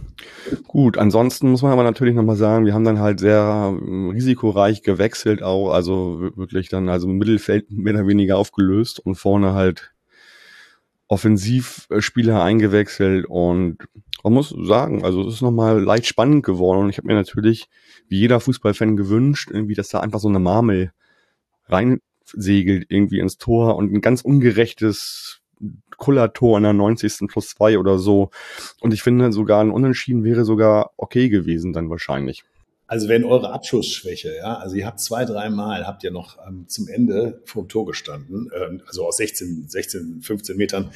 Gut, 0.67 0.97
ansonsten 0.97 1.51
muss 1.51 1.61
man 1.61 1.71
aber 1.71 1.83
natürlich 1.83 2.15
nochmal 2.15 2.35
sagen, 2.35 2.65
wir 2.65 2.73
haben 2.73 2.83
dann 2.83 2.99
halt 2.99 3.19
sehr 3.19 3.75
ähm, 3.77 4.09
risikoreich 4.09 4.81
gewechselt 4.81 5.43
auch, 5.43 5.71
also 5.71 6.31
wirklich 6.35 6.69
dann 6.69 6.89
also 6.89 7.07
Mittelfeld 7.07 7.71
mehr 7.71 7.93
oder 7.93 8.07
weniger 8.07 8.37
aufgelöst 8.37 8.99
und 8.99 9.15
vorne 9.15 9.53
halt 9.53 9.93
Offensivspieler 11.07 12.41
eingewechselt 12.43 13.25
und 13.27 13.77
man 14.23 14.33
muss 14.33 14.55
sagen, 14.63 15.03
also 15.03 15.27
es 15.27 15.35
ist 15.35 15.41
nochmal 15.41 15.81
leicht 15.81 16.05
spannend 16.05 16.45
geworden 16.45 16.79
und 16.79 16.89
ich 16.89 16.97
habe 16.97 17.07
mir 17.07 17.15
natürlich, 17.15 17.67
wie 18.07 18.19
jeder 18.19 18.39
Fußballfan 18.39 18.95
gewünscht, 18.95 19.49
irgendwie, 19.51 19.75
dass 19.75 19.89
da 19.89 19.99
einfach 19.99 20.19
so 20.19 20.29
eine 20.29 20.39
Marmel 20.39 20.93
rein 21.67 21.99
segelt 22.25 22.85
irgendwie 22.89 23.19
ins 23.19 23.37
Tor 23.37 23.75
und 23.75 23.93
ein 23.93 24.01
ganz 24.01 24.21
ungerechtes 24.21 25.41
Kullertor 25.97 26.57
in 26.57 26.63
der 26.63 26.73
90. 26.73 27.27
plus 27.27 27.49
zwei 27.49 27.77
oder 27.77 27.97
so. 27.97 28.29
Und 28.81 28.93
ich 28.93 29.03
finde 29.03 29.31
sogar 29.31 29.61
ein 29.61 29.71
Unentschieden 29.71 30.23
wäre 30.23 30.45
sogar 30.45 30.91
okay 30.97 31.29
gewesen 31.29 31.73
dann 31.73 31.89
wahrscheinlich. 31.89 32.43
Also 32.85 33.07
wenn 33.07 33.23
eure 33.23 33.51
Abschussschwäche, 33.51 34.35
ja, 34.37 34.57
also 34.57 34.75
ihr 34.75 34.85
habt 34.85 34.99
zwei, 34.99 35.25
dreimal, 35.25 35.87
habt 35.87 36.03
ihr 36.03 36.11
noch 36.11 36.37
ähm, 36.45 36.65
zum 36.67 36.87
Ende 36.87 37.41
vor 37.45 37.63
dem 37.63 37.69
Tor 37.69 37.85
gestanden, 37.85 38.51
ähm, 38.53 38.81
also 38.85 39.07
aus 39.07 39.17
16, 39.17 39.67
16, 39.67 40.21
15 40.21 40.57
Metern. 40.57 40.91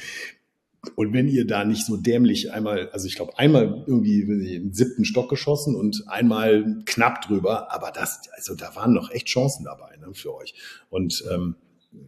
Und 0.94 1.12
wenn 1.12 1.28
ihr 1.28 1.46
da 1.46 1.64
nicht 1.64 1.84
so 1.84 1.96
dämlich 1.96 2.52
einmal, 2.52 2.88
also 2.90 3.06
ich 3.06 3.16
glaube 3.16 3.36
einmal 3.38 3.84
irgendwie 3.86 4.24
den 4.24 4.72
siebten 4.72 5.04
Stock 5.04 5.28
geschossen 5.28 5.74
und 5.74 6.04
einmal 6.06 6.82
knapp 6.86 7.22
drüber, 7.22 7.72
aber 7.72 7.90
das, 7.90 8.20
also 8.36 8.54
da 8.54 8.74
waren 8.76 8.92
noch 8.92 9.10
echt 9.10 9.26
Chancen 9.26 9.64
dabei 9.64 9.96
ne, 9.96 10.14
für 10.14 10.34
euch. 10.34 10.54
Und 10.88 11.24
ähm, 11.30 11.56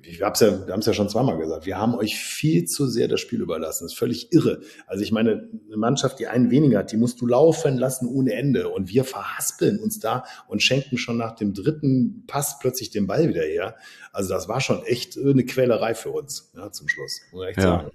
ich 0.03 0.23
hab's 0.23 0.41
ja, 0.41 0.67
wir 0.67 0.73
haben 0.73 0.81
es 0.81 0.87
ja 0.87 0.93
schon 0.93 1.09
zweimal 1.09 1.39
gesagt, 1.39 1.67
wir 1.67 1.79
haben 1.79 1.95
euch 1.95 2.17
viel 2.17 2.65
zu 2.65 2.87
sehr 2.87 3.09
das 3.09 3.21
Spiel 3.21 3.41
überlassen. 3.41 3.85
Das 3.85 3.93
ist 3.93 3.99
völlig 3.99 4.33
irre. 4.33 4.61
Also 4.87 5.03
ich 5.03 5.11
meine, 5.11 5.49
eine 5.67 5.77
Mannschaft, 5.77 6.19
die 6.19 6.27
einen 6.27 6.51
weniger 6.51 6.81
hat, 6.81 6.93
die 6.93 6.97
musst 6.97 7.21
du 7.21 7.27
laufen 7.27 7.79
lassen 7.79 8.07
ohne 8.07 8.35
Ende. 8.35 8.69
Und 8.69 8.89
wir 8.89 9.05
verhaspeln 9.05 9.81
uns 9.81 9.99
da 9.99 10.25
und 10.49 10.63
schenken 10.63 10.99
schon 10.99 11.17
nach 11.17 11.35
dem 11.35 11.55
dritten 11.55 12.25
Pass 12.27 12.59
plötzlich 12.61 12.91
den 12.91 13.07
Ball 13.07 13.29
wieder 13.29 13.43
her. 13.43 13.77
Also 14.13 14.31
das 14.31 14.49
war 14.49 14.61
schon 14.61 14.85
echt 14.85 15.19
eine 15.19 15.45
Quälerei 15.45 15.95
für 15.95 16.11
uns, 16.11 16.53
ja, 16.55 16.71
zum 16.71 16.89
Schluss. 16.89 17.21
Muss 17.33 17.43
ich 17.43 17.49
echt 17.49 17.59
ja. 17.59 17.63
sagen. 17.63 17.91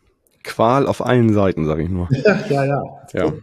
Qual 0.45 0.87
auf 0.87 1.05
allen 1.05 1.33
Seiten, 1.33 1.65
sage 1.65 1.83
ich 1.83 1.89
nur. 1.89 2.07
Ja, 2.49 2.63
ja. 2.63 2.83
ja. 3.13 3.33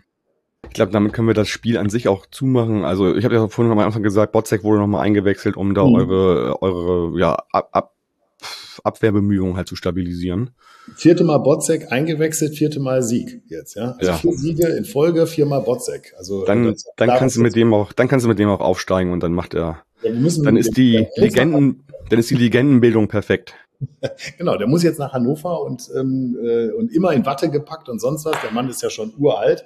Ich 0.65 0.75
glaube, 0.75 0.93
damit 0.93 1.13
können 1.13 1.27
wir 1.27 1.35
das 1.35 1.49
Spiel 1.49 1.77
an 1.77 1.91
sich 1.91 2.09
auch 2.09 2.25
zumachen. 2.31 2.85
Also 2.85 3.15
ich 3.15 3.25
habe 3.25 3.35
ja 3.35 3.49
vorhin 3.49 3.73
am 3.73 3.79
Anfang 3.79 4.03
gesagt, 4.03 4.33
Botzek 4.33 4.63
wurde 4.63 4.81
nochmal 4.81 5.03
eingewechselt, 5.03 5.57
um 5.57 5.75
da 5.75 5.85
mhm. 5.85 5.95
eure, 5.95 6.63
eure 6.63 7.19
ja, 7.19 7.37
Ab 7.53 7.69
Ab 7.73 7.93
Abwehrbemühungen 8.85 9.57
halt 9.57 9.69
zu 9.69 9.77
stabilisieren. 9.77 10.51
Vierte 10.97 11.25
Mal 11.25 11.39
Botzek 11.39 11.93
eingewechselt, 11.93 12.57
vierte 12.57 12.81
Mal 12.81 13.03
Sieg 13.03 13.43
jetzt, 13.47 13.77
ja. 13.77 13.93
Also 13.99 14.11
ja. 14.11 14.17
vier 14.17 14.33
Siege 14.33 14.67
in 14.67 14.85
Folge, 14.85 15.27
viermal 15.27 15.61
Botzek. 15.61 16.15
Also 16.19 16.45
dann, 16.45 16.75
dann 16.97 17.09
kannst 17.11 17.37
du 17.37 17.43
mit 17.43 17.55
dem 17.55 17.73
auch, 17.73 17.93
dann 17.93 18.09
kannst 18.09 18.25
du 18.25 18.29
mit 18.29 18.39
dem 18.39 18.49
auch 18.49 18.61
aufsteigen 18.61 19.13
und 19.13 19.23
dann 19.23 19.33
macht 19.33 19.55
er. 19.55 19.83
Ja, 20.03 20.11
dann 20.11 20.57
ist 20.57 20.77
die 20.77 21.07
Legenden, 21.17 21.85
dann 22.09 22.19
ist 22.19 22.31
die 22.31 22.35
Legendenbildung 22.37 23.07
perfekt. 23.07 23.55
genau, 24.39 24.57
der 24.57 24.67
muss 24.67 24.83
jetzt 24.83 24.99
nach 24.99 25.13
Hannover 25.13 25.63
und, 25.63 25.91
ähm, 25.97 26.37
äh, 26.43 26.71
und 26.71 26.93
immer 26.93 27.13
in 27.13 27.27
Watte 27.27 27.51
gepackt 27.51 27.89
und 27.89 28.01
sonst 28.01 28.25
was. 28.25 28.41
Der 28.43 28.53
Mann 28.53 28.69
ist 28.69 28.83
ja 28.83 28.91
schon 28.91 29.13
uralt. 29.17 29.65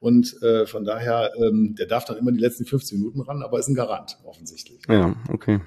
Und 0.00 0.42
äh, 0.42 0.66
von 0.66 0.84
daher, 0.84 1.32
ähm, 1.36 1.74
der 1.78 1.86
darf 1.86 2.06
dann 2.06 2.16
immer 2.16 2.32
die 2.32 2.40
letzten 2.40 2.64
15 2.64 2.98
Minuten 2.98 3.20
ran, 3.20 3.42
aber 3.42 3.58
ist 3.58 3.68
ein 3.68 3.74
Garant, 3.74 4.18
offensichtlich. 4.24 4.80
Ja, 4.88 5.14
okay. 5.28 5.60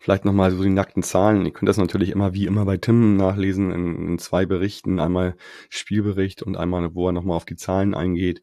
Vielleicht 0.00 0.24
nochmal 0.24 0.50
so 0.50 0.62
die 0.62 0.70
nackten 0.70 1.04
Zahlen. 1.04 1.46
Ihr 1.46 1.52
könnt 1.52 1.68
das 1.68 1.76
natürlich 1.76 2.10
immer 2.10 2.34
wie 2.34 2.46
immer 2.46 2.64
bei 2.64 2.76
Tim 2.76 3.16
nachlesen 3.16 3.70
in, 3.70 4.08
in 4.08 4.18
zwei 4.18 4.44
Berichten. 4.44 4.98
Einmal 4.98 5.36
Spielbericht 5.68 6.42
und 6.42 6.56
einmal, 6.56 6.94
wo 6.94 7.08
er 7.08 7.12
nochmal 7.12 7.36
auf 7.36 7.44
die 7.44 7.56
Zahlen 7.56 7.94
eingeht. 7.94 8.42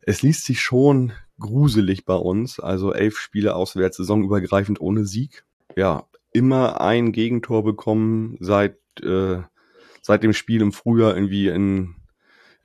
Es 0.00 0.22
liest 0.22 0.46
sich 0.46 0.60
schon 0.60 1.12
gruselig 1.38 2.06
bei 2.06 2.14
uns. 2.14 2.58
Also 2.58 2.94
elf 2.94 3.18
Spiele 3.18 3.54
auswärts, 3.54 3.98
saisonübergreifend 3.98 4.80
ohne 4.80 5.04
Sieg. 5.04 5.44
Ja, 5.76 6.07
immer 6.32 6.80
ein 6.80 7.12
Gegentor 7.12 7.64
bekommen 7.64 8.36
seit, 8.40 8.78
äh, 9.02 9.38
seit 10.02 10.22
dem 10.22 10.32
Spiel 10.32 10.60
im 10.60 10.72
Frühjahr 10.72 11.14
irgendwie 11.14 11.48
in, 11.48 11.96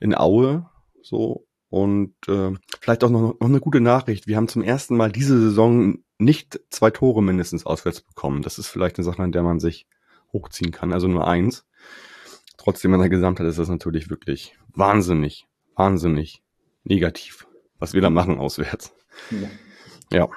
in 0.00 0.14
Aue. 0.16 0.68
So. 1.02 1.46
Und 1.70 2.14
äh, 2.28 2.52
vielleicht 2.80 3.02
auch 3.02 3.10
noch, 3.10 3.40
noch 3.40 3.48
eine 3.48 3.60
gute 3.60 3.80
Nachricht. 3.80 4.26
Wir 4.26 4.36
haben 4.36 4.48
zum 4.48 4.62
ersten 4.62 4.96
Mal 4.96 5.10
diese 5.10 5.40
Saison 5.40 5.98
nicht 6.18 6.60
zwei 6.70 6.90
Tore 6.90 7.22
mindestens 7.22 7.66
auswärts 7.66 8.00
bekommen. 8.00 8.42
Das 8.42 8.58
ist 8.58 8.68
vielleicht 8.68 8.96
eine 8.96 9.04
Sache, 9.04 9.22
an 9.22 9.32
der 9.32 9.42
man 9.42 9.58
sich 9.58 9.86
hochziehen 10.32 10.70
kann. 10.70 10.92
Also 10.92 11.08
nur 11.08 11.26
eins. 11.26 11.66
Trotzdem 12.56 12.94
in 12.94 13.00
der 13.00 13.08
Gesamtheit 13.08 13.48
ist 13.48 13.58
das 13.58 13.68
natürlich 13.68 14.08
wirklich 14.08 14.56
wahnsinnig, 14.68 15.46
wahnsinnig 15.74 16.42
negativ, 16.84 17.48
was 17.78 17.92
wir 17.92 18.00
da 18.00 18.10
machen 18.10 18.38
auswärts. 18.38 18.94
Ja. 19.30 19.48
ja. 20.18 20.28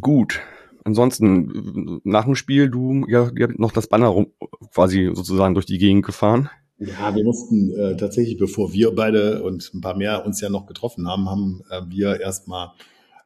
Gut 0.00 0.40
ansonsten, 0.84 2.00
nach 2.04 2.24
dem 2.24 2.34
Spiel, 2.34 2.70
du, 2.70 3.06
ja, 3.08 3.30
ihr 3.36 3.48
habt 3.48 3.58
noch 3.58 3.72
das 3.72 3.86
Banner 3.86 4.08
rum, 4.08 4.28
quasi 4.74 5.10
sozusagen 5.12 5.54
durch 5.54 5.66
die 5.66 5.78
Gegend 5.78 6.04
gefahren. 6.04 6.50
Ja, 6.78 7.14
wir 7.14 7.24
mussten 7.24 7.72
äh, 7.76 7.96
tatsächlich, 7.96 8.38
bevor 8.38 8.72
wir 8.72 8.92
beide 8.92 9.42
und 9.42 9.72
ein 9.72 9.80
paar 9.80 9.96
mehr 9.96 10.26
uns 10.26 10.40
ja 10.40 10.50
noch 10.50 10.66
getroffen 10.66 11.06
haben, 11.06 11.28
haben 11.30 11.62
äh, 11.70 11.82
wir 11.88 12.20
erstmal 12.20 12.72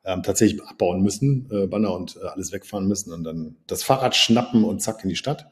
ähm, 0.04 0.22
tatsächlich 0.22 0.62
abbauen 0.62 1.02
müssen, 1.02 1.48
äh, 1.50 1.66
Banner 1.66 1.94
und 1.94 2.16
äh, 2.16 2.26
alles 2.26 2.52
wegfahren 2.52 2.86
müssen 2.86 3.12
und 3.12 3.24
dann 3.24 3.56
das 3.66 3.82
Fahrrad 3.82 4.14
schnappen 4.14 4.62
und 4.62 4.82
zack 4.82 5.02
in 5.04 5.08
die 5.08 5.16
Stadt. 5.16 5.48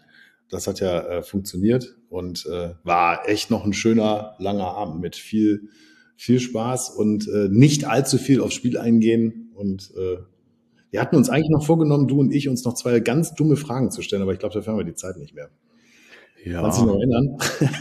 Das 0.50 0.66
hat 0.66 0.80
ja 0.80 1.00
äh, 1.00 1.22
funktioniert 1.22 1.96
und 2.10 2.46
äh, 2.46 2.74
war 2.84 3.28
echt 3.28 3.50
noch 3.50 3.64
ein 3.64 3.72
schöner, 3.72 4.34
langer 4.38 4.68
Abend 4.68 5.00
mit 5.00 5.16
viel, 5.16 5.70
viel 6.16 6.40
Spaß 6.40 6.90
und 6.90 7.26
äh, 7.26 7.48
nicht 7.50 7.86
allzu 7.86 8.18
viel 8.18 8.40
aufs 8.40 8.54
Spiel 8.54 8.78
eingehen. 8.78 9.50
Und 9.54 9.92
äh, 9.96 10.18
wir 10.94 11.00
hatten 11.00 11.16
uns 11.16 11.28
eigentlich 11.28 11.50
noch 11.50 11.66
vorgenommen, 11.66 12.06
du 12.06 12.20
und 12.20 12.32
ich, 12.32 12.48
uns 12.48 12.64
noch 12.64 12.74
zwei 12.74 13.00
ganz 13.00 13.34
dumme 13.34 13.56
Fragen 13.56 13.90
zu 13.90 14.00
stellen, 14.00 14.22
aber 14.22 14.32
ich 14.32 14.38
glaube, 14.38 14.54
dafür 14.54 14.74
haben 14.74 14.78
wir 14.78 14.84
die 14.84 14.94
Zeit 14.94 15.16
nicht 15.16 15.34
mehr. 15.34 15.50
Ja. 16.44 16.60
Kannst 16.60 16.78
du 16.78 16.82
dich 16.82 16.92
noch 16.92 17.00
erinnern? 17.00 17.36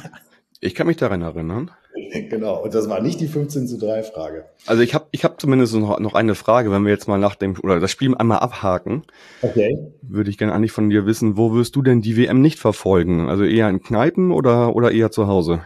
ich 0.62 0.74
kann 0.74 0.88
mich 0.88 0.98
daran 0.98 1.22
erinnern. 1.22 1.70
genau, 2.32 2.64
und 2.64 2.74
das 2.74 2.90
war 2.90 3.04
nicht 3.04 3.20
die 3.20 3.28
15 3.28 3.68
zu 3.68 3.78
3 3.78 4.02
Frage. 4.02 4.46
Also 4.66 4.82
ich 4.82 4.96
habe 4.96 5.06
ich 5.12 5.24
hab 5.24 5.40
zumindest 5.40 5.76
noch, 5.76 6.00
noch 6.00 6.16
eine 6.16 6.34
Frage, 6.34 6.72
wenn 6.72 6.86
wir 6.86 6.92
jetzt 6.92 7.08
mal 7.08 7.20
nach 7.20 7.36
dem, 7.36 7.56
oder 7.62 7.80
das 7.80 7.92
Spiel 7.92 8.16
einmal 8.16 8.40
abhaken. 8.40 9.04
Okay. 9.44 9.78
Würde 10.02 10.32
ich 10.32 10.40
gerne 10.40 10.56
eigentlich 10.56 10.72
von 10.72 10.90
dir 10.90 11.06
wissen, 11.06 11.38
wo 11.38 11.54
wirst 11.54 11.76
du 11.76 11.84
denn 11.84 12.02
die 12.02 12.18
WM 12.18 12.42
nicht 12.42 12.58
verfolgen? 12.58 13.30
Also 13.30 13.44
eher 13.44 13.70
in 13.70 13.84
Kneipen 13.84 14.32
oder, 14.32 14.76
oder 14.76 14.92
eher 14.92 15.12
zu 15.12 15.28
Hause? 15.28 15.62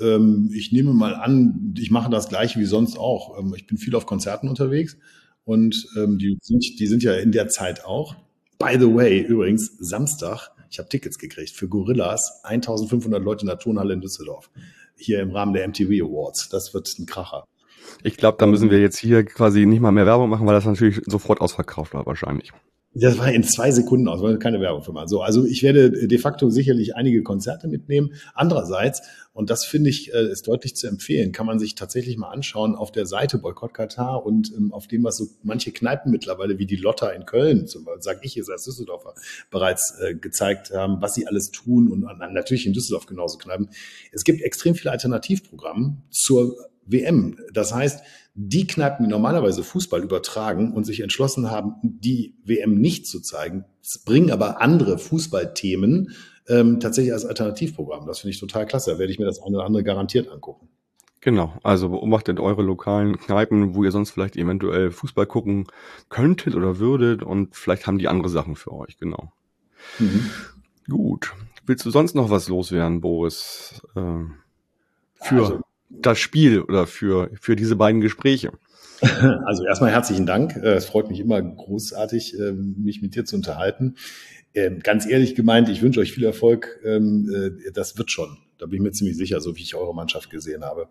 Ähm, 0.00 0.48
ich 0.56 0.72
nehme 0.72 0.94
mal 0.94 1.16
an, 1.16 1.74
ich 1.78 1.90
mache 1.90 2.08
das 2.08 2.30
gleiche 2.30 2.58
wie 2.58 2.64
sonst 2.64 2.98
auch. 2.98 3.38
Ähm, 3.38 3.52
ich 3.54 3.66
bin 3.66 3.76
viel 3.76 3.94
auf 3.94 4.06
Konzerten 4.06 4.48
unterwegs 4.48 4.96
und 5.44 5.88
ähm, 5.96 6.18
die, 6.18 6.38
sind, 6.40 6.78
die 6.78 6.86
sind 6.86 7.02
ja 7.02 7.14
in 7.14 7.32
der 7.32 7.48
Zeit 7.48 7.84
auch. 7.84 8.16
By 8.58 8.76
the 8.78 8.92
way, 8.94 9.20
übrigens, 9.20 9.76
Samstag, 9.78 10.50
ich 10.70 10.78
habe 10.78 10.88
Tickets 10.88 11.18
gekriegt 11.18 11.50
für 11.50 11.68
Gorillas, 11.68 12.40
1500 12.44 13.22
Leute 13.22 13.42
in 13.42 13.48
der 13.48 13.58
Turnhalle 13.58 13.94
in 13.94 14.00
Düsseldorf 14.00 14.50
hier 14.96 15.20
im 15.20 15.30
Rahmen 15.30 15.52
der 15.52 15.66
MTV 15.66 16.04
Awards. 16.04 16.48
Das 16.48 16.72
wird 16.74 16.96
ein 16.98 17.06
Kracher. 17.06 17.44
Ich 18.02 18.16
glaube, 18.16 18.38
da 18.38 18.46
müssen 18.46 18.70
wir 18.70 18.80
jetzt 18.80 18.98
hier 18.98 19.24
quasi 19.24 19.66
nicht 19.66 19.80
mal 19.80 19.92
mehr 19.92 20.06
Werbung 20.06 20.30
machen, 20.30 20.46
weil 20.46 20.54
das 20.54 20.64
natürlich 20.64 21.02
sofort 21.06 21.40
ausverkauft 21.40 21.94
war 21.94 22.06
wahrscheinlich. 22.06 22.52
Das 22.94 23.16
war 23.16 23.32
in 23.32 23.42
zwei 23.42 23.70
Sekunden 23.70 24.06
aus, 24.06 24.20
weil 24.20 24.38
keine 24.38 24.60
Werbung 24.60 24.82
für 24.82 24.92
mal. 24.92 25.08
So, 25.08 25.22
also 25.22 25.46
ich 25.46 25.62
werde 25.62 26.06
de 26.06 26.18
facto 26.18 26.50
sicherlich 26.50 26.94
einige 26.94 27.22
Konzerte 27.22 27.66
mitnehmen. 27.66 28.12
Andererseits, 28.34 29.00
und 29.32 29.48
das 29.48 29.64
finde 29.64 29.88
ich 29.88 30.12
äh, 30.12 30.30
ist 30.30 30.46
deutlich 30.46 30.76
zu 30.76 30.88
empfehlen, 30.88 31.32
kann 31.32 31.46
man 31.46 31.58
sich 31.58 31.74
tatsächlich 31.74 32.18
mal 32.18 32.28
anschauen 32.28 32.74
auf 32.74 32.92
der 32.92 33.06
Seite 33.06 33.38
Boykott 33.38 33.72
Katar 33.72 34.26
und 34.26 34.52
ähm, 34.54 34.74
auf 34.74 34.88
dem, 34.88 35.04
was 35.04 35.16
so 35.16 35.26
manche 35.42 35.72
Kneipen 35.72 36.12
mittlerweile 36.12 36.58
wie 36.58 36.66
die 36.66 36.76
Lotta 36.76 37.08
in 37.08 37.24
Köln, 37.24 37.66
zum 37.66 37.84
Beispiel, 37.84 38.02
sag 38.02 38.24
ich 38.24 38.34
jetzt 38.34 38.50
als 38.50 38.64
Düsseldorfer, 38.64 39.14
bereits 39.50 39.98
äh, 40.00 40.14
gezeigt 40.14 40.70
haben, 40.72 41.00
was 41.00 41.14
sie 41.14 41.26
alles 41.26 41.50
tun 41.50 41.90
und 41.90 42.02
natürlich 42.32 42.66
in 42.66 42.74
Düsseldorf 42.74 43.06
genauso 43.06 43.38
Kneipen. 43.38 43.70
Es 44.12 44.22
gibt 44.22 44.42
extrem 44.42 44.74
viele 44.74 44.90
Alternativprogramme 44.90 45.96
zur 46.10 46.56
WM. 46.86 47.36
Das 47.52 47.74
heißt, 47.74 48.02
die 48.34 48.66
Kneipen, 48.66 49.04
die 49.04 49.10
normalerweise 49.10 49.62
Fußball 49.62 50.02
übertragen 50.02 50.72
und 50.72 50.84
sich 50.84 51.00
entschlossen 51.00 51.50
haben, 51.50 51.74
die 51.82 52.34
WM 52.44 52.74
nicht 52.74 53.06
zu 53.06 53.20
zeigen, 53.20 53.64
bringen 54.04 54.30
aber 54.30 54.60
andere 54.60 54.98
Fußballthemen 54.98 56.12
ähm, 56.48 56.80
tatsächlich 56.80 57.12
als 57.12 57.26
Alternativprogramm. 57.26 58.06
Das 58.06 58.20
finde 58.20 58.32
ich 58.32 58.40
total 58.40 58.66
klasse. 58.66 58.92
Da 58.92 58.98
werde 58.98 59.12
ich 59.12 59.18
mir 59.18 59.26
das 59.26 59.40
eine 59.40 59.56
oder 59.56 59.66
andere 59.66 59.84
garantiert 59.84 60.28
angucken. 60.28 60.68
Genau, 61.20 61.54
also 61.62 61.90
beobachtet 61.90 62.40
eure 62.40 62.62
lokalen 62.62 63.16
Kneipen, 63.16 63.76
wo 63.76 63.84
ihr 63.84 63.92
sonst 63.92 64.10
vielleicht 64.10 64.36
eventuell 64.36 64.90
Fußball 64.90 65.26
gucken 65.26 65.68
könntet 66.08 66.56
oder 66.56 66.80
würdet 66.80 67.22
und 67.22 67.54
vielleicht 67.54 67.86
haben 67.86 67.98
die 67.98 68.08
andere 68.08 68.28
Sachen 68.28 68.56
für 68.56 68.72
euch, 68.72 68.96
genau. 68.96 69.32
Mhm. 70.00 70.30
Gut. 70.88 71.32
Willst 71.64 71.86
du 71.86 71.90
sonst 71.90 72.16
noch 72.16 72.28
was 72.28 72.48
loswerden, 72.48 73.00
Boris? 73.00 73.82
Äh, 73.94 74.24
für 75.14 75.36
also, 75.36 75.60
das 76.00 76.18
Spiel 76.18 76.62
oder 76.62 76.86
für, 76.86 77.30
für 77.40 77.56
diese 77.56 77.76
beiden 77.76 78.00
Gespräche? 78.00 78.52
Also 79.46 79.64
erstmal 79.64 79.90
herzlichen 79.90 80.26
Dank. 80.26 80.56
Äh, 80.56 80.74
es 80.74 80.86
freut 80.86 81.10
mich 81.10 81.20
immer 81.20 81.42
großartig, 81.42 82.38
ähm, 82.38 82.76
mich 82.78 83.02
mit 83.02 83.14
dir 83.14 83.24
zu 83.24 83.36
unterhalten. 83.36 83.96
Ähm, 84.54 84.80
ganz 84.80 85.06
ehrlich 85.06 85.34
gemeint, 85.34 85.68
ich 85.68 85.82
wünsche 85.82 86.00
euch 86.00 86.12
viel 86.12 86.24
Erfolg. 86.24 86.80
Ähm, 86.84 87.28
äh, 87.34 87.72
das 87.72 87.98
wird 87.98 88.10
schon. 88.10 88.38
Da 88.58 88.66
bin 88.66 88.76
ich 88.76 88.82
mir 88.82 88.92
ziemlich 88.92 89.16
sicher, 89.16 89.40
so 89.40 89.56
wie 89.56 89.62
ich 89.62 89.74
eure 89.74 89.94
Mannschaft 89.94 90.30
gesehen 90.30 90.62
habe. 90.62 90.88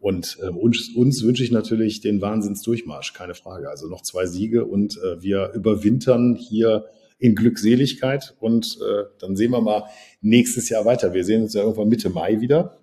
Und 0.00 0.36
uns, 0.36 0.88
uns 0.96 1.22
wünsche 1.22 1.44
ich 1.44 1.52
natürlich 1.52 2.00
den 2.00 2.20
Wahnsinnsdurchmarsch, 2.20 3.12
keine 3.12 3.34
Frage. 3.34 3.70
Also 3.70 3.88
noch 3.88 4.02
zwei 4.02 4.26
Siege 4.26 4.64
und 4.64 4.96
äh, 4.96 5.22
wir 5.22 5.52
überwintern 5.54 6.34
hier 6.34 6.86
in 7.18 7.36
Glückseligkeit 7.36 8.34
und 8.40 8.80
dann 9.20 9.36
sehen 9.36 9.52
wir 9.52 9.60
mal 9.60 9.84
nächstes 10.20 10.68
Jahr 10.68 10.84
weiter. 10.84 11.14
Wir 11.14 11.24
sehen 11.24 11.44
uns 11.44 11.54
ja 11.54 11.62
irgendwann 11.62 11.88
Mitte 11.88 12.10
Mai 12.10 12.40
wieder. 12.40 12.76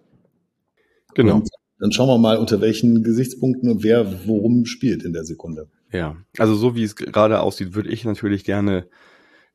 Genau. 1.16 1.36
Und 1.36 1.50
dann 1.80 1.92
schauen 1.92 2.08
wir 2.08 2.18
mal, 2.18 2.38
unter 2.38 2.62
welchen 2.62 3.04
Gesichtspunkten 3.04 3.70
und 3.70 3.84
wer 3.84 4.28
worum 4.28 4.66
spielt 4.66 5.04
in 5.04 5.14
der 5.14 5.24
Sekunde. 5.24 5.68
Ja, 5.92 6.16
also 6.38 6.56
so 6.56 6.76
wie 6.76 6.84
es 6.84 6.96
gerade 6.96 7.42
aussieht, 7.42 7.74
würde 7.74 7.90
ich 7.90 8.06
natürlich 8.06 8.44
gerne 8.44 8.88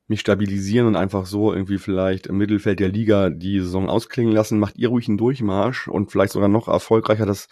mich 0.08 0.20
stabilisieren 0.20 0.86
und 0.86 0.96
einfach 0.96 1.26
so 1.26 1.52
irgendwie 1.52 1.78
vielleicht 1.78 2.26
im 2.28 2.36
Mittelfeld 2.36 2.78
der 2.78 2.88
Liga 2.88 3.30
die 3.30 3.58
Saison 3.58 3.88
ausklingen 3.88 4.32
lassen. 4.32 4.60
Macht 4.60 4.76
ihr 4.76 4.88
ruhig 4.88 5.08
einen 5.08 5.18
Durchmarsch 5.18 5.88
und 5.88 6.12
vielleicht 6.12 6.32
sogar 6.32 6.48
noch 6.48 6.68
erfolgreicher. 6.68 7.26
Das 7.26 7.48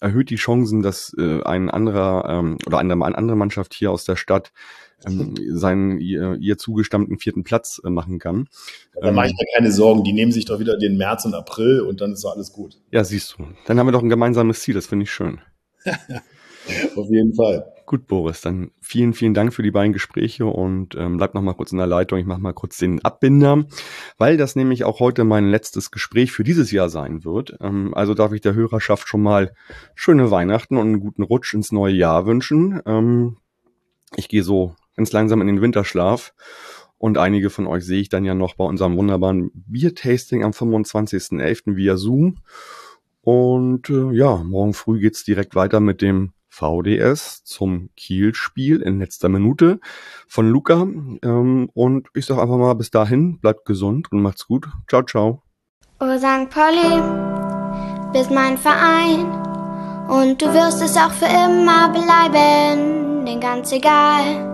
erhöht 0.00 0.28
die 0.28 0.36
Chancen, 0.36 0.82
dass 0.82 1.14
äh, 1.18 1.42
ein 1.42 1.70
anderer 1.70 2.28
ähm, 2.28 2.58
oder 2.66 2.78
eine, 2.78 2.92
eine 2.92 3.16
andere 3.16 3.36
Mannschaft 3.36 3.72
hier 3.72 3.90
aus 3.90 4.04
der 4.04 4.16
Stadt 4.16 4.52
ähm, 5.06 5.34
seinen 5.52 5.98
ihr, 6.00 6.36
ihr 6.40 6.58
zugestammten 6.58 7.18
vierten 7.18 7.44
Platz 7.44 7.80
äh, 7.84 7.90
machen 7.90 8.18
kann. 8.18 8.48
Da 9.00 9.08
ähm, 9.08 9.14
mache 9.14 9.28
ich 9.28 9.32
mir 9.32 9.46
keine 9.56 9.72
Sorgen. 9.72 10.04
Die 10.04 10.12
nehmen 10.12 10.32
sich 10.32 10.44
doch 10.44 10.58
wieder 10.58 10.76
den 10.76 10.96
März 10.96 11.24
und 11.24 11.34
April 11.34 11.80
und 11.80 12.00
dann 12.00 12.12
ist 12.12 12.24
doch 12.24 12.34
alles 12.34 12.52
gut. 12.52 12.76
Ja, 12.90 13.04
siehst 13.04 13.36
du. 13.38 13.46
Dann 13.66 13.78
haben 13.78 13.86
wir 13.86 13.92
doch 13.92 14.02
ein 14.02 14.08
gemeinsames 14.08 14.62
Ziel. 14.62 14.74
Das 14.74 14.86
finde 14.86 15.04
ich 15.04 15.10
schön. 15.10 15.40
Auf 16.96 17.10
jeden 17.10 17.34
Fall. 17.34 17.66
Gut, 17.86 18.06
Boris, 18.06 18.40
dann 18.40 18.70
vielen, 18.80 19.12
vielen 19.12 19.34
Dank 19.34 19.52
für 19.52 19.62
die 19.62 19.70
beiden 19.70 19.92
Gespräche 19.92 20.46
und 20.46 20.94
ähm, 20.94 21.18
bleib 21.18 21.34
noch 21.34 21.42
mal 21.42 21.52
kurz 21.52 21.72
in 21.72 21.78
der 21.78 21.86
Leitung. 21.86 22.18
Ich 22.18 22.24
mache 22.24 22.40
mal 22.40 22.54
kurz 22.54 22.78
den 22.78 23.04
Abbinder, 23.04 23.64
weil 24.16 24.38
das 24.38 24.56
nämlich 24.56 24.84
auch 24.84 25.00
heute 25.00 25.24
mein 25.24 25.50
letztes 25.50 25.90
Gespräch 25.90 26.32
für 26.32 26.44
dieses 26.44 26.70
Jahr 26.70 26.88
sein 26.88 27.24
wird. 27.24 27.58
Ähm, 27.60 27.92
also 27.94 28.14
darf 28.14 28.32
ich 28.32 28.40
der 28.40 28.54
Hörerschaft 28.54 29.06
schon 29.06 29.22
mal 29.22 29.52
schöne 29.94 30.30
Weihnachten 30.30 30.78
und 30.78 30.86
einen 30.86 31.00
guten 31.00 31.22
Rutsch 31.22 31.52
ins 31.52 31.72
neue 31.72 31.92
Jahr 31.92 32.24
wünschen. 32.24 32.80
Ähm, 32.86 33.36
ich 34.16 34.28
gehe 34.28 34.42
so 34.42 34.74
ganz 34.96 35.12
langsam 35.12 35.40
in 35.40 35.46
den 35.46 35.60
Winterschlaf. 35.60 36.34
Und 36.98 37.18
einige 37.18 37.50
von 37.50 37.66
euch 37.66 37.84
sehe 37.84 38.00
ich 38.00 38.08
dann 38.08 38.24
ja 38.24 38.34
noch 38.34 38.54
bei 38.54 38.64
unserem 38.64 38.96
wunderbaren 38.96 39.50
Biertasting 39.52 40.42
am 40.42 40.52
25.11. 40.52 41.76
via 41.76 41.96
Zoom. 41.96 42.38
Und 43.20 43.90
äh, 43.90 44.12
ja, 44.12 44.36
morgen 44.36 44.74
früh 44.74 45.00
geht's 45.00 45.24
direkt 45.24 45.54
weiter 45.54 45.80
mit 45.80 46.02
dem 46.02 46.32
VDS 46.48 47.42
zum 47.44 47.90
Kiel-Spiel 47.96 48.80
in 48.80 49.00
letzter 49.00 49.28
Minute 49.28 49.80
von 50.28 50.48
Luca. 50.48 50.86
Ähm, 51.22 51.68
und 51.74 52.08
ich 52.14 52.26
sage 52.26 52.40
einfach 52.40 52.56
mal 52.56 52.74
bis 52.74 52.90
dahin, 52.90 53.40
bleibt 53.40 53.64
gesund 53.64 54.12
und 54.12 54.22
macht's 54.22 54.46
gut. 54.46 54.68
Ciao, 54.88 55.02
ciao. 55.02 55.42
Oh 56.00 56.18
St. 56.18 56.50
Pauli, 56.50 57.02
bist 58.12 58.30
mein 58.30 58.56
Verein 58.58 59.26
und 60.08 60.40
du 60.40 60.46
wirst 60.46 60.82
es 60.82 60.96
auch 60.96 61.12
für 61.12 61.26
immer 61.26 61.88
bleiben, 61.88 63.24
denn 63.24 63.40
ganz 63.40 63.72
egal 63.72 64.53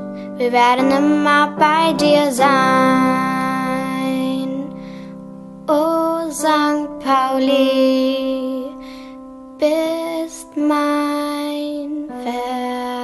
wir 0.41 0.51
werden 0.51 0.89
immer 0.89 1.49
bei 1.55 1.93
dir 1.93 2.31
sein. 2.31 2.49
O 5.67 6.31
St. 6.31 6.89
Pauli, 7.05 8.65
bist 9.59 10.57
mein 10.57 12.09
Vers. 12.23 13.00